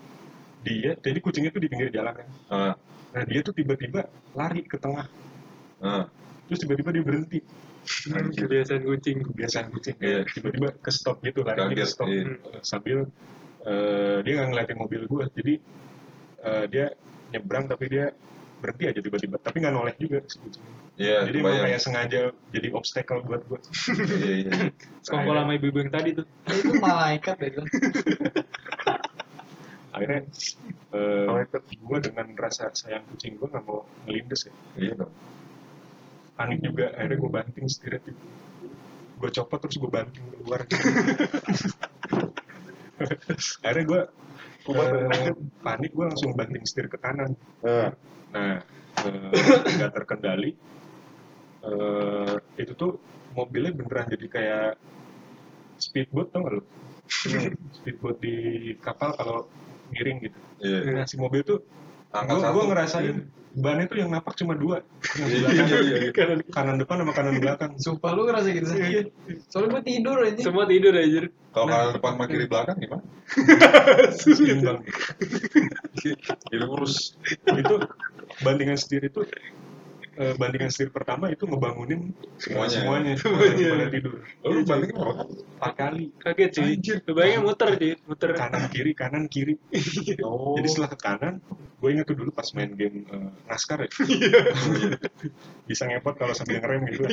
dia 0.62 0.96
jadi 0.96 1.18
kucingnya 1.18 1.50
tuh 1.50 1.60
di 1.60 1.68
pinggir 1.68 1.88
jalan 1.90 2.12
kan 2.14 2.28
Ah. 2.48 2.74
nah 3.10 3.22
dia 3.22 3.40
tuh 3.40 3.52
tiba-tiba 3.52 4.08
lari 4.32 4.64
ke 4.64 4.76
tengah 4.76 5.04
Ah. 5.78 6.08
terus 6.44 6.60
tiba-tiba 6.60 6.88
dia 6.90 7.02
berhenti. 7.02 7.40
Kebiasaan 7.84 8.80
kucing. 8.82 9.16
kebiasaan 9.22 9.66
kucing 9.68 9.96
Iya. 9.98 10.24
tiba-tiba 10.26 10.72
ke 10.74 10.88
stop 10.88 11.20
gitu 11.20 11.44
lari 11.44 11.60
ke 11.70 11.84
stop 11.84 12.08
iya. 12.08 12.40
Sambil 12.60 13.08
eh, 13.64 14.16
dia 14.22 14.32
nggak 14.38 14.48
ngeliatin 14.52 14.78
mobil 14.78 15.02
gue 15.08 15.24
jadi 15.36 15.54
eh, 16.44 16.64
dia 16.70 16.86
nyebrang 17.32 17.66
tapi 17.66 17.84
dia 17.90 18.12
berhenti 18.62 18.84
aja 18.88 19.00
tiba-tiba 19.04 19.36
tapi 19.40 19.60
nggak 19.60 19.74
noleh 19.74 19.94
juga 20.00 20.24
kucing. 20.24 20.64
Iya, 20.94 21.26
jadi 21.26 21.38
emang 21.42 21.58
kayak 21.58 21.80
sengaja 21.82 22.20
jadi 22.54 22.68
obstacle 22.70 23.20
buat 23.26 23.42
gue 23.50 23.58
Iya, 24.14 24.34
iya. 24.46 24.52
Sekongkol 25.02 25.36
sama 25.42 25.52
ibu-ibu 25.58 25.82
yang 25.82 25.90
tadi 25.90 26.14
tuh. 26.14 26.24
Ya, 26.46 26.54
itu 26.54 26.72
malaikat 26.78 27.34
deh 27.42 27.50
kan. 27.50 27.66
akhirnya 29.94 30.26
eh, 30.90 31.46
gue 31.70 31.98
dengan 32.02 32.26
rasa 32.34 32.74
sayang 32.74 33.06
kucing 33.14 33.38
gue 33.38 33.46
nggak 33.46 33.62
mau 33.62 33.86
ngelindes 34.10 34.50
ya 34.50 34.52
Iya 34.74 34.92
dong. 35.06 35.12
panik 36.34 36.58
juga 36.66 36.90
akhirnya 36.98 37.18
gue 37.22 37.30
banting 37.30 37.66
setir 37.70 38.02
itu 38.02 38.10
gue 39.22 39.30
copot 39.30 39.58
terus 39.62 39.78
gue 39.78 39.86
banting 39.86 40.26
keluar 40.34 40.66
akhirnya 43.64 43.84
gue 43.84 44.02
panik 45.60 45.90
gue 45.92 46.06
langsung 46.08 46.32
banting 46.32 46.64
setir 46.64 46.88
ke 46.88 46.98
kanan. 46.98 47.36
Ah. 47.64 47.92
nah 48.32 48.62
eh, 49.04 49.72
nggak 49.78 49.92
terkendali. 49.92 50.52
Eh, 51.64 52.36
itu 52.60 52.72
tuh 52.76 53.00
mobilnya 53.32 53.72
beneran 53.72 54.06
jadi 54.12 54.26
kayak 54.28 54.70
speedboat 55.80 56.30
tau 56.30 56.46
gak 56.46 56.54
lo 56.60 56.62
speedboat 57.74 58.16
di 58.22 58.34
kapal 58.80 59.12
kalau 59.16 59.48
miring 59.92 60.22
gitu. 60.22 60.38
Iya. 60.64 61.02
nah 61.02 61.04
si 61.04 61.16
mobil 61.20 61.44
tuh 61.44 61.60
Angkat 62.14 62.34
gue 62.38 62.42
satu. 62.46 62.70
ngerasain 62.70 63.16
bannya 63.54 63.86
tuh 63.86 63.98
yang 64.02 64.10
napak 64.10 64.34
cuma 64.34 64.58
dua 64.58 64.82
yang 65.14 65.30
Iya, 65.30 65.38
belakang 65.46 65.66
iya, 65.70 65.78
iya. 65.78 66.10
kanan, 66.10 66.38
kanan 66.50 66.74
depan 66.82 66.96
sama 67.06 67.12
kanan 67.14 67.34
belakang 67.38 67.70
Sumpah 67.78 68.10
lu 68.10 68.26
ngerasa 68.26 68.48
gitu 68.50 68.66
sih. 68.66 68.78
Soalnya 69.46 69.68
gue 69.78 69.82
tidur 69.86 70.18
aja. 70.26 70.42
Semua 70.42 70.66
tidur 70.66 70.90
aja. 70.90 71.30
Kalau 71.54 71.66
kanan 71.70 71.90
depan 71.94 72.10
sama 72.18 72.24
kiri 72.26 72.46
belakang 72.50 72.76
gimana? 72.82 73.04
seimbang 74.18 74.78
Kiri 76.02 76.58
lurus. 76.66 77.14
itu 77.46 77.74
bandingan 78.42 78.74
setir 78.74 79.06
itu 79.06 79.22
eh, 80.14 80.32
bandingan 80.34 80.70
setir 80.70 80.88
pertama 80.88 81.28
itu 81.28 81.44
ngebangunin 81.44 82.14
Semuanya. 82.38 82.70
semuanya, 82.70 83.12
Semuanya. 83.22 83.66
pada 83.74 83.86
tidur 83.90 84.14
Oh, 84.42 84.48
lu 84.50 84.60
bandingin 84.62 84.94
berapa? 84.96 85.22
empat 85.54 85.72
kali 85.74 86.04
Kaget 86.20 86.50
sih. 86.52 86.64
Anjir. 86.76 86.96
Kebayangnya 87.02 87.40
muter 87.40 87.68
sih, 87.78 87.92
muter. 88.04 88.28
kanan 88.36 88.62
kiri 88.68 88.92
kanan 88.92 89.24
kiri 89.26 89.54
Oh. 90.26 90.54
jadi 90.58 90.66
setelah 90.68 90.90
ke 90.92 90.98
kanan 90.98 91.34
gue 91.78 91.88
inget 91.92 92.06
tuh 92.08 92.16
dulu 92.16 92.30
pas 92.32 92.48
main 92.56 92.72
game 92.72 93.04
eh, 93.04 93.28
naskar 93.44 93.84
ya 93.84 93.88
bisa 95.68 95.84
ngepot 95.84 96.16
kalau 96.16 96.32
sambil 96.32 96.56
ngerem 96.60 96.88
gitu 96.88 97.04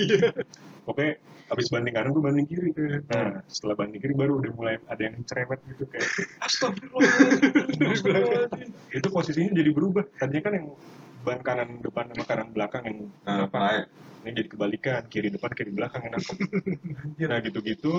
pokoknya 0.88 1.20
habis 1.52 1.68
banding 1.68 1.92
kanan 1.92 2.12
gue 2.12 2.24
banding 2.24 2.48
kiri 2.48 2.72
nah 3.12 3.44
setelah 3.52 3.76
banding 3.76 4.00
kiri 4.00 4.16
baru 4.16 4.40
udah 4.40 4.52
mulai 4.56 4.76
ada 4.88 5.02
yang 5.04 5.20
cerewet 5.28 5.60
gitu 5.68 5.84
kayak 5.92 6.08
astagfirullahaladzim." 6.40 8.72
itu 8.92 9.08
posisinya 9.12 9.52
jadi 9.52 9.70
berubah 9.72 10.04
tadinya 10.16 10.42
kan 10.48 10.54
yang 10.56 10.68
ban 11.22 11.40
kanan 11.42 11.70
depan 11.82 12.06
sama 12.12 12.24
kanan 12.26 12.50
belakang 12.52 12.84
yang 12.88 12.98
Nah, 13.22 13.46
apa 13.46 13.58
naik. 13.58 13.86
ini 14.22 14.30
jadi 14.38 14.50
kebalikan 14.54 15.02
kiri 15.10 15.30
depan 15.30 15.52
kiri 15.54 15.72
belakang 15.74 16.02
yang 16.06 16.14
nangkep 16.14 16.38
nah 17.26 17.40
gitu-gitu 17.42 17.94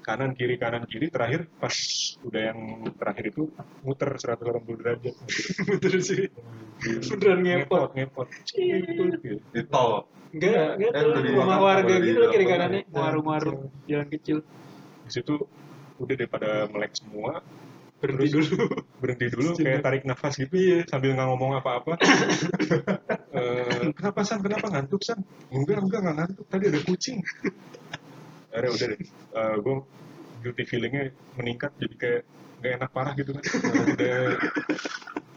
kanan 0.00 0.36
kiri 0.36 0.56
kanan 0.56 0.84
kiri 0.84 1.08
terakhir 1.08 1.48
pas 1.56 1.72
udah 2.20 2.42
yang 2.52 2.60
terakhir 2.96 3.24
itu 3.32 3.48
muter 3.80 4.08
180 4.20 4.76
derajat 4.80 5.14
Muter 5.64 5.92
sih. 6.00 6.28
Beneran 6.84 7.40
ngepot. 7.40 7.96
ngepot 7.96 8.28
gitu, 8.52 9.02
gitu. 9.16 9.36
Di 9.52 9.62
tol. 9.64 10.04
Enggak, 10.36 10.76
enggak 10.76 10.92
Eh, 10.92 11.00
tuh 11.00 11.12
rumah 11.32 11.58
warga 11.62 11.94
gitu 12.04 12.18
loh 12.20 12.28
kiri 12.28 12.44
dalam 12.44 12.52
kanannya, 12.68 12.80
warung-warung 12.92 13.60
jalan 13.88 14.08
kecil. 14.12 14.38
di 15.04 15.10
situ 15.12 15.34
udah 15.96 16.14
deh 16.16 16.28
pada 16.28 16.68
melek 16.68 16.92
semua 16.96 17.40
Berhenti 18.04 18.28
Terus 18.28 18.48
dulu. 18.52 18.64
berhenti 19.00 19.26
dulu 19.32 19.48
kayak 19.56 19.80
tarik 19.80 20.02
nafas 20.04 20.36
gitu 20.36 20.84
sambil 20.84 21.16
nggak 21.16 21.28
ngomong 21.32 21.52
apa-apa 21.56 21.92
Eh, 23.34 23.90
kenapa 23.98 24.22
san 24.22 24.38
kenapa 24.38 24.70
ngantuk 24.70 25.02
san 25.02 25.18
enggak 25.50 25.82
enggak 25.82 26.00
nggak 26.06 26.16
ngantuk 26.22 26.46
tadi 26.46 26.70
ada 26.70 26.80
kucing 26.86 27.18
akhirnya 28.54 28.70
udah 28.70 28.86
deh 28.94 29.00
gue 29.58 29.76
guilty 30.46 30.62
feelingnya 30.62 31.10
meningkat 31.34 31.74
jadi 31.82 31.94
kayak 31.98 32.22
nggak 32.62 32.72
enak 32.78 32.90
parah 32.94 33.12
gitu 33.18 33.34
kan 33.34 33.42
udah 33.90 34.38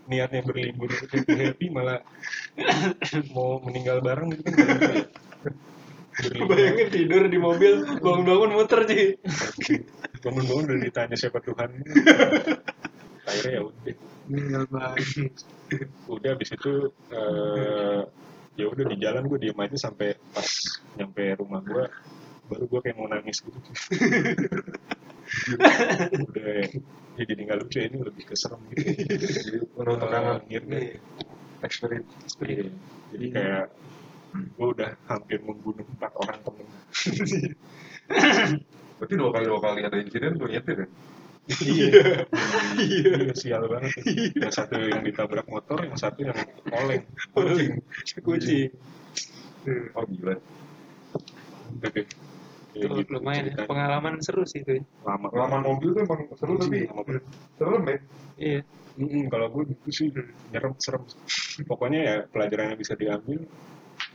niatnya 0.06 0.46
berlibur 0.46 0.94
happy 0.94 1.34
happy 1.42 1.66
malah 1.74 2.06
mau 3.34 3.58
meninggal 3.66 3.98
bareng 4.06 4.30
gitu 4.38 4.46
kan 4.46 4.78
ya. 4.78 5.04
Berlibur. 6.18 6.54
Bayangin 6.58 6.88
tidur 6.90 7.22
di 7.30 7.38
mobil, 7.38 7.74
bangun-bangun 8.02 8.50
muter 8.58 8.90
sih. 8.90 9.22
Bangun-bangun 10.28 10.66
udah 10.68 10.80
ditanya 10.84 11.16
siapa 11.16 11.40
Tuhan. 11.40 11.70
Akhirnya 13.28 13.52
ya 13.56 13.62
udah. 13.64 13.96
Meninggal 14.28 14.64
banget. 14.68 15.32
udah 16.12 16.30
habis 16.36 16.50
itu 16.52 16.74
eh, 17.16 18.02
ya 18.60 18.66
udah 18.68 18.86
di 18.92 18.96
jalan 19.00 19.24
gue 19.32 19.40
diem 19.40 19.60
aja 19.64 19.78
sampai 19.88 20.20
pas 20.36 20.48
nyampe 21.00 21.24
rumah 21.40 21.64
gue 21.64 21.84
baru 22.48 22.64
gue 22.68 22.80
kayak 22.84 22.98
mau 23.00 23.08
nangis 23.08 23.40
gitu. 23.40 23.60
Udah 26.28 26.48
ya. 26.64 26.68
Jadi 27.18 27.42
nggak 27.50 27.58
lucu 27.66 27.78
ya, 27.82 27.86
ini 27.90 27.98
lebih 28.04 28.24
keserem 28.30 28.62
gitu. 28.76 28.84
Jadi 29.16 29.58
menurut 29.74 30.00
tekanan 30.00 30.40
Ngir 30.48 30.64
ini 30.68 30.82
experience. 31.64 32.38
Iya. 32.44 32.70
jadi 33.16 33.26
kayak 33.32 33.66
gue 34.36 34.68
udah 34.68 34.92
hampir 35.08 35.40
membunuh 35.42 35.88
empat 35.98 36.12
orang 36.20 36.40
temen 36.44 36.68
Berarti 38.98 39.14
dua 39.18 39.30
kali 39.34 39.46
dua 39.46 39.60
kali 39.62 39.80
ada 39.86 39.98
insiden 40.02 40.38
gue 40.42 40.50
nyetir 40.50 40.78
ya? 40.84 40.88
iya 41.64 42.28
iya 42.76 43.32
sial 43.32 43.64
banget 43.72 44.04
yang 44.36 44.52
satu 44.52 44.76
yang 44.84 45.00
ditabrak 45.00 45.48
motor 45.48 45.80
yang 45.80 45.96
satu 45.96 46.20
yang 46.28 46.36
oleng 46.76 47.08
kucing 47.32 47.72
Kucing. 48.20 48.68
Oh 49.96 50.04
gila. 50.04 50.36
Kayak 51.80 52.04
Itu 52.76 52.94
gitu 53.00 53.12
lumayan 53.16 53.46
ya. 53.52 53.64
Pengalaman 53.64 54.20
seru 54.20 54.44
sih 54.44 54.60
itu. 54.60 54.80
ya. 54.80 54.84
lama 55.08 55.32
Pengalaman 55.32 55.62
mobil 55.64 55.90
tuh 55.96 56.02
emang 56.04 56.22
seru 56.36 56.54
tapi 56.60 56.84
Lama 56.92 57.02
banget. 57.08 57.24
serem 57.56 57.84
ya. 57.88 57.98
Iya. 58.38 58.62
Mm-mm, 58.98 59.24
kalau 59.30 59.48
gue 59.54 59.64
gitu 59.72 59.90
sih 59.94 60.08
nyerem 60.50 60.74
serem 60.82 61.06
pokoknya 61.70 62.00
ya 62.02 62.16
pelajaran 62.34 62.74
yang 62.74 62.80
bisa 62.82 62.94
diambil 62.98 63.40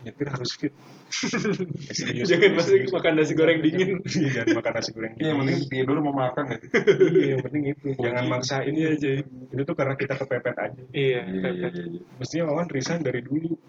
nyetir 0.03 0.29
harus 0.29 0.53
fit 0.55 0.75
Ya, 1.13 1.93
serius, 1.99 2.25
Jangan 2.25 2.57
masih 2.57 2.73
serius. 2.81 2.91
makan 2.91 3.13
nasi 3.15 3.33
goreng 3.33 3.61
dingin. 3.61 4.01
Iya, 4.17 4.29
jangan 4.33 4.49
makan 4.57 4.73
nasi 4.73 4.91
goreng 4.91 5.13
Iya, 5.15 5.27
yang 5.29 5.39
penting 5.39 5.59
tidur 5.69 5.97
mau 6.01 6.15
makan 6.15 6.45
ya. 6.49 6.59
iya 7.13 7.27
yang 7.31 7.43
penting 7.43 7.63
itu 7.69 7.87
jangan 7.97 8.25
maksain 8.27 8.73
Iya, 8.73 8.91
cuy. 8.97 9.17
itu 9.53 9.63
tuh 9.63 9.75
karena 9.75 9.95
kita 9.95 10.15
kepepet 10.17 10.57
aja 10.57 10.83
Iya. 10.91 11.21
Iya 11.23 11.49
iya 11.53 11.69
iya. 11.69 11.85
iya. 11.85 12.01
mestinya 12.17 12.45
Wawan 12.49 12.67
resign 12.67 13.01
dari 13.01 13.21
dulu 13.21 13.61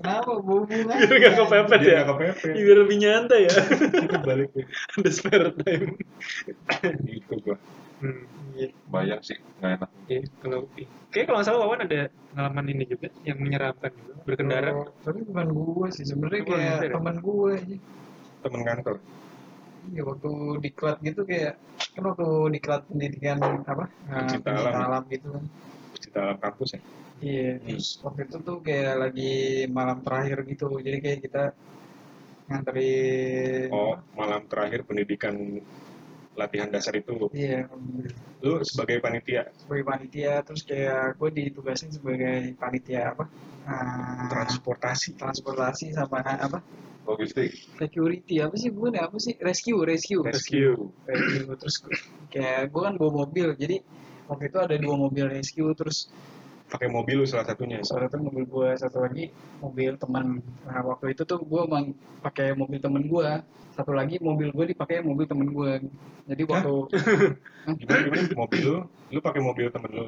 Kenapa 0.00 0.30
hubungan? 0.32 0.96
Biar 0.96 1.16
gak 1.20 1.34
kepepet 1.36 1.78
dia 1.78 1.90
ya. 1.90 1.98
nggak 1.98 2.08
kepepet 2.08 2.52
Biar 2.56 2.76
lebih 2.78 2.96
nyantai 2.96 3.40
ya. 3.44 3.54
kita 4.06 4.18
balik 4.20 4.48
ke 4.50 4.62
Ada 4.96 5.10
spare 5.10 5.48
time. 5.58 5.92
gitu 7.02 7.34
gua 7.42 7.56
Hmm. 8.00 8.24
Iya. 8.56 8.68
Bayang 8.88 9.20
sih 9.20 9.36
nggak 9.60 9.70
enak. 9.76 9.90
Iya, 10.08 10.20
kalau 10.40 10.58
kayak 11.12 11.24
kalau 11.28 11.36
nggak 11.38 11.46
salah 11.46 11.60
Wawan 11.64 11.84
ada 11.84 12.00
pengalaman 12.32 12.66
ini 12.72 12.84
juga 12.88 13.08
yang 13.28 13.38
menyeramkan 13.38 13.90
juga 13.92 14.12
berkendara. 14.24 14.70
Oh, 14.72 14.88
tapi 15.04 15.18
bukan 15.28 15.48
gue 15.52 15.88
sih 15.92 16.04
sebenarnya 16.08 16.42
kayak 16.48 16.76
ya? 16.80 16.90
teman 16.96 17.16
gue 17.20 17.50
aja. 17.54 17.76
temen 18.40 18.60
kantor 18.64 18.96
Iya 19.92 20.02
waktu 20.04 20.32
diklat 20.64 20.96
gitu 21.04 21.20
kayak 21.28 21.52
kan 21.96 22.02
waktu 22.08 22.28
diklat 22.56 22.82
pendidikan 22.88 23.38
apa? 23.68 23.84
Nah, 24.08 24.16
pencipta 24.24 24.50
alam 24.56 24.72
ya? 24.72 24.80
alam 24.88 25.02
gitu 25.12 25.26
kan. 25.28 25.44
cerita 26.00 26.18
dalam 26.24 26.38
kampus 26.40 26.70
ya 26.72 26.80
Iya, 27.20 27.60
terus 27.60 28.00
waktu 28.00 28.20
itu 28.24 28.36
tuh 28.40 28.56
kayak 28.64 28.94
lagi 28.96 29.32
malam 29.68 30.00
terakhir 30.00 30.40
gitu. 30.48 30.72
Jadi 30.80 30.98
kayak 31.04 31.20
kita 31.28 31.42
nganterin 32.48 33.68
oh 33.70 33.94
malam 34.16 34.42
terakhir 34.48 34.88
pendidikan 34.88 35.36
latihan 36.40 36.72
dasar 36.72 36.96
itu 36.96 37.28
Iya, 37.36 37.68
lu 38.40 38.64
sebagai 38.64 39.04
panitia 39.04 39.52
sebagai 39.60 39.84
panitia 39.84 40.40
terus 40.40 40.64
kayak 40.64 41.20
gue 41.20 41.28
ditugasin 41.36 41.92
sebagai 41.92 42.56
panitia 42.56 43.12
apa? 43.12 43.28
Ah, 43.68 44.26
transportasi 44.32 45.20
transportasi 45.20 45.92
sama 45.92 46.24
apa? 46.24 46.64
Logistik. 47.04 47.52
Security 47.76 48.40
apa 48.40 48.56
sih 48.56 48.72
gue 48.72 48.88
apa 48.96 49.16
sih? 49.20 49.36
Rescue, 49.44 49.84
rescue. 49.84 50.24
rescue 50.24 50.88
rescue 51.04 51.54
terus 51.60 51.76
kayak 52.32 52.72
gue 52.72 52.82
kan 52.82 52.94
bawa 52.96 53.26
mobil 53.26 53.52
jadi 53.58 53.82
waktu 54.30 54.44
itu 54.48 54.58
ada 54.62 54.76
dua 54.78 54.94
mobil 54.96 55.26
rescue 55.26 55.72
terus 55.74 56.08
pakai 56.70 56.88
mobil 56.88 57.20
lu 57.20 57.26
salah 57.26 57.44
satunya. 57.44 57.82
Salah 57.82 58.06
satu 58.06 58.22
mobil 58.22 58.46
gue 58.46 58.68
satu 58.78 59.02
lagi 59.02 59.28
mobil 59.58 59.98
teman. 59.98 60.38
Nah 60.64 60.80
waktu 60.86 61.12
itu 61.12 61.26
tuh 61.26 61.42
gue 61.42 61.60
emang 61.66 61.92
pakai 62.22 62.54
mobil 62.54 62.78
temen 62.78 63.02
gue 63.04 63.28
satu 63.70 63.90
lagi 63.90 64.18
mobil 64.20 64.50
gue 64.50 64.64
dipakai 64.70 65.00
mobil 65.00 65.24
temen 65.24 65.50
gue 65.50 65.72
jadi 66.26 66.42
waktu 66.44 66.74
gimana 67.80 67.98
gimana? 68.04 68.22
Mobil 68.36 68.60
lu? 68.62 68.78
Lu 69.10 69.18
pakai 69.18 69.40
mobil 69.40 69.66
temen 69.70 69.90
lu? 69.90 70.04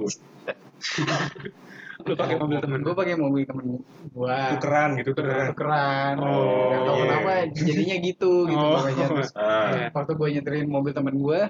Lu 2.03 2.14
pakai 2.18 2.37
mobil 2.37 2.59
temen 2.59 2.79
gue 2.83 2.94
pakai 2.94 3.14
mobil 3.14 3.42
temen 3.46 3.66
gue 4.03 4.38
tukeran 4.59 4.90
gitu 4.98 5.11
tukeran. 5.14 5.46
Tukeran. 5.55 6.14
Oh, 6.18 6.75
tahu 6.83 6.96
iya. 6.98 7.03
kenapa 7.07 7.33
jadinya 7.55 7.96
gitu 8.03 8.33
gitu 8.51 8.59
Oh. 8.59 8.75
pokoknya 8.83 9.07
terus 9.09 9.31
Ah, 9.33 9.70
Iya. 9.72 9.87
waktu 9.94 10.12
gue 10.18 10.29
nyeterin 10.35 10.66
mobil 10.68 10.92
temen 10.92 11.14
gue 11.16 11.40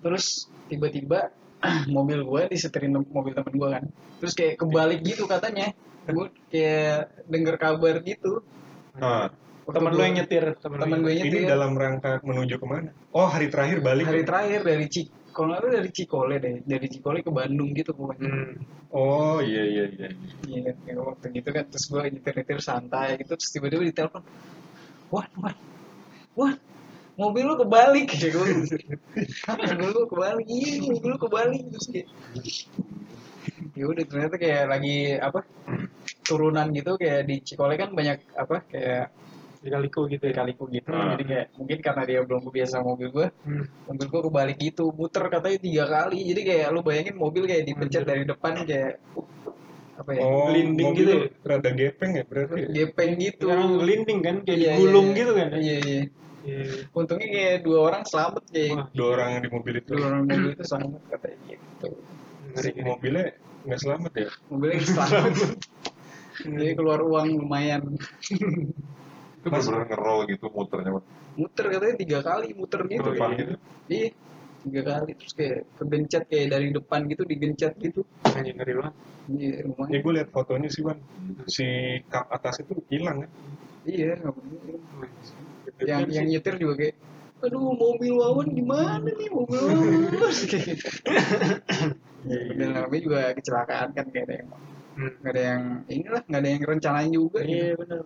terus 0.00 0.24
tiba-tiba 0.66 1.28
mobil 1.96 2.24
gue 2.24 2.42
diseterin 2.52 2.92
mobil 2.96 3.32
temen 3.36 3.54
gue 3.54 3.68
kan. 3.68 3.84
Terus 4.20 4.32
kayak 4.36 4.54
kebalik 4.60 5.00
gitu 5.04 5.24
katanya. 5.28 5.72
Gue 6.08 6.32
kayak 6.48 7.24
denger 7.28 7.54
kabar 7.60 8.00
gitu. 8.02 8.42
Ah, 8.98 9.30
Waktu 9.70 9.76
Temen 9.86 9.92
lu 9.94 10.02
yang 10.02 10.16
nyetir, 10.18 10.44
temen 10.58 10.98
gue 11.04 11.12
ini 11.14 11.22
nyetir. 11.30 11.46
dalam 11.46 11.78
rangka 11.78 12.18
menuju 12.26 12.58
ke 12.58 12.66
mana? 12.66 12.90
Oh 13.14 13.30
hari 13.30 13.46
terakhir 13.46 13.78
balik. 13.84 14.02
Hari 14.08 14.26
terakhir 14.26 14.60
dari 14.66 14.86
Cik 14.90 15.06
kalau 15.30 15.54
nggak 15.54 15.62
dari 15.70 15.90
Cikole 15.94 16.36
deh. 16.42 16.56
Dari 16.66 16.86
Cikole 16.90 17.22
ke 17.22 17.30
Bandung 17.30 17.70
gitu 17.70 17.94
pokoknya. 17.94 18.26
Hmm. 18.26 18.52
oh 18.90 19.38
iya 19.38 19.62
iya 19.62 19.84
iya. 19.94 20.08
Iya 20.42 20.74
kayak 20.74 20.98
waktu 20.98 21.26
gitu 21.38 21.48
kan. 21.54 21.64
Terus 21.70 21.84
gue 21.86 22.02
nyetir 22.02 22.34
nyetir 22.34 22.58
santai 22.58 23.08
gitu. 23.22 23.38
Terus 23.38 23.50
tiba-tiba 23.54 23.82
ditelepon 23.86 24.22
wah 25.10 25.26
wah 25.38 25.54
wah 26.34 26.54
mobil 27.20 27.44
lu 27.44 27.54
kebalik 27.56 28.08
kayak 28.12 28.32
gue 28.32 28.46
Hah, 29.44 29.56
mobil 29.76 29.88
lu 29.92 30.02
kebalik 30.06 30.46
iya 30.48 30.72
mobil 30.82 31.08
lu 31.10 31.18
kebalik 31.18 31.62
terus 31.68 31.86
kayak 31.86 32.08
ya 33.72 33.84
udah 33.86 34.04
ternyata 34.04 34.36
kayak 34.36 34.64
lagi 34.66 34.96
apa 35.18 35.40
turunan 36.22 36.66
gitu 36.70 36.96
kayak 36.96 37.20
di 37.24 37.36
Cikole 37.40 37.76
kan 37.76 37.90
banyak 37.90 38.18
apa 38.34 38.64
kayak 38.64 39.12
Dikaliku 39.60 40.08
gitu 40.08 40.24
ya. 40.24 40.34
kaliku 40.34 40.64
gitu 40.66 40.88
Ah. 40.88 41.12
jadi 41.12 41.22
kayak 41.22 41.46
mungkin 41.54 41.78
karena 41.78 42.02
dia 42.02 42.20
belum 42.22 42.40
kebiasa 42.42 42.80
mobil 42.80 43.08
gue 43.10 43.26
Hmm. 43.44 43.64
mobil 43.86 44.06
gue 44.08 44.20
kebalik 44.26 44.56
gitu 44.58 44.84
muter 44.90 45.24
katanya 45.28 45.58
tiga 45.58 45.84
kali 45.86 46.18
jadi 46.24 46.40
kayak 46.42 46.66
lu 46.70 46.80
bayangin 46.80 47.14
mobil 47.14 47.44
kayak 47.44 47.68
dipencet 47.68 48.04
dari 48.04 48.24
depan 48.24 48.64
kayak 48.64 48.96
apa 49.94 50.10
ya 50.10 50.22
oh 50.22 50.48
Gelinding 50.48 50.90
gitu 50.96 51.12
rada 51.44 51.70
gepeng 51.70 52.12
ya 52.14 52.24
berarti 52.24 52.56
ya? 52.56 52.68
gepeng 52.72 53.10
gitu 53.16 53.44
Sekarang 53.44 53.70
gelinding 53.76 54.18
kan 54.18 54.36
kayak 54.40 54.58
Iya, 54.58 54.70
digulung 54.72 55.06
iya. 55.06 55.14
gitu 55.14 55.32
kan. 55.34 55.48
iya 55.54 55.76
iya 55.78 56.00
Iya. 56.40 56.88
untungnya 56.96 57.28
kayak 57.28 57.56
dua 57.68 57.78
orang 57.92 58.02
selamat 58.08 58.42
kayak 58.48 58.72
Wah, 58.72 58.86
dua 58.96 59.08
orang 59.12 59.28
yang 59.36 59.42
di 59.44 59.50
mobil 59.52 59.74
itu. 59.76 59.90
Dua 59.92 60.04
orang 60.08 60.22
mobil 60.24 60.50
itu 60.56 60.64
selamat. 60.64 61.00
Katanya 61.12 61.38
gitu. 61.52 61.88
Ngeri 62.50 62.70
ngeri. 62.72 62.82
mobilnya 62.88 63.24
nggak 63.68 63.80
selamat 63.84 64.12
ya? 64.16 64.28
Mobilnya 64.48 64.80
selamat. 64.88 65.32
Jadi 66.40 66.72
keluar 66.72 67.00
uang 67.04 67.28
lumayan. 67.44 67.82
Itu 68.24 69.46
bener-bener 69.52 69.84
ngerol 69.92 70.18
gitu 70.32 70.46
muternya. 70.48 70.90
Muter 71.36 71.64
katanya 71.68 71.94
tiga 72.00 72.18
kali 72.24 72.48
muter 72.56 72.80
Ke 72.84 72.90
gitu 72.96 73.08
depan 73.12 73.28
gitu. 73.36 73.54
iya 73.92 74.08
tiga 74.64 74.80
kali. 74.84 75.10
Terus 75.20 75.32
kayak 75.36 75.58
kegencet 75.76 76.24
kayak 76.32 76.46
dari 76.56 76.68
depan 76.72 77.00
gitu 77.12 77.22
digencet 77.28 77.72
gitu. 77.80 78.00
Anjing 78.24 78.56
ngeri 78.56 78.72
banget. 78.80 78.94
iya 79.30 79.48
ya 79.60 79.62
lumayan 79.68 80.00
gue 80.00 80.12
lihat 80.16 80.28
fotonya 80.32 80.68
sih 80.72 80.82
Wan. 80.82 80.98
Si 81.46 81.64
kap 82.08 82.26
atas 82.32 82.64
itu 82.64 82.72
hilang 82.88 83.28
kan? 83.28 83.30
Iya 83.84 84.16
nggak. 84.16 84.34
Yang 85.82 86.02
yang 86.08 86.26
nyetir 86.26 86.54
juga 86.56 86.74
kayak 86.76 86.94
aduh 87.40 87.72
mobil 87.72 88.12
wawan 88.14 88.48
gimana 88.52 89.00
nih 89.00 89.28
mobil 89.32 89.60
wawan 89.70 90.32
gitu 90.52 90.88
dan 92.52 92.68
namanya 92.76 93.00
juga 93.00 93.20
kecelakaan 93.32 93.88
kan 93.92 94.06
kayak 94.08 94.26
ada 94.28 94.34
yang 94.44 94.50
Hmm. 94.90 95.06
nggak 95.22 95.32
ada 95.32 95.42
yang 95.54 95.62
inilah 95.86 96.22
nggak 96.26 96.40
ada 96.42 96.48
yang 96.50 96.62
rencanain 96.66 97.10
juga 97.10 97.38
Iya 97.40 97.72
gitu. 97.72 97.78
benar. 97.80 98.02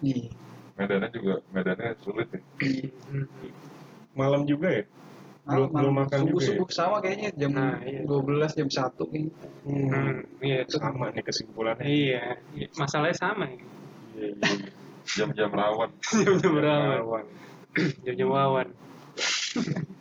iya 0.00 0.26
Medannya 0.76 1.08
juga 1.10 1.34
medannya 1.48 1.90
sulit 1.98 2.28
ya. 2.28 2.40
iya 2.62 2.88
Hmm. 3.08 3.26
malam 4.14 4.42
juga 4.44 4.68
ya 4.70 4.84
belum 5.44 5.58
Malam- 5.66 5.72
belum 5.74 5.94
makan 5.98 6.18
subuh 6.20 6.30
juga 6.30 6.40
ya? 6.40 6.48
subuh 6.54 6.68
sama 6.70 6.96
kayaknya 7.00 7.30
jam 7.34 7.50
Nah, 7.52 7.76
iya. 7.82 8.00
12 8.04 8.52
jam 8.52 8.68
1 8.70 9.04
nih 9.10 9.24
Hmm. 9.64 9.88
Hmm. 9.90 10.18
Iya 10.38 10.56
itu. 10.62 10.76
sama 10.76 11.06
nih 11.10 11.22
kesimpulannya 11.24 11.84
Iya. 11.84 12.22
Masalahnya 12.76 13.16
sama 13.16 13.44
ya. 13.48 13.56
Iya, 13.56 13.64
iya, 14.14 14.28
iya. 14.38 14.70
Jam-jam 15.04 15.50
rawan. 15.52 15.90
Jam-jam 16.24 16.54
rawan. 16.56 16.98
Rawan. 17.04 17.24
Jam-jam 18.04 18.28
wawan. 18.32 18.68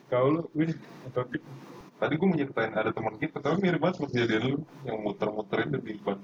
Kau 0.09 0.25
lu, 0.29 0.41
Win, 0.53 0.71
atau 1.09 1.25
Dik? 1.27 1.43
Tadi 1.97 2.13
gue 2.19 2.27
mau 2.27 2.35
nyeritain 2.35 2.73
ada 2.75 2.91
teman 2.91 3.15
kita, 3.15 3.39
tapi 3.39 3.63
mirip 3.63 3.79
banget 3.79 3.95
sama 4.01 4.07
kejadian 4.11 4.43
lu 4.43 4.57
yang 4.83 4.97
muter-muterin 4.99 5.71
di 5.71 5.95
ban. 6.03 6.19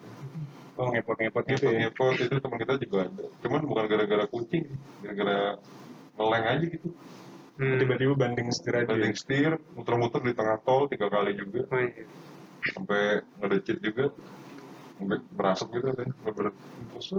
Oh, 0.79 0.91
ngepot-ngepot 0.91 1.43
gitu 1.55 1.71
ya? 1.71 1.87
Ngepot 1.87 2.15
itu 2.19 2.35
teman 2.35 2.57
kita 2.59 2.73
juga 2.83 2.97
ada. 3.07 3.25
Cuman 3.43 3.61
bukan 3.63 3.85
gara-gara 3.87 4.25
kucing, 4.27 4.65
gara-gara 5.03 5.59
ngeleng 6.19 6.45
aja 6.47 6.65
gitu. 6.67 6.89
Hmm. 7.59 7.75
Tiba-tiba 7.75 8.13
banding 8.15 8.47
setir 8.55 8.75
aja. 8.75 8.91
Banding 8.91 9.15
setir, 9.15 9.51
muter-muter 9.75 10.23
di 10.23 10.31
tengah 10.31 10.59
tol 10.63 10.87
tiga 10.87 11.07
kali 11.11 11.35
juga, 11.35 11.67
Oh, 11.71 11.79
iya. 11.79 12.03
sampai 12.75 13.23
ngedecit 13.39 13.77
juga, 13.83 14.11
sampai 14.99 15.17
berasap 15.35 15.67
gitu 15.75 15.91
kan, 15.95 16.09
bener 16.23 16.47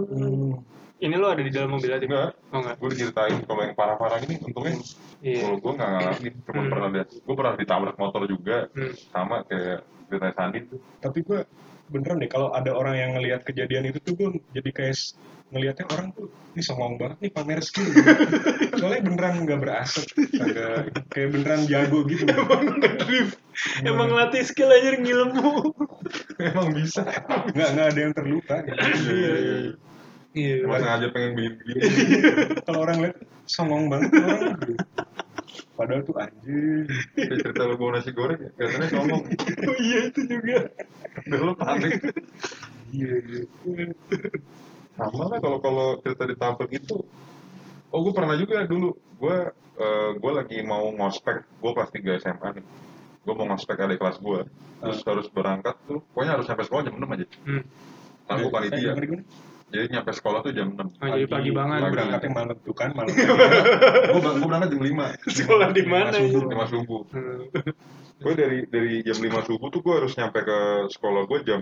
Hmm. 0.09 0.61
Ini 1.01 1.15
lo 1.17 1.33
ada 1.33 1.41
di 1.41 1.49
dalam 1.49 1.73
mobil 1.73 1.89
aja? 1.89 2.05
Enggak, 2.05 2.29
Oh 2.53 2.57
enggak. 2.61 2.75
gue 2.77 2.89
diceritain 2.93 3.37
kalau 3.49 3.61
yang 3.65 3.73
parah-parah 3.73 4.21
ini 4.21 4.37
untungnya 4.37 4.77
Iya. 5.21 5.41
kalau 5.45 5.57
gue 5.57 5.71
nggak 5.77 5.89
ngalamin, 5.89 6.33
cuma 6.45 6.61
Hmm. 6.61 6.69
pernah 6.69 6.89
lihat, 6.93 7.07
gue 7.13 7.35
pernah 7.37 7.53
ditabrak 7.57 7.95
motor 7.97 8.21
juga, 8.29 8.57
Hmm. 8.73 8.93
sama 9.09 9.35
kayak 9.49 9.79
cerita 10.05 10.29
Sandi 10.37 10.59
tuh. 10.69 10.79
Tapi 11.01 11.19
gue 11.25 11.39
beneran 11.89 12.21
deh, 12.21 12.29
kalau 12.29 12.53
ada 12.53 12.71
orang 12.73 12.95
yang 13.01 13.11
ngelihat 13.17 13.41
kejadian 13.41 13.89
itu 13.89 13.97
tuh 14.01 14.13
gue 14.13 14.29
jadi 14.53 14.69
kayak 14.69 14.95
ngelihatnya 15.51 15.85
orang 15.91 16.07
tuh 16.15 16.31
ini 16.55 16.63
songong 16.63 16.95
banget 16.95 17.17
nih 17.27 17.31
pamer 17.35 17.59
skill 17.59 17.91
soalnya 18.79 19.03
beneran 19.03 19.43
nggak 19.43 19.59
berasap 19.59 20.07
agak 20.39 20.95
kayak 21.11 21.29
beneran 21.35 21.61
jago 21.67 22.07
gitu 22.07 22.23
Emang 22.31 22.79
ngedrift. 22.79 23.35
Emang 23.83 24.09
latih 24.15 24.47
skill 24.47 24.71
aja 24.71 24.95
ngilmu. 24.95 25.75
emang 26.55 26.71
bisa 26.71 27.03
nggak 27.51 27.69
nggak 27.75 27.87
ada 27.91 27.99
yang 27.99 28.13
terluka 28.15 28.55
gitu. 28.63 28.79
Iya, 28.79 29.11
iya. 29.11 29.35
Iya. 29.43 29.71
Emang 30.31 30.79
sengaja 30.79 31.07
pengen 31.11 31.31
bikin 31.35 31.53
begini. 31.59 31.81
kalau 32.67 32.79
orang 32.87 32.97
lihat 33.03 33.17
songong 33.49 33.91
banget 33.91 34.11
orang 34.15 34.55
padahal 35.81 36.01
tuh 36.05 36.15
anjing 36.21 36.85
Kayak 37.17 37.37
cerita 37.41 37.61
lu 37.65 37.75
bawa 37.81 37.91
nasi 37.97 38.11
goreng 38.13 38.39
ya, 38.39 38.49
katanya 38.53 38.87
ngomong. 39.01 39.21
Oh 39.69 39.77
iya 39.81 39.99
itu 40.13 40.21
juga. 40.29 40.69
Lu 41.25 41.53
panik. 41.57 41.93
iya 42.93 43.13
iya 43.17 43.41
Sama 44.93 45.23
lah 45.31 45.39
kalau 45.41 45.57
kalau 45.57 45.87
cerita 46.05 46.23
ditampil 46.29 46.69
gitu. 46.69 47.01
Oh, 47.91 47.99
gue 48.05 48.13
pernah 48.13 48.37
juga 48.37 48.63
dulu. 48.69 48.93
Gue 49.17 49.37
eh, 49.81 50.09
gue 50.15 50.31
lagi 50.31 50.57
mau 50.61 50.85
ngospek. 50.93 51.43
Gue 51.59 51.71
kelas 51.73 51.91
3 51.91 52.21
SMA 52.21 52.47
nih. 52.61 52.65
Gue 53.25 53.33
mau 53.33 53.45
ngospek 53.49 53.81
adik 53.81 53.97
kelas 53.97 54.21
gue. 54.21 54.45
Terus 54.81 54.99
harus 55.03 55.27
berangkat 55.33 55.75
tuh. 55.89 55.99
Pokoknya 56.13 56.37
harus 56.37 56.45
sampai 56.45 56.65
sekolah 56.69 56.83
jam 56.85 56.95
6 56.95 57.09
aja. 57.09 57.25
Hmm. 57.47 57.63
Karena 58.29 58.37
gue 58.37 58.51
panitia. 58.53 58.91
Jadi 59.71 59.85
nyampe 59.87 60.11
sekolah 60.11 60.39
tuh 60.43 60.51
jam 60.51 60.75
6. 60.75 60.83
Oh, 60.99 61.07
jadi 61.15 61.27
pagi 61.31 61.49
banget. 61.55 61.79
Lu 61.79 61.87
berangkatnya 61.95 62.29
malam 62.35 62.57
tuh 62.59 62.75
kan 62.75 62.89
malam 62.91 63.07
gue 63.07 63.23
gue 64.35 64.47
berangkat 64.47 64.69
jam 64.75 64.81
5. 64.83 65.31
Sekolah 65.39 65.67
di 65.71 65.83
mana? 65.87 66.11
subuh. 66.11 66.43
ya? 66.43 66.55
5 66.67 66.73
subuh. 66.75 67.01
Hmm. 67.15 67.39
Gue 68.21 68.33
dari 68.35 68.59
dari 68.67 68.93
jam 69.01 69.17
5 69.17 69.47
subuh 69.47 69.67
tuh 69.71 69.79
gue 69.79 69.93
harus 69.95 70.13
nyampe 70.19 70.39
ke 70.43 70.59
sekolah 70.91 71.23
gue 71.25 71.39
jam 71.47 71.61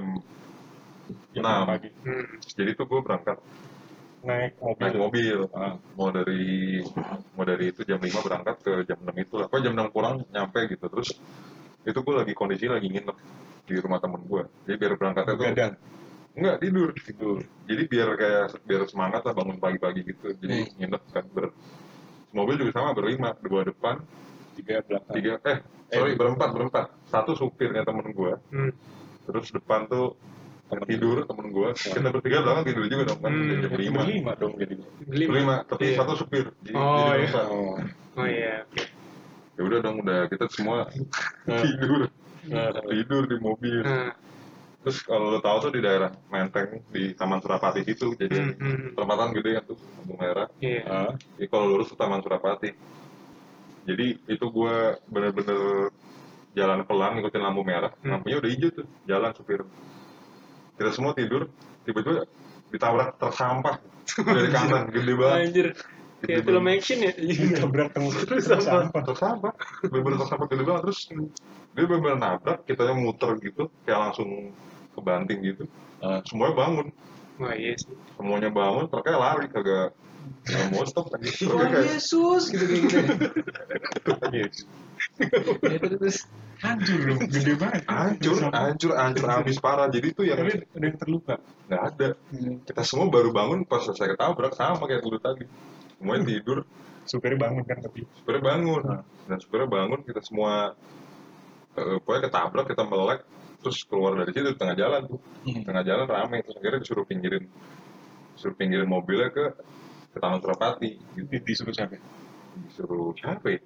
jam 1.33 1.43
Enam. 1.45 1.65
pagi 1.65 1.89
Hmm. 2.05 2.25
jadi 2.53 2.73
tuh 2.77 2.85
gue 2.85 3.01
berangkat 3.01 3.37
naik 4.19 4.59
mobil 4.59 4.81
naik 4.83 4.95
mobil 4.99 5.37
Ah. 5.55 5.79
mau 5.95 6.11
dari 6.11 6.83
mau 7.33 7.45
dari 7.47 7.71
itu 7.71 7.81
jam 7.87 7.97
5 7.97 8.19
berangkat 8.19 8.55
ke 8.61 8.73
jam 8.85 8.99
6 9.01 9.15
itu 9.17 9.33
lah 9.39 9.47
kok 9.47 9.61
jam 9.63 9.73
6 9.73 9.89
kurang 9.95 10.21
nyampe 10.29 10.59
gitu 10.69 10.85
terus 10.91 11.15
itu 11.87 11.97
gue 11.97 12.13
lagi 12.13 12.33
kondisi 12.35 12.67
lagi 12.67 12.91
nginep 12.91 13.17
di 13.65 13.75
rumah 13.79 13.97
temen 14.03 14.21
gue 14.27 14.43
jadi 14.67 14.75
biar 14.77 14.93
berangkatnya 14.99 15.33
tuh 15.33 15.45
gadang 15.49 15.73
enggak 16.39 16.57
tidur. 16.59 16.89
Tidur. 16.95 17.37
Jadi 17.67 17.83
biar 17.85 18.09
kayak 18.15 18.45
biar 18.63 18.81
semangat 18.85 19.21
lah 19.21 19.33
bangun 19.33 19.57
pagi-pagi 19.57 20.01
gitu. 20.03 20.31
Jadi 20.33 20.57
Hmm. 20.63 20.75
nginep 20.79 21.03
kan 21.11 21.25
ber 21.29 21.45
mobil 22.31 22.55
juga 22.57 22.71
sama 22.73 22.91
berlima. 22.93 23.35
Dua 23.37 23.61
depan 23.63 23.99
tiga 24.55 24.79
belakang. 24.81 25.13
tiga 25.13 25.33
eh 25.45 25.57
sorry 25.89 26.15
berempat 26.15 26.49
berempat. 26.51 26.85
Satu 27.05 27.33
supirnya 27.33 27.83
temen 27.83 28.09
gue 28.09 28.33
Hmm. 28.49 28.71
terus 29.25 29.51
depan 29.51 29.85
tuh 29.85 30.17
yang 30.69 30.85
tidur 30.85 31.25
temen 31.25 31.49
gue 31.49 31.69
kita 31.73 32.09
bertiga 32.09 32.37
belakang 32.41 32.63
tidur 32.63 32.85
juga 32.85 33.03
dong 33.07 33.19
kan. 33.19 33.31
Hmm. 33.31 33.49
jam 33.59 33.71
lima 33.73 33.99
berlima 33.99 34.31
dong 34.35 34.53
Berlima. 34.55 34.85
berlima 35.27 35.55
tapi 35.65 35.83
Iya. 35.91 35.97
satu 35.97 36.13
supir. 36.15 36.45
Jadi, 36.61 36.75
Oh, 36.77 37.09
jadi 37.09 37.25
iya. 37.25 37.41
oh. 37.49 37.75
Oh 38.15 38.25
iya. 38.25 38.55
ya 39.55 39.61
udah 39.61 39.79
dong 39.81 39.97
udah. 39.99 40.19
Kita 40.27 40.45
semua 40.47 40.87
tidur. 41.45 42.07
Tidur 42.89 43.23
di 43.25 43.37
mobil 43.37 43.81
terus 44.79 45.03
kalau 45.03 45.35
lo 45.35 45.39
tahu 45.43 45.67
tuh 45.67 45.71
di 45.75 45.81
daerah 45.83 46.07
Menteng 46.31 46.79
di 46.87 47.11
Taman 47.11 47.43
Surapati 47.43 47.83
itu 47.83 48.15
jadi 48.15 48.31
hmm, 48.31 48.55
hmm, 48.55 48.89
perempatan 48.95 49.35
gede 49.35 49.49
kan 49.59 49.63
tuh 49.67 49.77
lampu 49.99 50.13
merah. 50.15 50.47
Iya. 50.63 50.81
Ah, 50.87 51.13
jadi 51.35 51.47
kalau 51.51 51.65
lurus 51.75 51.91
tuh 51.91 51.99
Taman 51.99 52.23
Surapati. 52.23 52.71
Jadi 53.89 54.07
itu 54.29 54.45
gue 54.47 54.75
bener-bener 55.09 55.89
jalan 56.55 56.85
pelan 56.87 57.19
ngikutin 57.19 57.43
lampu 57.43 57.61
merah. 57.67 57.91
Hmm. 57.99 58.17
lampunya 58.17 58.37
udah 58.39 58.49
hijau 58.49 58.69
tuh 58.71 58.87
jalan 59.03 59.31
supir. 59.35 59.61
Kita 60.79 60.91
semua 60.95 61.11
tidur 61.11 61.51
tiba-tiba 61.83 62.23
ditabrak 62.71 63.17
truk 63.19 63.33
sampah 63.35 63.75
dari 64.35 64.49
kanan 64.53 64.93
gede 64.95 65.13
banget. 65.17 65.39
Anjir. 65.43 65.67
Kayak 66.19 66.43
Gede 66.43 66.47
film 66.51 66.65
action 66.67 66.97
ya. 66.99 67.11
tabrak 67.63 67.89
temu 67.95 68.09
Terus 68.11 68.43
terus 68.43 68.67
apa? 68.67 68.91
sampah 68.91 69.01
truk 69.07 69.17
sampah 69.19 69.53
bener-bener 69.87 70.27
sampah 70.27 70.47
banget 70.51 70.81
terus 70.83 70.99
dia 71.07 71.83
bener-bener 71.87 72.17
nabrak 72.19 72.57
kitanya 72.67 72.95
muter 72.97 73.39
gitu 73.39 73.71
kayak 73.87 73.99
langsung 74.11 74.51
kebanting 74.99 75.39
gitu. 75.47 75.63
Ah. 76.03 76.19
semuanya 76.27 76.55
bangun. 76.59 76.87
Wah 77.39 77.55
iya 77.55 77.75
sih. 77.79 77.95
semuanya 78.19 78.51
bangun 78.51 78.91
truknya 78.91 79.15
lari 79.15 79.47
kagak 79.47 79.95
nggak 80.43 80.65
mau 80.75 80.83
stop. 80.83 81.07
Lagi 81.15 81.31
Tuhan 81.39 81.67
kayak 81.71 81.87
Yesus 81.87 82.43
gitu 82.51 82.63
kayak 82.67 82.81
gitu. 82.83 82.99
Yes. 84.35 84.55
Ya, 85.63 85.77
terus 85.79 85.97
terus. 85.99 86.17
Hancur 86.59 86.99
dong 87.07 87.19
gede 87.31 87.53
banget. 87.55 87.81
Hancur 87.87 88.35
hancur. 88.51 88.91
hancur 88.99 89.27
habis 89.31 89.55
parah. 89.63 89.87
Jadi 89.87 90.11
tuh 90.11 90.27
yang 90.27 90.43
tapi 90.43 90.59
ada 90.59 90.85
yang 90.91 90.97
terluka? 90.99 91.35
Nggak 91.71 91.81
ada. 91.95 92.07
Kita 92.67 92.81
semua 92.83 93.07
baru 93.07 93.31
bangun 93.31 93.63
pas 93.63 93.79
selesai 93.87 94.19
ketabrak 94.19 94.51
sama 94.59 94.83
kayak 94.83 94.99
dulu 95.07 95.15
tadi 95.23 95.47
semuanya 95.99 96.25
tidur 96.31 96.59
supirnya 97.09 97.39
bangun 97.45 97.63
kan 97.69 97.77
tapi 97.83 97.99
supirnya 98.17 98.43
bangun 98.49 98.81
dan 99.29 99.37
supirnya 99.43 99.69
bangun 99.69 99.99
kita 100.07 100.21
semua 100.25 100.53
eh, 101.77 101.97
pokoknya 102.03 102.21
ketabrak 102.29 102.65
kita 102.71 102.83
melek 102.85 103.19
terus 103.59 103.77
keluar 103.89 104.11
dari 104.15 104.31
situ 104.31 104.55
tengah 104.55 104.75
jalan 104.77 105.01
tuh 105.09 105.19
Hmm. 105.39 105.63
tengah 105.63 105.83
jalan 105.87 106.03
rame 106.07 106.43
terus 106.43 106.59
akhirnya 106.59 106.79
disuruh 106.83 107.05
pinggirin 107.07 107.47
disuruh 108.35 108.55
pinggirin 108.59 108.89
mobilnya 108.91 109.31
ke 109.31 109.45
ke 110.11 110.17
Taman 110.19 110.43
Surapati 110.43 110.91
gitu 111.15 111.27
di- 111.31 111.43
disuruh 111.47 111.71
siapa 111.71 111.95
disuruh 112.59 113.15
siapa 113.15 113.55
ya? 113.55 113.59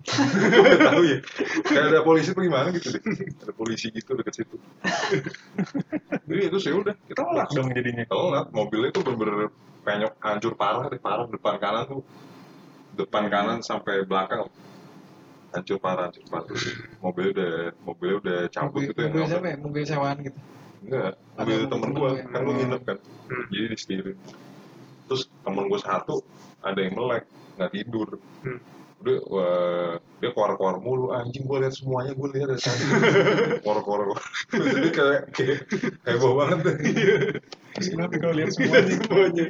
Tahu 0.93 1.03
ya. 1.07 1.17
Kayak 1.65 1.85
ada 1.89 1.99
polisi 2.05 2.29
apa 2.29 2.41
gimana 2.45 2.67
gitu 2.77 2.93
deh. 2.93 3.01
Ada 3.41 3.53
polisi 3.57 3.89
gitu 3.89 4.11
deket 4.13 4.33
situ. 4.37 4.55
Jadi 6.29 6.41
itu 6.45 6.57
sih 6.61 6.73
udah 6.77 6.93
kita 7.09 7.21
telak 7.25 7.49
dong 7.57 7.67
jadinya 7.73 8.05
telat 8.05 8.47
mobilnya 8.53 8.89
itu 8.93 9.01
bener-bener 9.01 9.49
penyok 9.83 10.13
hancur 10.23 10.53
parah 10.55 10.87
deh 10.87 10.99
parah 10.99 11.27
depan 11.27 11.55
kanan 11.59 11.83
tuh 11.91 12.01
depan 12.95 13.27
kanan 13.27 13.59
sampai 13.59 14.07
belakang 14.07 14.47
hancur 15.51 15.77
parah 15.83 16.07
hancur 16.07 16.23
parah 16.31 16.47
mobilnya 17.03 17.31
udah 17.35 17.53
mobilnya 17.83 18.15
udah 18.23 18.39
cabut 18.49 18.79
mobil, 18.79 18.89
gitu 18.89 18.99
ya 19.03 19.09
mobil 19.11 19.25
siapa 19.27 19.47
ya? 19.47 19.57
Mobil 19.59 19.83
sewaan 19.83 20.17
gitu. 20.23 20.39
enggak 20.83 21.11
mobil 21.35 21.57
mobil 21.59 21.59
temen 21.67 21.81
temen 21.83 21.91
gua 21.95 22.09
lu 22.09 22.15
ya? 22.15 22.25
kan 22.31 22.39
gua 22.43 22.51
Oh. 22.53 22.57
nginep 22.57 22.81
kan 22.87 22.97
jadi 23.51 23.65
disetirin 23.71 24.17
terus 25.07 25.21
temen 25.43 25.63
gua 25.67 25.79
satu 25.79 26.15
ada 26.63 26.79
yang 26.79 26.93
melek 26.95 27.23
nggak 27.59 27.71
tidur 27.75 28.09
Hmm. 28.43 28.59
Udah 29.03 29.19
wah, 29.27 29.93
dia 30.23 30.29
keluar-keluar 30.31 30.79
mulu. 30.79 31.11
Anjing 31.11 31.43
gua 31.43 31.67
lihat 31.67 31.75
semuanya 31.75 32.15
gua 32.15 32.29
lihat 32.31 32.47
dari 32.55 32.63
tadi 32.63 32.83
keluar-keluar. 33.63 34.23
Jadi 34.55 34.89
kayak 34.95 35.21
kayak 35.35 35.59
heboh 36.07 36.33
banget 36.39 36.59
deh. 36.63 36.75
Kenapa 37.83 38.15
kalau 38.15 38.35
lihat 38.39 38.51
semuanya? 38.55 38.95
Semuanya. 38.95 39.45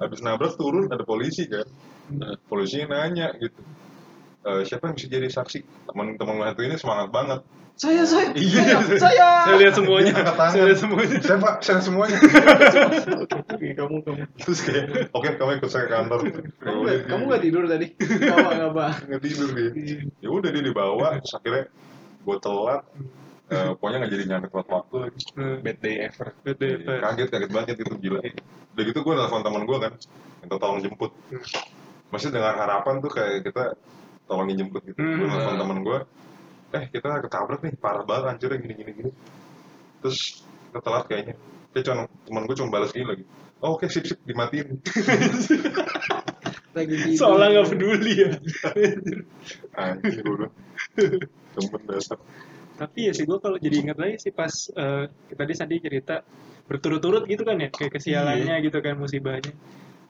habis 0.00 0.20
nabrak 0.20 0.54
turun 0.60 0.92
ada 0.92 1.04
polisi 1.08 1.48
kan. 1.48 1.64
Nah, 2.10 2.36
polisinya 2.50 3.00
nanya 3.00 3.32
gitu 3.40 3.64
"Eh, 4.40 4.62
siapa 4.64 4.88
yang 4.88 4.94
bisa 4.96 5.08
jadi 5.08 5.28
saksi 5.28 5.58
teman-teman 5.84 6.34
lu 6.40 6.44
satu 6.48 6.60
ini 6.64 6.76
semangat 6.76 7.08
banget 7.12 7.40
Saya 7.80 8.04
saya. 8.04 8.28
Iya. 8.36 8.76
Saya. 8.76 8.98
saya. 9.00 9.28
Saya 9.48 9.56
lihat 9.56 9.72
semuanya. 9.72 10.12
Angkat 10.12 10.36
tangan. 10.36 10.52
Saya 10.52 10.64
lihat 10.68 10.80
semuanya. 10.84 11.16
saya 11.24 11.38
pak 11.40 11.54
saya 11.64 11.80
semuanya 11.80 12.18
Iya, 13.64 13.72
kamu 13.80 13.94
kamu 14.04 14.22
terus 14.36 14.60
kayak 14.60 14.84
oke 15.16 15.28
kamu 15.40 15.50
ikut 15.60 15.70
saya 15.72 15.84
ke 15.88 15.92
kantor 15.96 16.18
Kamu 16.60 16.78
nggak 16.84 16.96
kamu 17.08 17.22
nggak 17.24 17.42
tidur 17.44 17.62
tadi? 17.64 17.86
Gak 17.96 18.36
apa 18.36 18.50
nggak 18.52 18.70
apa. 18.76 18.86
nggak 19.08 19.22
tidur 19.24 19.48
dia 19.56 19.70
ya 20.20 20.28
udah 20.28 20.50
dia 20.52 20.62
dibawa 20.64 21.06
terus 21.20 21.32
akhirnya 21.32 21.64
gue 22.20 22.36
telat 22.40 22.82
Eh, 23.50 23.70
pokoknya 23.74 23.96
nggak 24.06 24.12
jadi 24.14 24.24
nyampe 24.30 24.46
tepat 24.46 24.66
waktu 24.70 24.94
lagi 25.02 25.20
bad 25.58 25.78
day 25.82 25.94
ever 26.06 26.28
Beda 26.46 26.64
Iya, 26.70 26.96
kaget 27.02 27.28
kaget 27.34 27.50
banget 27.50 27.76
itu 27.82 27.92
gila 27.98 28.22
udah 28.70 28.84
gitu 28.86 28.98
gue 29.02 29.14
nelfon 29.18 29.42
teman 29.42 29.62
gue 29.66 29.78
kan 29.82 29.92
minta 30.38 30.54
tolong 30.54 30.78
jemput 30.78 31.10
masih 32.14 32.30
dengan 32.30 32.54
harapan 32.62 33.02
tuh 33.02 33.10
kayak 33.10 33.42
kita 33.42 33.74
tolongin 34.30 34.56
jemput 34.62 34.82
gitu 34.86 34.94
gue 34.94 35.26
Hmm. 35.26 35.26
nelfon 35.26 35.58
teman 35.58 35.78
gue 35.82 35.98
eh 36.70 36.84
kita 36.94 37.08
ketabrak 37.26 37.60
nih 37.66 37.74
parah 37.74 38.06
banget 38.06 38.24
hancurnya 38.30 38.58
gini 38.62 38.74
gini 38.78 38.90
gini 38.94 39.10
terus 39.98 40.46
kita 40.70 40.78
telat 40.86 41.04
kayaknya 41.10 41.34
dia 41.74 41.82
cuma 41.82 42.06
teman 42.22 42.42
gue 42.46 42.54
cuma 42.54 42.70
balas 42.70 42.94
gini 42.94 43.06
lagi 43.10 43.24
oh, 43.58 43.74
oke 43.74 43.90
sip 43.90 44.06
sip 44.06 44.22
dimatiin 44.22 44.78
Lagi. 46.70 47.18
Seolah 47.18 47.50
nggak 47.50 47.66
peduli 47.74 48.12
ya. 48.14 48.30
anjing 49.82 50.22
gue 50.22 50.34
udah 50.38 50.50
temen 51.58 51.82
dasar 51.90 52.14
Tapi 52.78 53.10
ya 53.10 53.12
sih 53.12 53.26
gue 53.26 53.36
kalau 53.42 53.58
jadi 53.58 53.76
ingat 53.82 53.98
lagi 53.98 54.16
sih 54.22 54.30
pas 54.30 54.54
eh, 54.70 55.10
tadi 55.34 55.52
Sandi 55.52 55.82
cerita 55.82 56.22
berturut-turut 56.70 57.26
gitu 57.26 57.42
kan 57.42 57.58
ya 57.58 57.68
kayak 57.68 57.98
kesialannya 57.98 58.54
gitu 58.62 58.78
kan 58.80 58.94
musibahnya. 58.96 59.50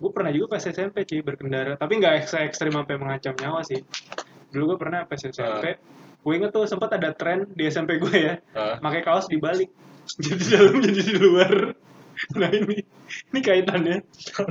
Gue 0.01 0.11
pernah 0.11 0.32
juga 0.32 0.57
pas 0.57 0.64
SMP 0.64 1.05
sih 1.05 1.20
berkendara, 1.20 1.76
tapi 1.76 2.01
nggak 2.01 2.24
ekstrim 2.24 2.42
ekstrim 2.42 2.72
sampai 2.72 2.96
mengancam 2.96 3.36
nyawa 3.36 3.61
sih. 3.61 3.84
Dulu 4.48 4.74
gue 4.74 4.78
pernah 4.80 5.05
pas 5.05 5.20
SMP, 5.20 5.76
gue 6.18 6.32
inget 6.32 6.51
tuh 6.51 6.64
sempat 6.64 6.90
ada 6.90 7.12
tren 7.12 7.44
di 7.53 7.68
SMP 7.68 8.01
gue 8.01 8.14
ya, 8.16 8.34
Ah. 8.53 8.80
pakai 8.80 9.05
kaos 9.05 9.28
dibalik, 9.28 9.68
jadi 10.24 10.34
di 10.34 10.46
dalam 10.48 10.74
jadi 10.80 11.01
di 11.05 11.14
luar. 11.16 11.53
Nah 12.34 12.48
ini 12.48 12.80
ini 13.30 13.38
kaitannya. 13.38 13.96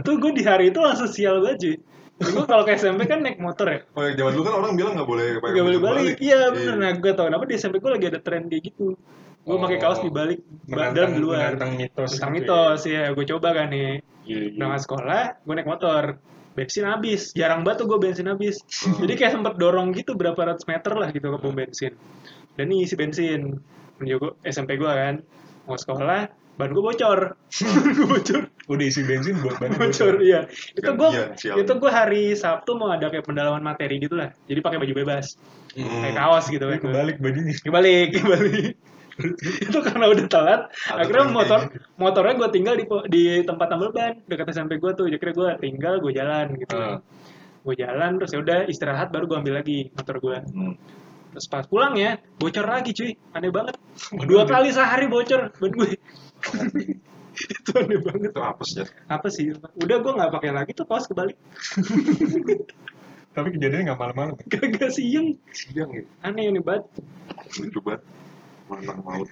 Tuh 0.02 0.16
gue 0.18 0.32
di 0.32 0.42
hari 0.42 0.70
itu 0.70 0.80
langsung 0.80 1.10
sial 1.10 1.42
banget. 1.42 1.82
Gue 2.20 2.44
kalau 2.44 2.62
ke 2.62 2.76
SMP 2.76 3.08
kan 3.08 3.24
naik 3.24 3.40
motor 3.40 3.66
ya, 3.66 3.80
oh 3.96 4.04
ya 4.04 4.12
zaman 4.14 4.36
dulu 4.36 4.44
kan 4.44 4.56
orang 4.60 4.72
bilang 4.76 4.94
nggak 4.94 5.08
boleh 5.08 5.26
pakai 5.40 5.56
Gak 5.56 5.66
boleh 5.66 5.80
baju 5.80 5.94
balik. 5.98 6.16
Iya 6.20 6.40
bener. 6.52 6.76
Nah 6.76 6.92
gue 6.94 7.12
tau 7.14 7.26
kenapa 7.26 7.44
di 7.48 7.56
SMP 7.56 7.80
gue 7.80 7.90
lagi 7.90 8.06
ada 8.06 8.20
tren 8.20 8.46
kayak 8.46 8.64
gitu. 8.70 8.94
Gue 9.40 9.56
Oh. 9.56 9.62
pakai 9.64 9.80
kaos 9.80 10.04
dibalik, 10.04 10.44
dalam 10.68 11.16
di 11.16 11.22
luar. 11.24 11.56
menantang 11.56 11.74
mitos 11.74 12.12
Tentang 12.14 12.32
gitu 12.36 12.44
mitos 12.44 12.82
ya. 12.86 13.04
Gue 13.16 13.24
coba 13.26 13.50
kan 13.56 13.72
nih. 13.72 14.04
Iya, 14.30 14.40
iya. 14.46 14.58
berangkat 14.62 14.82
sekolah 14.86 15.24
gue 15.42 15.54
naik 15.58 15.70
motor. 15.70 16.04
Bensin 16.54 16.86
habis. 16.86 17.34
Jarang 17.34 17.66
banget 17.66 17.86
tuh 17.86 17.88
gue 17.90 18.00
bensin 18.00 18.28
habis. 18.30 18.62
Jadi 19.02 19.14
kayak 19.18 19.34
sempet 19.34 19.58
dorong 19.58 19.90
gitu 19.98 20.14
berapa 20.14 20.38
ratus 20.38 20.70
meter 20.70 20.94
lah 20.94 21.10
gitu 21.10 21.34
ke 21.34 21.38
pom 21.42 21.54
bensin. 21.58 21.98
Dan 22.54 22.70
nih 22.70 22.86
isi 22.86 22.94
bensin. 22.94 23.58
Menuju 23.98 24.44
SMP 24.46 24.78
gue 24.78 24.90
kan. 24.90 25.26
Mau 25.66 25.78
sekolah 25.78 26.30
ban 26.60 26.70
gue 26.76 26.84
bocor. 26.84 27.40
Gue 27.96 28.06
bocor. 28.20 28.52
Udah 28.68 28.86
isi 28.86 29.08
bensin 29.08 29.40
buat 29.40 29.64
ban 29.64 29.72
bocor 29.80 30.20
iya. 30.20 30.44
Itu 30.76 30.92
gue 30.92 31.10
sial. 31.40 31.56
itu 31.64 31.72
gue 31.72 31.92
hari 31.92 32.36
Sabtu 32.36 32.76
mau 32.76 32.92
ada 32.92 33.08
kayak 33.08 33.24
pendalaman 33.24 33.64
materi 33.64 33.96
gitu 33.96 34.20
lah 34.20 34.36
jadi 34.44 34.60
pakai 34.60 34.78
baju 34.84 34.94
bebas. 34.94 35.40
Hmm. 35.80 36.04
kayak 36.04 36.20
kaos 36.20 36.46
gitu 36.52 36.66
kan. 36.68 36.80
Kebalik 36.84 37.18
bajunya. 37.24 37.56
kebalik 37.64 38.08
kebalik 38.12 38.76
itu 39.68 39.78
karena 39.84 40.06
udah 40.10 40.26
telat. 40.32 40.62
Akhirnya 40.88 41.26
motor 41.30 41.60
motornya 42.00 42.34
gue 42.40 42.50
tinggal 42.56 42.76
di 42.80 42.86
di 43.12 43.24
tempat 43.44 43.68
tambal 43.72 43.92
ban 43.92 44.20
dekat 44.26 44.48
SMP 44.52 44.80
gue 44.80 44.92
tuh. 44.96 45.06
Akhirnya 45.12 45.36
gue 45.36 45.50
tinggal 45.64 45.94
gue 46.00 46.12
jalan 46.16 46.48
gitu. 46.58 46.76
Ah. 46.76 47.00
gue 47.60 47.76
jalan 47.76 48.16
terus 48.16 48.32
ya 48.32 48.40
udah 48.40 48.60
istirahat 48.72 49.12
baru 49.12 49.28
gue 49.28 49.38
ambil 49.44 49.56
lagi 49.60 49.92
motor 49.92 50.16
gue 50.24 50.38
Hmm. 50.48 50.80
terus 51.36 51.46
pas 51.52 51.68
pulang 51.68 51.94
ya 52.00 52.18
bocor 52.40 52.66
lagi 52.66 52.96
cuy. 52.96 53.12
Aneh 53.36 53.52
banget. 53.52 53.76
Dua 54.26 54.48
kali 54.48 54.72
sehari 54.72 55.12
bocor 55.12 55.52
ban 55.54 55.72
gue 55.76 55.90
itu 57.54 57.72
aneh 57.76 58.00
banget. 58.00 58.32
Itu 58.32 58.42
apes 58.42 58.70
ya. 58.80 58.86
apa 59.12 59.28
sih? 59.28 59.52
Udah 59.80 59.98
gue 60.02 60.12
nggak 60.18 60.32
pakai 60.32 60.52
lagi 60.56 60.72
tuh 60.74 60.88
kaos 60.88 61.06
kebalik. 61.08 61.36
Tapi 63.36 63.48
kejadiannya 63.56 63.94
nggak 63.94 64.00
malam-malam. 64.00 64.36
kagak 64.50 64.90
siang. 64.92 65.38
Siang 65.54 65.90
ya. 65.94 66.04
aneh 66.26 66.50
ini 66.50 66.60
banget. 66.64 66.88
Lucu 67.62 67.80
banget. 67.84 68.02
Mantan 68.70 68.98
maut. 69.02 69.30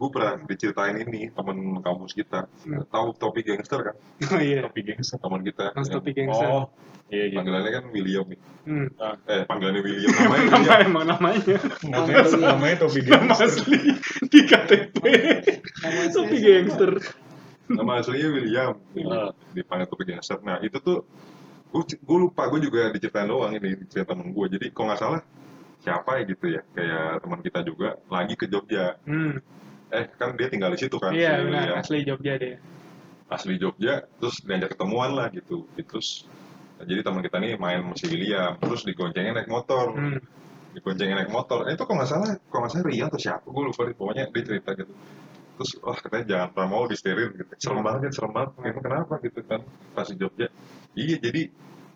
Gue 0.00 0.08
pernah 0.08 0.40
diceritain 0.40 0.96
ini 0.96 1.28
temen 1.28 1.56
kampus 1.78 2.12
kita. 2.12 2.48
Hmm. 2.64 2.88
Tahu 2.88 3.08
topi 3.14 3.44
gangster 3.44 3.80
kan? 3.84 3.96
oh 4.32 4.40
iya 4.40 4.64
Tapi 4.64 4.80
gengs. 4.82 5.12
Teman 5.12 5.40
kita. 5.44 5.76
Mas 5.76 5.86
yang- 5.86 6.00
Topi 6.00 6.10
Gangster. 6.16 6.48
Oh, 6.48 6.64
iya 7.08 7.24
iya. 7.28 7.36
Panggilannya 7.36 7.70
kan 7.70 7.84
William 7.92 8.24
nih. 8.24 8.40
hmm. 8.64 8.86
Eh, 9.28 9.42
panggilannya 9.44 9.82
William. 9.84 10.08
Namanya 10.16 10.40
nama 10.40 10.56
William. 10.56 10.80
emang 10.88 11.04
namanya 11.06 11.56
Namanya, 11.84 12.24
namanya 12.32 12.76
topi 12.80 13.00
nama 13.04 13.24
gengs. 13.28 13.40
asli 13.44 13.78
di 14.24 14.40
KTP 14.42 14.98
Topi 16.10 16.36
gangster 16.40 16.92
Nama 17.70 17.92
aslinya 18.00 18.28
William. 18.32 18.72
Ah. 19.06 19.30
Dipanggil 19.52 19.86
topi 19.86 20.04
gangster. 20.08 20.40
Nah, 20.40 20.58
itu 20.58 20.80
tuh 20.80 21.04
gue 21.70 21.82
gue 21.86 22.18
lupa 22.18 22.50
gue 22.50 22.66
juga 22.66 22.90
diceritain 22.90 23.28
doang 23.28 23.54
ini 23.54 23.78
cerita 23.86 24.10
temen 24.10 24.34
gue 24.34 24.46
jadi 24.50 24.74
kalau 24.74 24.90
nggak 24.90 24.98
salah 24.98 25.20
siapa 25.80 26.20
ya 26.20 26.22
gitu 26.28 26.46
ya 26.52 26.62
kayak 26.76 27.24
teman 27.24 27.40
kita 27.40 27.60
juga 27.64 27.88
lagi 28.12 28.34
ke 28.36 28.46
Jogja. 28.46 29.00
Hmm. 29.08 29.40
eh 29.90 30.06
kan 30.14 30.38
dia 30.38 30.46
tinggal 30.46 30.70
di 30.70 30.78
situ 30.78 31.02
kan 31.02 31.10
iya 31.10 31.42
si 31.42 31.50
benar 31.50 31.68
asli 31.82 31.98
Jogja 32.06 32.38
deh 32.38 32.54
asli 33.26 33.54
Jogja 33.58 34.06
terus 34.22 34.38
diajak 34.46 34.78
ketemuan 34.78 35.18
lah 35.18 35.26
gitu 35.34 35.66
terus 35.74 36.30
jadi 36.80 37.00
teman 37.04 37.20
kita 37.20 37.36
nih 37.36 37.60
main 37.60 37.84
masih 37.84 38.08
William 38.08 38.56
terus 38.56 38.88
digoncengin 38.88 39.36
naik 39.36 39.50
motor. 39.52 39.92
Hmm. 39.92 40.20
digoncengin 40.70 41.18
naik 41.18 41.34
motor. 41.34 41.66
Eh, 41.66 41.74
itu 41.74 41.82
kalau 41.82 41.98
nggak 41.98 42.08
salah 42.08 42.28
kalau 42.46 42.60
nggak 42.64 42.72
salah 42.72 42.86
Rian 42.86 43.06
atau 43.10 43.20
siapa? 43.20 43.46
Gue 43.50 43.62
lupa 43.68 43.82
pokoknya 43.90 44.30
dia 44.30 44.42
cerita 44.46 44.70
gitu. 44.78 44.92
Terus 45.60 45.70
wah 45.82 45.98
katanya 45.98 46.24
jangan 46.24 46.48
pernah 46.54 46.68
mau 46.70 46.84
disterir 46.86 47.28
gitu. 47.36 47.52
Serem 47.58 47.82
banget 47.84 48.00
kan 48.08 48.12
serem 48.14 48.32
banget. 48.32 48.50
Emang 48.64 48.84
kenapa 48.86 49.14
gitu 49.20 49.40
kan 49.44 49.60
pas 49.92 50.06
di 50.08 50.16
Jogja? 50.16 50.48
Iya 50.94 51.16
jadi 51.20 51.42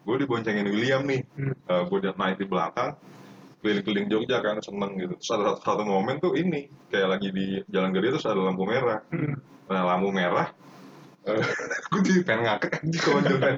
gue 0.05 0.16
diboncengin 0.20 0.66
William 0.68 1.03
nih. 1.07 1.22
Hmm. 1.39 1.55
gue 1.89 1.97
udah 2.03 2.12
naik 2.18 2.37
di 2.43 2.47
belakang 2.51 2.99
keliling-keliling 3.65 4.12
Jogja 4.12 4.39
kan 4.39 4.61
seneng 4.61 5.01
gitu 5.01 5.17
terus 5.17 5.31
ada 5.33 5.57
satu, 5.57 5.61
satu 5.65 5.83
momen 5.83 6.21
tuh 6.21 6.37
ini 6.37 6.69
kayak 6.93 7.17
lagi 7.17 7.33
di 7.33 7.65
Jalan 7.67 7.97
Gede 7.97 8.12
terus 8.12 8.29
ada 8.29 8.37
lampu 8.39 8.69
merah 8.69 9.01
Hmm. 9.09 9.41
nah 9.65 9.89
lampu 9.89 10.12
merah 10.12 10.53
eh, 11.25 11.41
gue 11.91 12.01
jadi 12.05 12.21
pengen 12.21 12.43
ngakak 12.45 12.71
kalau 13.01 13.21
jalan 13.25 13.55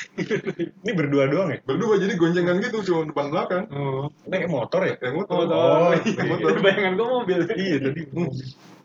Ini 0.80 0.90
berdua 0.96 1.28
doang 1.28 1.52
ya? 1.52 1.58
berdua 1.60 2.00
jadi 2.00 2.16
goncengan 2.16 2.56
gitu 2.58 2.80
cuma 2.88 3.04
depan 3.04 3.26
belakang 3.28 3.64
oh 3.68 4.08
Naik 4.24 4.48
motor 4.48 4.80
ya? 4.80 4.96
yang 5.04 5.20
motor 5.20 5.44
motor 5.44 5.52
Oh, 5.52 5.92
iya. 5.92 6.16
naik 6.16 6.28
motor 6.32 6.52
bayangan 6.64 6.92
gue 6.96 7.06
mobil 7.06 7.38
Iya 7.52 7.76
tadi. 7.84 8.02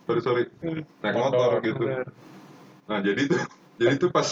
Sorry 0.03 0.19
sorry 0.19 0.43
naik 0.99 1.15
motor, 1.15 1.47
Motor, 1.55 1.63
gitu 1.63 1.83
nah 2.83 2.99
jadi 2.99 3.21
tuh 3.31 3.41
jadi 3.79 3.93
tuh 3.95 4.09
pas 4.11 4.27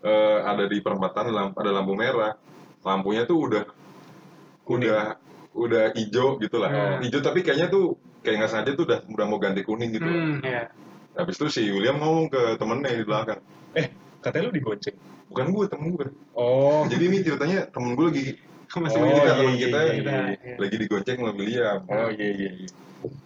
eh, 0.00 0.38
ada 0.46 0.62
di 0.70 0.78
perempatan 0.78 1.34
lamp, 1.34 1.52
ada 1.58 1.74
lampu 1.74 1.98
merah 1.98 2.38
lampunya 2.86 3.26
tuh 3.26 3.42
udah 3.42 3.64
Kuning. 4.62 4.86
udah 4.90 5.18
udah 5.56 5.84
hijau 5.92 6.36
gitu 6.36 6.56
lah 6.56 6.68
Hmm. 6.68 7.00
hijau 7.00 7.20
tapi 7.20 7.40
kayaknya 7.40 7.66
tuh 7.66 7.96
kayak 8.20 8.36
nggak 8.38 8.50
sengaja 8.50 8.70
tuh 8.72 8.84
udah 8.84 8.98
udah 9.08 9.24
mau 9.24 9.38
ganti 9.38 9.62
kuning 9.62 9.90
gitu 9.90 10.04
hmm, 10.04 10.42
ya 10.42 10.68
habis 11.14 11.34
itu 11.34 11.46
si 11.48 11.62
William 11.66 11.96
ngomong 11.96 12.28
ke 12.28 12.40
temennya 12.54 12.92
di 12.92 13.04
belakang 13.04 13.40
Eh, 13.72 13.88
katanya 14.18 14.48
lu 14.48 14.54
digonceng. 14.54 14.96
bukan 15.26 15.46
gue 15.48 15.64
temen 15.66 15.88
gue 15.90 16.06
Oh, 16.32 16.84
jadi 16.84 17.02
ini 17.02 17.18
ceritanya 17.20 17.58
temen 17.66 17.92
gue 17.92 18.06
lagi 18.06 18.24
masih 18.76 18.98
Oh, 18.98 19.06
bisa 19.06 19.32
temen 19.32 19.48
iya, 19.48 19.60
kita 19.62 19.78
iya, 19.78 19.92
iya, 19.92 20.02
lagi, 20.02 20.34
iya. 20.36 20.54
lagi 20.58 20.76
digonceng 20.76 21.16
sama 21.16 21.32
William 21.32 21.78
oh 21.86 22.08
iya 22.10 22.28
iya. 22.30 22.50
iya. 22.56 22.68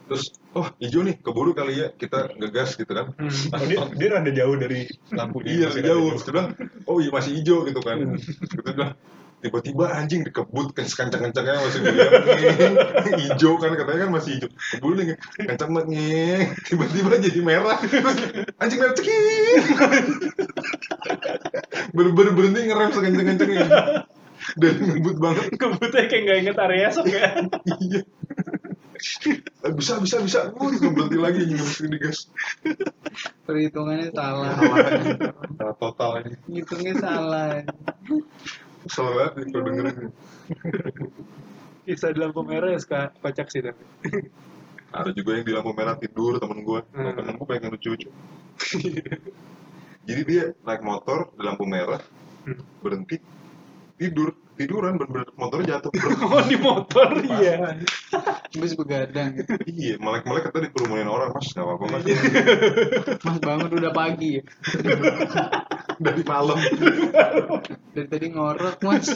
terus 0.07 0.25
oh 0.53 0.67
hijau 0.77 1.01
nih 1.01 1.17
keburu 1.17 1.51
kali 1.51 1.73
ya 1.77 1.89
kita 1.93 2.31
ngegas 2.37 2.75
gitu 2.75 2.93
kan 2.93 3.11
Hmm. 3.17 3.33
Oh, 3.55 3.65
dia, 3.65 3.79
dia 3.97 4.09
rada 4.13 4.31
jauh 4.31 4.55
dari 4.55 4.81
lampu 5.11 5.41
iya 5.43 5.67
jauh 5.73 6.13
terus 6.13 6.29
bilang 6.29 6.49
oh 6.85 6.99
iya 6.99 7.11
masih 7.11 7.33
hijau 7.35 7.65
gitu 7.65 7.81
kan 7.81 7.97
bilang 8.69 8.93
tiba-tiba 9.41 9.89
anjing 9.89 10.21
dikebut 10.21 10.77
kan 10.77 10.85
kencang-kencangnya 10.85 11.65
masih 11.65 11.81
hijau 13.25 13.57
kan 13.57 13.73
katanya 13.73 13.99
kan 14.07 14.11
masih 14.13 14.31
hijau. 14.37 14.51
Keburu 14.53 14.95
nih 15.01 15.17
kencang 15.41 15.71
banget 15.73 15.87
nih 15.89 16.37
tiba-tiba 16.69 17.17
jadi 17.19 17.41
merah. 17.41 17.79
Anjing 18.63 18.79
merah 18.79 18.95
cekik. 18.95 19.65
Bener-bener 21.97 22.33
berhenti 22.37 22.61
ngerem 22.69 22.91
sekencang-kencangnya 22.93 23.67
dan 24.61 24.75
ngebut 24.77 25.17
banget. 25.17 25.45
Kebutnya 25.57 26.05
kayak 26.09 26.23
nggak 26.25 26.39
inget 26.45 26.57
area 26.61 26.89
sok 26.93 27.07
ya? 27.09 27.29
Iya. 27.81 28.01
Eh, 29.65 29.73
bisa 29.73 29.97
bisa 30.05 30.21
bisa. 30.21 30.53
Gue 30.53 30.77
berhenti 30.93 31.17
lagi 31.17 31.49
anjing 31.49 31.61
mesti 31.61 31.89
digas 31.89 32.29
perhitungannya 33.49 34.13
salah. 34.13 34.53
Nah, 35.57 35.73
total 35.81 36.21
aja 36.21 36.37
ngitungnya 36.45 36.95
salah 37.01 37.65
kesel 38.85 39.07
banget 39.13 39.33
nih 39.37 39.45
kalau 39.53 39.65
dengerin 39.69 39.95
ini. 39.95 40.11
kisah 41.85 42.11
di 42.15 42.19
lampu 42.21 42.41
merah 42.45 42.69
ya 42.73 42.79
suka 42.81 43.01
kocak 43.21 43.47
sih 43.53 43.61
tapi. 43.65 43.85
Ada 44.91 45.11
juga 45.15 45.39
yang 45.39 45.47
di 45.47 45.53
lampu 45.55 45.71
merah 45.77 45.95
tidur 45.95 46.41
temen 46.43 46.67
gue 46.67 46.81
Hmm. 46.95 47.15
temen 47.15 47.35
gue 47.39 47.47
pengen 47.47 47.71
lucu-lucu. 47.73 48.09
Jadi 50.09 50.23
dia 50.27 50.45
naik 50.65 50.83
motor 50.83 51.31
di 51.37 51.43
lampu 51.45 51.65
merah 51.69 52.01
Hmm. 52.47 52.63
berhenti 52.81 53.17
tidur. 53.97 54.33
Tiduran 54.61 55.01
bener-bener 55.01 55.25
motornya 55.41 55.81
jatuh. 55.81 55.89
Oh 56.37 56.45
di 56.45 56.61
motor 56.61 57.17
iya 57.25 57.81
terus 58.51 58.75
begadang 58.75 59.39
gitu. 59.39 59.55
iya 59.71 59.95
melek-melek 60.03 60.51
kata 60.51 60.67
dikerumunin 60.67 61.07
orang 61.07 61.31
mas? 61.31 61.55
Gak 61.55 61.63
apa-apa 61.63 61.85
mas. 61.87 62.03
Mas 63.23 63.39
bangun 63.39 63.71
udah 63.71 63.93
pagi. 63.95 64.39
Ya 64.39 64.43
dari 66.01 66.23
malam. 66.25 66.59
Dari 67.93 68.09
tadi 68.09 68.27
ngorok 68.33 68.81
mas. 68.83 69.07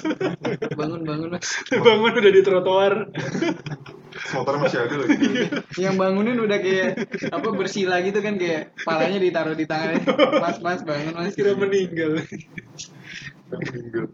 Bangun 0.77 1.03
bangun 1.03 1.29
mas. 1.35 1.49
Bangun 1.73 2.13
udah 2.13 2.33
di 2.33 2.43
trotoar. 2.45 2.95
Motornya 4.37 4.61
masih 4.63 4.79
ada 4.85 4.95
lagi. 5.01 5.29
Yang 5.81 5.95
bangunin 5.99 6.39
udah 6.39 6.59
kayak 6.61 6.91
apa 7.33 7.49
bersila 7.57 7.99
gitu 8.05 8.21
kan 8.21 8.37
kayak 8.37 8.77
palanya 8.85 9.19
ditaruh 9.19 9.57
di 9.57 9.65
tangannya. 9.65 10.05
Mas 10.39 10.61
mas 10.61 10.81
bangun 10.85 11.17
mas. 11.17 11.33
Kira 11.35 11.57
meninggal. 11.57 12.23
Meninggal 13.51 14.07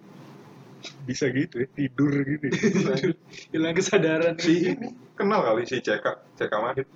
bisa 1.05 1.28
gitu 1.31 1.64
ya, 1.64 1.68
tidur 1.72 2.12
gitu. 2.24 2.47
ya. 2.49 2.97
hilang 3.53 3.74
kesadaran. 3.76 4.35
Si 4.41 4.72
ini 4.74 4.89
kenal 5.16 5.45
kali 5.45 5.68
si 5.68 5.81
CK 5.81 6.07
CK 6.37 6.53
Mahit 6.61 6.89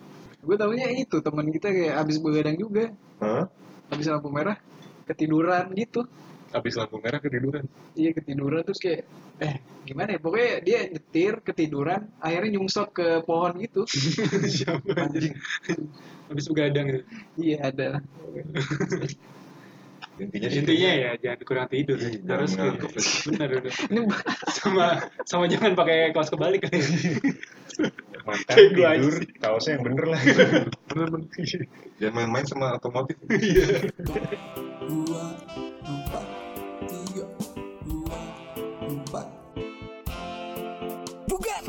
gue 0.45 0.57
taunya 0.61 0.93
itu 0.93 1.17
teman 1.25 1.49
kita 1.49 1.73
kayak 1.73 1.95
abis 2.05 2.17
begadang 2.21 2.57
juga. 2.61 2.93
Hah? 3.25 3.49
abis 3.93 4.09
lampu 4.09 4.29
merah 4.33 4.57
ketiduran 5.09 5.73
gitu. 5.77 6.05
Habis 6.53 6.79
lampu 6.79 7.01
merah 7.03 7.19
ketiduran. 7.19 7.65
iya 7.99 8.11
ketiduran 8.15 8.63
terus 8.63 8.81
kayak 8.81 9.09
eh 9.41 9.59
gimana 9.89 10.17
ya? 10.17 10.21
Pokoknya 10.21 10.53
dia 10.63 10.79
nyetir 10.89 11.41
ketiduran 11.41 12.13
akhirnya 12.21 12.61
nyungsok 12.61 12.89
ke 12.95 13.09
pohon 13.25 13.57
gitu. 13.61 13.89
Siapa? 14.55 14.85
Anjing. 15.09 15.35
Habis 16.29 16.45
begadang 16.49 16.87
gitu 16.93 17.03
iya 17.41 17.57
ada 17.69 18.01
intinya 20.15 20.49
sih 20.49 20.61
intinya 20.63 20.91
ya 20.95 21.11
jangan 21.19 21.39
kurang 21.43 21.67
tidur. 21.67 21.99
Iya, 21.99 22.23
harus 22.31 22.55
jangan 22.55 22.75
gitu. 22.79 22.99
bener 23.31 23.49
bener 23.59 23.73
ini 23.91 24.01
sama 24.55 24.87
sama 25.27 25.45
jangan 25.51 25.75
pakai 25.75 26.15
kaos 26.15 26.31
kebalik. 26.31 26.67
Makan, 28.25 28.57
gua 28.73 28.89
aja 28.97 29.05
tidur, 29.05 29.15
kaosnya 29.43 29.73
yang 29.77 29.85
bener 29.85 30.05
lah. 30.09 30.21
bener-bener 30.89 31.29
jangan 31.99 32.13
main-main 32.15 32.47
sama 32.47 32.79
otomotif. 32.79 33.19
Dua 34.85 35.25
empat 35.85 36.27
tiga 36.89 37.25
dua 37.85 38.21
empat. 38.85 39.27
Bukan 41.29 41.61